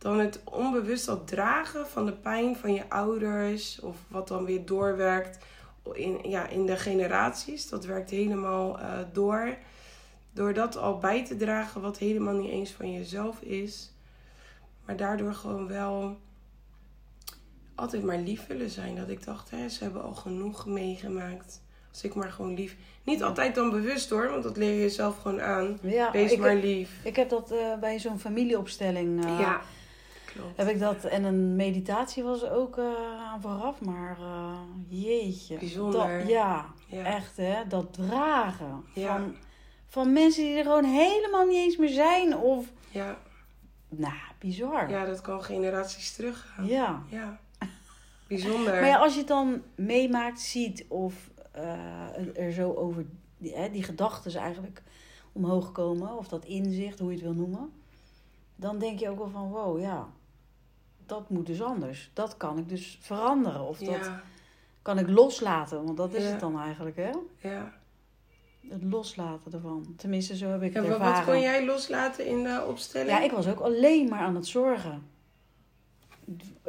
Dan 0.00 0.18
het 0.18 0.40
onbewust 0.44 1.08
al 1.08 1.24
dragen 1.24 1.86
van 1.86 2.06
de 2.06 2.12
pijn 2.12 2.56
van 2.56 2.74
je 2.74 2.88
ouders. 2.88 3.80
Of 3.80 3.96
wat 4.08 4.28
dan 4.28 4.44
weer 4.44 4.64
doorwerkt 4.66 5.38
in, 5.92 6.18
ja, 6.22 6.46
in 6.48 6.66
de 6.66 6.76
generaties. 6.76 7.68
Dat 7.68 7.84
werkt 7.84 8.10
helemaal 8.10 8.78
eh, 8.78 8.98
door. 9.12 9.56
Door 10.32 10.52
dat 10.54 10.76
al 10.76 10.98
bij 10.98 11.24
te 11.24 11.36
dragen 11.36 11.80
wat 11.80 11.98
helemaal 11.98 12.34
niet 12.34 12.50
eens 12.50 12.70
van 12.70 12.92
jezelf 12.92 13.40
is. 13.40 13.92
Maar 14.84 14.96
daardoor 14.96 15.34
gewoon 15.34 15.68
wel 15.68 16.16
altijd 17.74 18.02
maar 18.04 18.18
lief 18.18 18.46
willen 18.46 18.70
zijn. 18.70 18.96
Dat 18.96 19.08
ik 19.08 19.24
dacht, 19.24 19.50
hè, 19.50 19.68
ze 19.68 19.82
hebben 19.84 20.02
al 20.02 20.14
genoeg 20.14 20.66
meegemaakt. 20.66 21.62
Als 21.90 22.02
ik 22.02 22.14
maar 22.14 22.32
gewoon 22.32 22.54
lief. 22.54 22.76
Niet 23.04 23.22
altijd 23.22 23.54
dan 23.54 23.70
bewust 23.70 24.10
hoor, 24.10 24.28
want 24.30 24.42
dat 24.42 24.56
leer 24.56 24.72
je 24.74 24.80
jezelf 24.80 25.18
gewoon 25.18 25.40
aan. 25.40 25.78
Ja, 25.82 26.10
Wees 26.12 26.36
maar 26.36 26.50
heb, 26.50 26.62
lief. 26.62 26.90
ik 27.04 27.16
heb 27.16 27.28
dat 27.28 27.50
eh, 27.50 27.78
bij 27.80 27.98
zo'n 27.98 28.18
familieopstelling. 28.18 29.24
eh, 29.24 29.38
ja, 29.40 29.60
klopt. 30.32 30.56
Heb 30.56 30.68
ik 30.68 30.78
dat. 30.78 31.04
En 31.04 31.24
een 31.24 31.56
meditatie 31.56 32.22
was 32.22 32.44
ook 32.44 32.78
eh, 32.78 32.84
aan 33.30 33.40
vooraf, 33.40 33.80
maar 33.80 34.18
eh, 34.20 34.58
jeetje. 34.88 35.58
Bijzonder. 35.58 36.18
Dat, 36.18 36.28
ja, 36.28 36.66
Ja. 36.86 37.04
echt 37.04 37.36
hè. 37.36 37.66
Dat 37.68 37.92
dragen. 37.92 38.84
Ja. 38.94 39.16
Van, 39.18 39.34
van 39.86 40.12
mensen 40.12 40.42
die 40.44 40.56
er 40.56 40.64
gewoon 40.64 40.84
helemaal 40.84 41.46
niet 41.46 41.56
eens 41.56 41.76
meer 41.76 41.88
zijn. 41.88 42.36
Of, 42.36 42.66
Ja. 42.90 43.18
nou, 43.88 44.14
bizar. 44.38 44.90
ja, 44.90 45.04
dat 45.04 45.20
kan 45.20 45.42
generaties 45.44 46.12
teruggaan. 46.12 46.66
Ja. 46.66 47.02
Ja. 47.08 47.40
Bijzonder. 48.28 48.72
Maar 48.72 48.86
ja, 48.86 48.96
als 48.98 49.12
je 49.12 49.18
het 49.18 49.28
dan 49.28 49.62
meemaakt, 49.74 50.40
ziet 50.40 50.84
of 50.88 51.30
eh, 51.52 52.36
er 52.36 52.52
zo 52.52 52.72
over 52.74 53.06
die, 53.38 53.54
hè, 53.54 53.70
die 53.70 53.82
gedachten 53.82 54.34
eigenlijk 54.40 54.82
omhoog 55.32 55.72
komen, 55.72 56.16
of 56.16 56.28
dat 56.28 56.44
inzicht, 56.44 56.98
hoe 56.98 57.08
je 57.08 57.14
het 57.14 57.24
wil 57.24 57.34
noemen, 57.34 57.72
dan 58.56 58.78
denk 58.78 58.98
je 58.98 59.08
ook 59.08 59.18
wel 59.18 59.28
van 59.30 59.48
wow, 59.50 59.80
ja, 59.80 60.08
dat 61.10 61.30
moet 61.30 61.46
dus 61.46 61.62
anders. 61.62 62.10
Dat 62.14 62.36
kan 62.36 62.58
ik 62.58 62.68
dus 62.68 62.98
veranderen, 63.00 63.60
of 63.60 63.78
dat 63.78 64.04
ja, 64.04 64.22
kan 64.82 64.98
ik 64.98 65.08
loslaten, 65.08 65.84
want 65.84 65.96
dat 65.96 66.14
is 66.14 66.24
Ja. 66.24 66.30
het 66.30 66.40
dan 66.40 66.60
eigenlijk, 66.60 66.96
hè? 66.96 67.10
ja. 67.36 67.78
Het 68.68 68.82
loslaten 68.84 69.52
ervan. 69.52 69.94
Tenminste, 69.96 70.36
zo 70.36 70.48
heb 70.48 70.62
ik 70.62 70.74
het 70.74 70.84
ervaren. 70.84 71.14
wat 71.14 71.24
kon 71.24 71.40
jij 71.40 71.64
loslaten 71.64 72.26
in 72.26 72.42
de 72.44 72.64
opstelling? 72.68 73.10
Ja, 73.10 73.20
ik 73.20 73.30
was 73.30 73.48
ook 73.48 73.60
alleen 73.60 74.08
maar 74.08 74.20
aan 74.20 74.34
het 74.34 74.46
zorgen. 74.46 75.08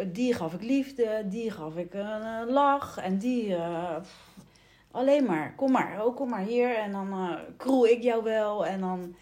Die 0.08 0.34
gaf 0.34 0.54
ik 0.54 0.62
liefde, 0.62 1.24
die 1.30 1.52
gaf 1.52 1.76
ik 1.76 1.94
een 1.94 2.22
eh, 2.22 2.48
lach 2.48 2.98
en 2.98 3.18
die... 3.18 3.56
eh, 3.56 3.96
alleen 4.92 5.24
maar, 5.26 5.54
kom 5.56 5.72
maar, 5.72 6.06
oh, 6.06 6.16
kom 6.16 6.30
maar 6.30 6.44
hier 6.44 6.76
en 6.78 6.92
dan 6.92 7.12
eh 7.12 7.40
kroel 7.58 7.88
ik 7.88 8.02
jou 8.02 8.24
wel 8.24 8.66
en 8.66 8.80
dan... 8.80 9.16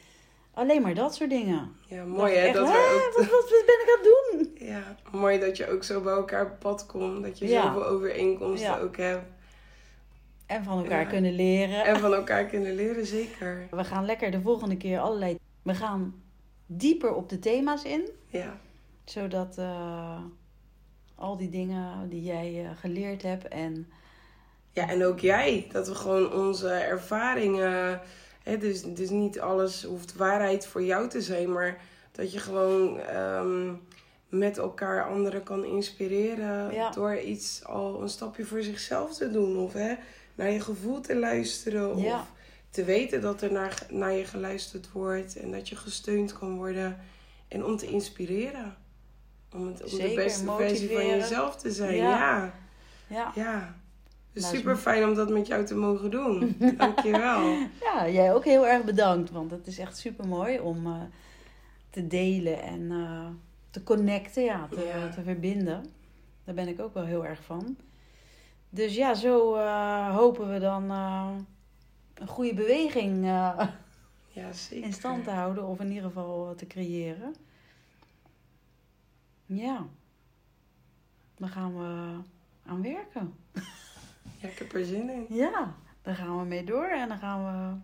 Alleen 0.54 0.82
maar 0.82 0.94
dat 0.94 1.16
soort 1.16 1.30
dingen. 1.30 1.76
Ja, 1.88 2.04
mooi 2.04 2.36
hè. 2.36 2.52
Dat 2.54 2.68
"Hè, 2.68 2.74
we 2.74 3.18
ook, 3.20 3.30
wat 3.30 3.66
ben 3.66 3.80
ik 3.84 3.98
aan 3.98 4.04
het 4.04 4.10
doen? 4.44 4.49
Ja, 4.70 4.96
mooi 5.12 5.40
dat 5.40 5.58
je 5.58 5.70
ook 5.72 5.84
zo 5.84 6.02
bij 6.02 6.14
elkaar 6.14 6.46
op 6.46 6.60
pad 6.60 6.86
komt. 6.86 7.24
Dat 7.24 7.40
je 7.40 7.48
Ja. 7.48 7.62
zoveel 7.62 7.86
overeenkomsten 7.86 8.70
Ja. 8.70 8.80
ook 8.80 8.98
hebt. 8.98 9.26
En 10.46 10.64
van 10.64 10.78
elkaar 10.84 11.06
kunnen 11.06 11.34
leren. 11.34 11.84
En 11.86 12.00
van 12.00 12.14
elkaar 12.14 12.46
kunnen 12.46 12.76
leren, 12.76 13.06
zeker. 13.06 13.68
We 13.72 13.84
gaan 13.84 14.06
lekker 14.06 14.32
de 14.32 14.42
volgende 14.42 14.78
keer 14.78 15.00
allerlei... 15.00 15.38
We 15.62 15.74
gaan 15.76 16.22
dieper 16.66 17.14
op 17.14 17.30
de 17.30 17.40
thema's 17.40 17.84
in. 17.84 18.10
Ja, 18.28 18.58
Zodat 19.06 19.58
eh, 19.58 20.22
al 21.16 21.38
die 21.38 21.50
dingen 21.50 22.10
die 22.10 22.24
jij 22.24 22.66
eh, 22.66 22.70
geleerd 22.80 23.22
hebt 23.22 23.48
en... 23.48 23.88
Ja, 24.72 24.90
en 24.90 25.06
ook 25.06 25.20
jij. 25.20 25.68
Dat 25.72 25.88
we 25.88 25.96
gewoon 25.96 26.34
onze 26.34 26.70
ervaringen. 26.70 28.02
Hè, 28.44 28.58
dus, 28.58 28.82
dus 28.84 29.10
niet 29.10 29.40
alles 29.40 29.84
hoeft 29.84 30.16
waarheid 30.16 30.68
voor 30.68 30.84
jou 30.84 31.10
te 31.10 31.22
zijn, 31.22 31.52
maar 31.52 31.78
dat 32.12 32.32
je 32.34 32.40
gewoon 32.40 33.00
ehm, 33.00 33.74
met 34.30 34.58
elkaar 34.58 35.04
anderen 35.10 35.44
kan 35.44 35.66
inspireren. 35.66 36.74
Ja. 36.74 36.90
Door 36.90 37.18
iets 37.20 37.64
al 37.66 38.02
een 38.02 38.10
stapje 38.10 38.46
voor 38.46 38.62
zichzelf 38.62 39.14
te 39.18 39.32
doen. 39.32 39.58
Of 39.58 39.74
hè, 39.74 39.94
naar 40.36 40.50
je 40.52 40.60
gevoel 40.60 41.02
te 41.02 41.16
luisteren. 41.16 41.96
Of 41.96 42.02
Ja. 42.02 42.26
te 42.70 42.84
weten 42.84 43.22
dat 43.22 43.42
er 43.42 43.52
naar, 43.52 43.86
naar 43.90 44.14
je 44.14 44.26
geluisterd 44.26 44.92
wordt 44.92 45.36
en 45.36 45.52
dat 45.52 45.70
je 45.70 45.76
gesteund 45.76 46.38
kan 46.40 46.56
worden. 46.56 46.98
En 47.48 47.66
om 47.66 47.78
te 47.78 47.88
inspireren. 47.88 48.76
Om, 49.54 49.68
het, 49.68 49.84
om 49.92 49.98
de 49.98 50.12
beste 50.16 50.46
versie 50.58 50.90
van 50.94 51.06
jezelf 51.08 51.56
te 51.56 51.72
zijn. 51.72 51.96
Ja. 51.96 52.54
ja. 53.08 53.32
Ja. 53.36 53.76
Dus 54.34 54.44
Nou, 54.44 54.56
super 54.56 54.78
fijn 54.78 55.04
om 55.04 55.14
dat 55.16 55.30
met 55.30 55.48
jou 55.48 55.66
te 55.66 55.76
mogen 55.76 56.12
doen. 56.12 56.56
Dankjewel. 56.78 57.58
ja 57.82 58.10
jij 58.10 58.34
ook 58.34 58.46
heel 58.46 58.68
erg 58.68 58.84
bedankt. 58.84 59.32
Want 59.32 59.52
het 59.52 59.68
is 59.68 59.78
echt 59.78 59.98
super 59.98 60.28
mooi 60.28 60.60
om 60.60 60.86
eh, 60.86 61.02
te 61.90 62.08
delen 62.08 62.62
en 62.62 62.92
eh, 62.92 63.26
te 63.70 63.84
connecten, 63.84 64.44
ja, 64.44 64.68
te, 64.72 64.80
Ja. 64.82 65.10
te 65.10 65.22
verbinden. 65.24 65.86
Daar 66.44 66.56
ben 66.56 66.68
ik 66.68 66.80
ook 66.80 66.94
wel 66.94 67.06
heel 67.06 67.26
erg 67.26 67.44
van. 67.44 67.78
Dus 68.70 68.96
ja, 68.96 69.14
zo 69.14 69.56
eh, 69.56 70.16
hopen 70.16 70.54
we 70.54 70.60
dan 70.60 70.92
eh, 70.92 71.30
een 72.14 72.28
goede 72.28 72.54
beweging 72.54 73.24
eh, 73.26 73.68
Ja, 74.32 74.54
zeker. 74.54 74.86
in 74.86 74.94
stand 74.94 75.24
te 75.24 75.30
houden. 75.32 75.68
Of 75.68 75.80
in 75.80 75.88
ieder 75.88 76.04
geval 76.04 76.56
te 76.56 76.68
creëren. 76.68 77.36
Ja. 79.46 79.86
Dan 81.38 81.50
gaan 81.50 81.78
we 81.78 82.18
aan 82.66 82.82
werken. 82.82 83.34
Ja, 84.38 84.48
ik 84.48 84.58
heb 84.60 84.74
er 84.74 84.86
zin 84.86 85.10
in. 85.10 85.26
Ja, 85.30 85.74
daar 86.02 86.16
gaan 86.16 86.40
we 86.40 86.46
mee 86.46 86.64
door. 86.64 86.86
En 86.88 87.08
dan 87.08 87.18
gaan 87.18 87.46
we 87.46 87.78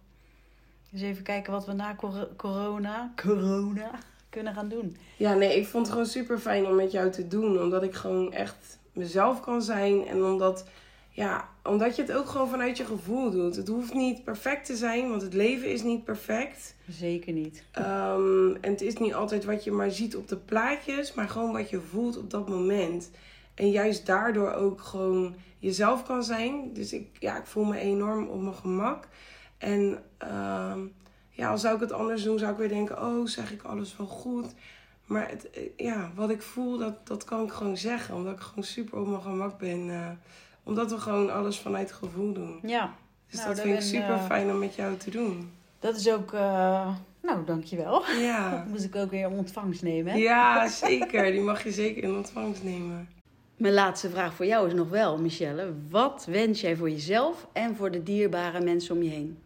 eens 0.93 1.01
even 1.01 1.23
kijken 1.23 1.51
wat 1.51 1.65
we 1.65 1.73
na 1.73 1.95
cor- 1.95 2.35
corona, 2.35 3.13
corona 3.15 3.91
kunnen 4.35 4.53
gaan 4.53 4.69
doen. 4.69 4.97
Ja, 5.17 5.33
nee, 5.33 5.55
ik 5.59 5.67
vond 5.67 5.85
het 5.85 5.91
gewoon 5.91 6.09
super 6.09 6.39
fijn 6.39 6.65
om 6.65 6.75
met 6.75 6.91
jou 6.91 7.11
te 7.11 7.27
doen. 7.27 7.61
Omdat 7.61 7.83
ik 7.83 7.93
gewoon 7.93 8.33
echt 8.33 8.79
mezelf 8.93 9.41
kan 9.41 9.61
zijn. 9.61 10.07
En 10.07 10.23
omdat, 10.23 10.65
ja, 11.09 11.49
omdat 11.63 11.95
je 11.95 12.01
het 12.01 12.11
ook 12.11 12.29
gewoon 12.29 12.49
vanuit 12.49 12.77
je 12.77 12.85
gevoel 12.85 13.31
doet. 13.31 13.55
Het 13.55 13.67
hoeft 13.67 13.93
niet 13.93 14.23
perfect 14.23 14.65
te 14.65 14.75
zijn, 14.75 15.09
want 15.09 15.21
het 15.21 15.33
leven 15.33 15.71
is 15.71 15.83
niet 15.83 16.03
perfect. 16.03 16.75
Zeker 16.89 17.33
niet. 17.33 17.63
Ehm, 17.71 18.55
en 18.61 18.71
het 18.71 18.81
is 18.81 18.97
niet 18.97 19.13
altijd 19.13 19.45
wat 19.45 19.63
je 19.63 19.71
maar 19.71 19.91
ziet 19.91 20.15
op 20.15 20.27
de 20.27 20.37
plaatjes, 20.37 21.13
maar 21.13 21.29
gewoon 21.29 21.51
wat 21.51 21.69
je 21.69 21.79
voelt 21.79 22.17
op 22.17 22.29
dat 22.29 22.49
moment. 22.49 23.11
En 23.53 23.69
juist 23.69 24.05
daardoor 24.05 24.53
ook 24.53 24.81
gewoon 24.81 25.35
jezelf 25.59 26.03
kan 26.03 26.23
zijn. 26.23 26.73
Dus 26.73 26.93
ik, 26.93 27.07
ja, 27.19 27.37
ik 27.37 27.45
voel 27.45 27.63
me 27.63 27.77
enorm 27.77 28.27
op 28.27 28.41
mijn 28.41 28.55
gemak. 28.55 29.07
En 29.57 30.03
ehm, 30.17 30.79
ja, 31.35 31.49
al 31.49 31.57
zou 31.57 31.75
ik 31.75 31.81
het 31.81 31.91
anders 31.91 32.23
doen, 32.23 32.39
zou 32.39 32.51
ik 32.51 32.57
weer 32.57 32.69
denken: 32.69 33.01
oh, 33.01 33.27
zeg 33.27 33.51
ik 33.51 33.63
alles 33.63 33.97
wel 33.97 34.07
goed? 34.07 34.53
Maar 35.05 35.29
het, 35.29 35.49
eh, 35.49 35.61
ja, 35.77 36.11
wat 36.15 36.29
ik 36.29 36.41
voel, 36.41 36.77
dat, 36.77 37.07
dat 37.07 37.23
kan 37.23 37.43
ik 37.43 37.51
gewoon 37.51 37.77
zeggen. 37.77 38.15
Omdat 38.15 38.33
ik 38.33 38.39
gewoon 38.39 38.63
super 38.63 38.99
op 38.99 39.07
mijn 39.07 39.21
gemak 39.21 39.57
ben. 39.59 39.89
eh, 39.89 40.09
omdat 40.63 40.91
we 40.91 40.97
gewoon 40.99 41.33
alles 41.33 41.59
vanuit 41.59 41.91
gevoel 41.91 42.33
doen. 42.33 42.59
Ja, 42.63 42.93
Dus 43.29 43.39
Nou, 43.39 43.49
dat 43.55 43.59
vind 43.63 43.75
ik 43.75 43.81
super 43.81 44.09
eh, 44.13 44.25
fijn 44.25 44.49
om 44.51 44.59
met 44.59 44.75
jou 44.75 44.97
te 44.97 45.09
doen. 45.09 45.51
dat 45.79 45.95
is 45.95 46.09
ook... 46.09 46.33
eh, 46.33 46.95
nou, 47.21 47.45
dankjewel. 47.45 48.03
Ja. 48.19 48.63
Moest 48.69 48.83
ik 48.83 48.95
ook 48.95 49.09
weer 49.11 49.27
om 49.27 49.33
ontvangst 49.37 49.81
nemen. 49.81 50.11
Hè? 50.13 50.17
Ja, 50.19 50.67
zeker. 50.87 51.31
Die 51.31 51.41
mag 51.41 51.63
je 51.63 51.71
zeker 51.71 52.03
in 52.03 52.15
ontvangst 52.15 52.63
nemen. 52.63 53.09
Mijn 53.55 53.73
laatste 53.73 54.09
vraag 54.09 54.33
voor 54.33 54.45
jou 54.45 54.67
is 54.67 54.73
nog 54.73 54.89
wel, 54.89 55.17
Michelle. 55.17 55.73
Wat 55.89 56.25
wens 56.29 56.61
jij 56.61 56.75
voor 56.75 56.89
jezelf 56.89 57.47
en 57.53 57.75
voor 57.75 57.91
de 57.91 58.03
dierbare 58.03 58.61
mensen 58.61 58.95
om 58.95 59.03
je 59.03 59.09
heen? 59.09 59.37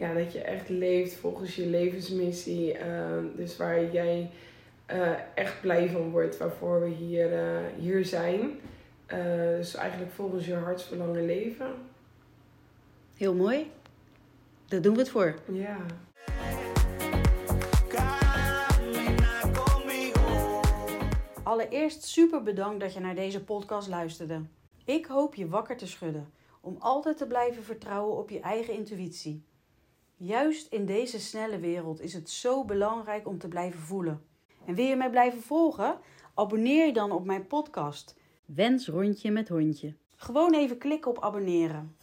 Ja, 0.00 0.14
dat 0.14 0.32
je 0.32 0.40
echt 0.40 0.68
leeft 0.68 1.14
volgens 1.14 1.56
je 1.56 1.66
levensmissie. 1.66 2.72
Ehm, 2.72 3.24
dus 3.36 3.56
waar 3.56 3.92
jij 3.92 4.30
eh, 4.86 5.12
echt 5.34 5.60
blij 5.60 5.88
van 5.88 6.10
wordt, 6.10 6.36
waarvoor 6.36 6.80
we 6.80 6.88
hier, 6.88 7.32
eh, 7.32 7.66
hier 7.78 8.04
zijn. 8.04 8.60
Eh, 9.06 9.18
dus 9.56 9.74
eigenlijk 9.74 10.12
volgens 10.12 10.46
je 10.46 10.54
hartsverlangen 10.54 11.26
leven. 11.26 11.74
Heel 13.16 13.34
mooi. 13.34 13.70
Daar 14.68 14.82
doen 14.82 14.92
we 14.92 14.98
het 14.98 15.10
voor. 15.10 15.34
Ja. 15.52 15.76
Allereerst 21.42 22.02
super 22.02 22.42
bedankt 22.42 22.80
dat 22.80 22.94
je 22.94 23.00
naar 23.00 23.14
deze 23.14 23.44
podcast 23.44 23.88
luisterde. 23.88 24.42
Ik 24.84 25.06
hoop 25.06 25.34
je 25.34 25.48
wakker 25.48 25.76
te 25.76 25.86
schudden 25.86 26.32
om 26.60 26.76
altijd 26.78 27.16
te 27.16 27.26
blijven 27.26 27.62
vertrouwen 27.62 28.16
op 28.16 28.30
je 28.30 28.40
eigen 28.40 28.74
intuïtie. 28.74 29.48
Juist 30.22 30.66
in 30.72 30.86
deze 30.86 31.20
snelle 31.20 31.58
wereld 31.58 32.00
is 32.00 32.12
het 32.12 32.30
zo 32.30 32.64
belangrijk 32.64 33.28
om 33.28 33.38
te 33.38 33.48
blijven 33.48 33.80
voelen. 33.80 34.24
En 34.66 34.74
wil 34.74 34.84
je 34.84 34.96
mij 34.96 35.10
blijven 35.10 35.42
volgen? 35.42 35.98
Abonneer 36.34 36.86
je 36.86 36.92
dan 36.92 37.12
op 37.12 37.24
mijn 37.24 37.46
podcast 37.46 38.16
Wens 38.44 38.88
rondje 38.88 39.30
met 39.30 39.48
hondje. 39.48 39.94
Gewoon 40.16 40.54
even 40.54 40.78
klikken 40.78 41.10
op 41.10 41.22
abonneren. 41.22 41.96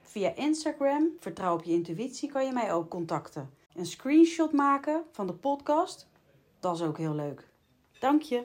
Via 0.00 0.34
Instagram, 0.34 1.10
vertrouw 1.18 1.54
op 1.54 1.62
je 1.62 1.72
intuïtie, 1.72 2.28
kan 2.28 2.46
je 2.46 2.52
mij 2.52 2.72
ook 2.72 2.90
contacten. 2.90 3.50
Een 3.74 3.86
screenshot 3.86 4.52
maken 4.52 5.02
van 5.12 5.26
de 5.26 5.34
podcast, 5.34 6.08
dat 6.60 6.74
is 6.74 6.82
ook 6.82 6.98
heel 6.98 7.14
leuk. 7.14 7.48
Dank 7.98 8.22
je. 8.22 8.44